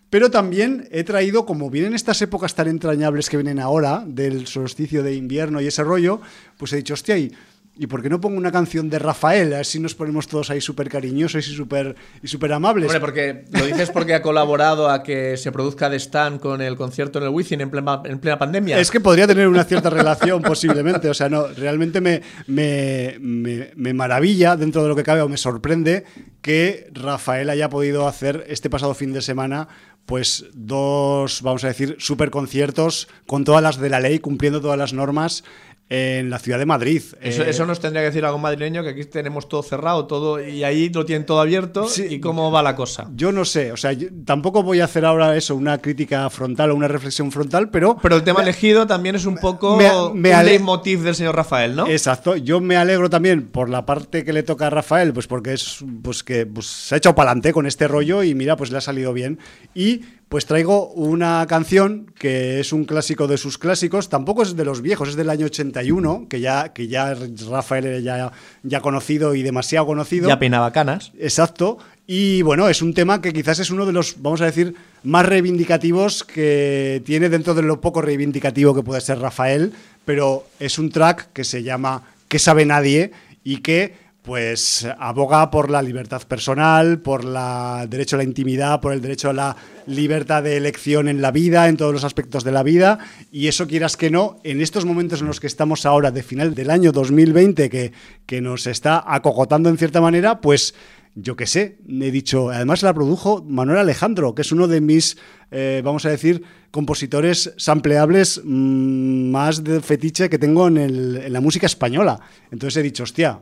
[0.08, 5.02] Pero también he traído, como vienen estas épocas tan entrañables que vienen ahora, del solsticio
[5.02, 6.20] de invierno y ese rollo,
[6.56, 7.32] pues he dicho, hostia, y
[7.78, 9.52] ¿Y por qué no pongo una canción de Rafael?
[9.52, 12.86] A ver si nos ponemos todos ahí súper cariñosos y súper y super amables.
[12.86, 16.76] Hombre, porque lo dices porque ha colaborado a que se produzca de Stan con el
[16.76, 18.80] concierto en el Wizzing en plena, en plena pandemia.
[18.80, 21.10] Es que podría tener una cierta relación, posiblemente.
[21.10, 25.36] O sea, no, realmente me, me, me, maravilla, dentro de lo que cabe, o me
[25.36, 26.04] sorprende
[26.40, 29.68] que Rafael haya podido hacer este pasado fin de semana
[30.06, 34.78] pues dos, vamos a decir, super conciertos con todas las de la ley, cumpliendo todas
[34.78, 35.42] las normas
[35.88, 37.02] en la ciudad de Madrid.
[37.20, 40.64] Eso, eh, nos tendría que decir algún madrileño, que aquí tenemos todo cerrado, todo y
[40.64, 41.86] ahí lo tienen todo abierto.
[42.08, 43.08] ¿Y cómo va la cosa?
[43.14, 43.92] Yo no sé, o sea,
[44.24, 47.96] tampoco voy a hacer ahora eso, una crítica frontal o una reflexión frontal, pero...
[48.02, 51.76] Pero el tema elegido también es un poco me, me un leitmotiv del señor Rafael,
[51.76, 51.86] ¿no?
[51.86, 55.52] Exacto, yo me alegro también por la parte que le toca a Rafael, pues porque
[55.52, 58.72] es pues que pues, se ha hecho para adelante con este rollo y mira, pues
[58.72, 59.38] le ha salido bien.
[59.74, 64.64] Y pues traigo una canción que es un clásico de sus clásicos, tampoco es de
[64.64, 67.16] los viejos, es del año 81, que ya, que ya
[67.48, 68.32] Rafael era ya,
[68.62, 70.28] ya conocido y demasiado conocido.
[70.28, 71.12] Ya peinaba canas.
[71.18, 71.78] Exacto.
[72.08, 74.74] Y bueno, es un tema que quizás es uno de los, vamos a decir,
[75.04, 79.72] más reivindicativos que tiene dentro de lo poco reivindicativo que puede ser Rafael,
[80.04, 83.12] pero es un track que se llama ¿Qué sabe nadie?
[83.46, 83.94] y que
[84.26, 89.30] pues aboga por la libertad personal, por el derecho a la intimidad, por el derecho
[89.30, 92.98] a la libertad de elección en la vida, en todos los aspectos de la vida,
[93.30, 96.56] y eso quieras que no, en estos momentos en los que estamos ahora de final
[96.56, 97.92] del año 2020, que,
[98.26, 100.74] que nos está acogotando en cierta manera, pues
[101.14, 105.16] yo qué sé, he dicho, además la produjo Manuel Alejandro, que es uno de mis,
[105.52, 106.42] eh, vamos a decir,
[106.72, 112.18] compositores sampleables mm, más de fetiche que tengo en, en la música española.
[112.50, 113.40] Entonces he dicho, hostia,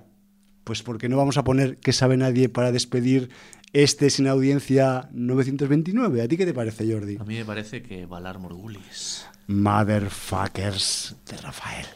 [0.65, 3.31] pues ¿por qué no vamos a poner que sabe nadie para despedir
[3.73, 6.23] este sin audiencia 929?
[6.23, 7.19] ¿A ti qué te parece, Jordi?
[7.21, 9.27] A mí me parece que Valar Morgulis.
[9.47, 11.87] Motherfuckers de Rafael.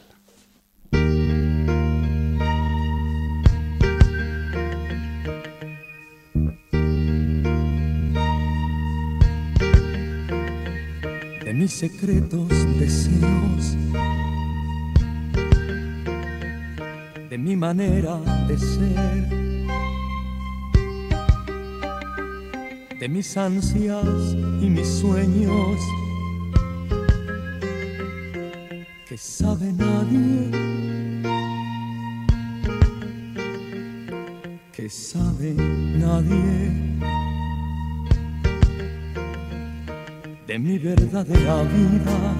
[11.43, 13.75] De mis secretos deseos
[17.29, 19.29] de mi manera de ser,
[22.99, 25.79] de mis ansias y mis sueños,
[29.07, 30.49] que sabe nadie,
[34.71, 36.89] que sabe nadie.
[40.47, 42.35] De mi verdadera vida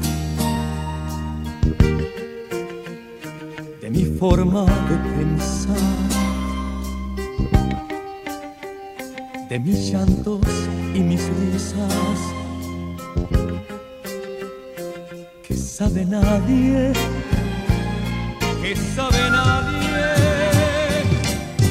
[3.89, 5.77] mi forma de pensar,
[9.49, 10.41] de mis llantos
[10.93, 12.19] y mis risas,
[15.41, 16.93] que sabe nadie,
[18.61, 20.05] que sabe nadie,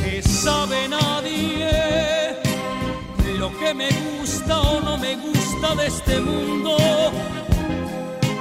[0.03, 1.71] que sabe nadie
[3.39, 6.77] lo que me gusta o no me gusta de este mundo,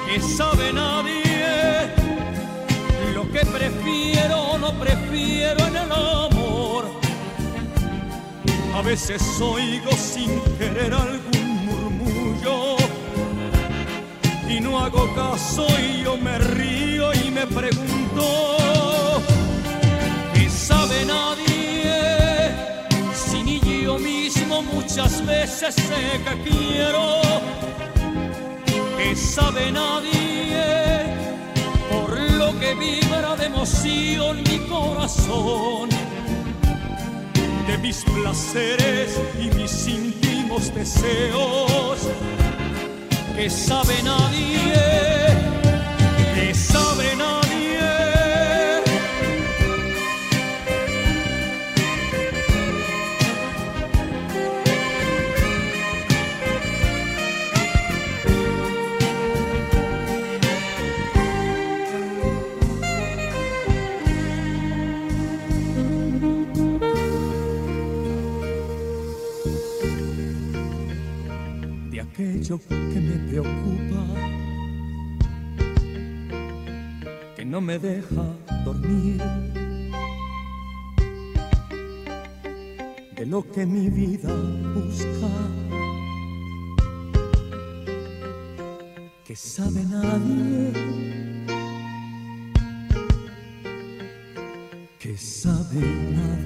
[0.07, 1.96] que sabe nadie
[3.39, 6.85] que prefiero o no prefiero en el amor.
[8.73, 12.77] A veces oigo sin querer algún murmullo
[14.49, 18.23] y no hago caso y yo me río y me pregunto,
[20.33, 22.51] ¿qué sabe nadie?
[23.13, 27.21] Si ni yo mismo muchas veces sé que quiero,
[28.97, 31.26] ¿qué sabe nadie?
[32.59, 35.89] Que vibra de emoción mi corazón,
[37.67, 41.99] de mis placeres y mis íntimos deseos,
[43.35, 44.73] que sabe nadie,
[46.35, 47.36] que sabe nadie.
[72.17, 74.03] Que me preocupa,
[77.35, 78.25] que no me deja
[78.65, 79.21] dormir,
[83.15, 84.33] de lo que mi vida
[84.73, 85.29] busca,
[89.23, 90.73] que sabe nadie,
[94.97, 95.81] que sabe
[96.15, 96.36] nadie.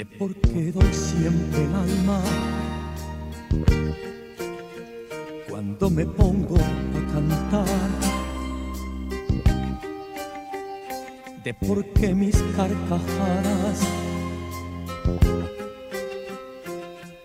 [0.00, 2.22] De por qué doy siempre el alma.
[5.46, 7.66] Cuando me pongo a cantar,
[11.44, 13.80] de por qué mis carcajadas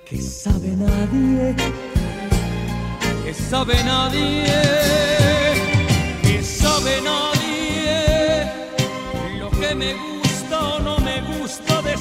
[0.04, 1.56] que sabe nadie,
[3.24, 4.48] que sabe nadie,
[6.24, 8.52] que sabe nadie
[9.40, 10.15] lo que me gusta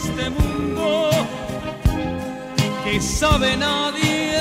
[0.05, 1.11] este mundo
[2.85, 4.35] que sabe nadie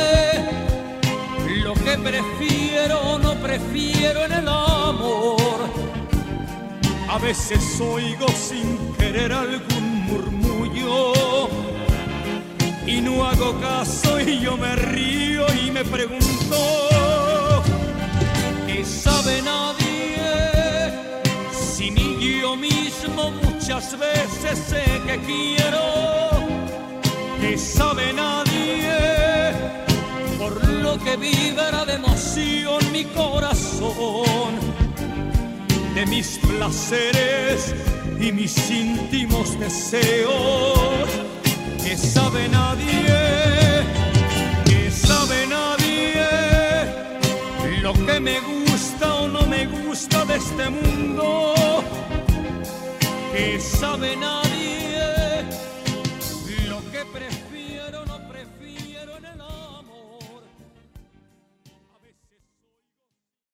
[1.64, 5.60] lo que prefiero o no prefiero en el amor.
[7.10, 11.50] A veces oigo sin querer algún murmullo
[12.86, 16.58] y no hago caso y yo me río y me pregunto,
[18.68, 19.94] ¿qué sabe nadie
[21.52, 26.14] si ni yo mismo muchas veces sé que quiero?
[27.42, 29.52] que sabe nadie,
[30.38, 34.54] por lo que vibra de emoción mi corazón,
[35.96, 37.74] de mis placeres
[38.20, 41.10] y mis íntimos deseos,
[41.84, 43.84] que sabe nadie,
[44.66, 46.26] que sabe nadie,
[47.82, 51.83] lo que me gusta o no me gusta de este mundo,
[53.34, 54.43] que sabe nadie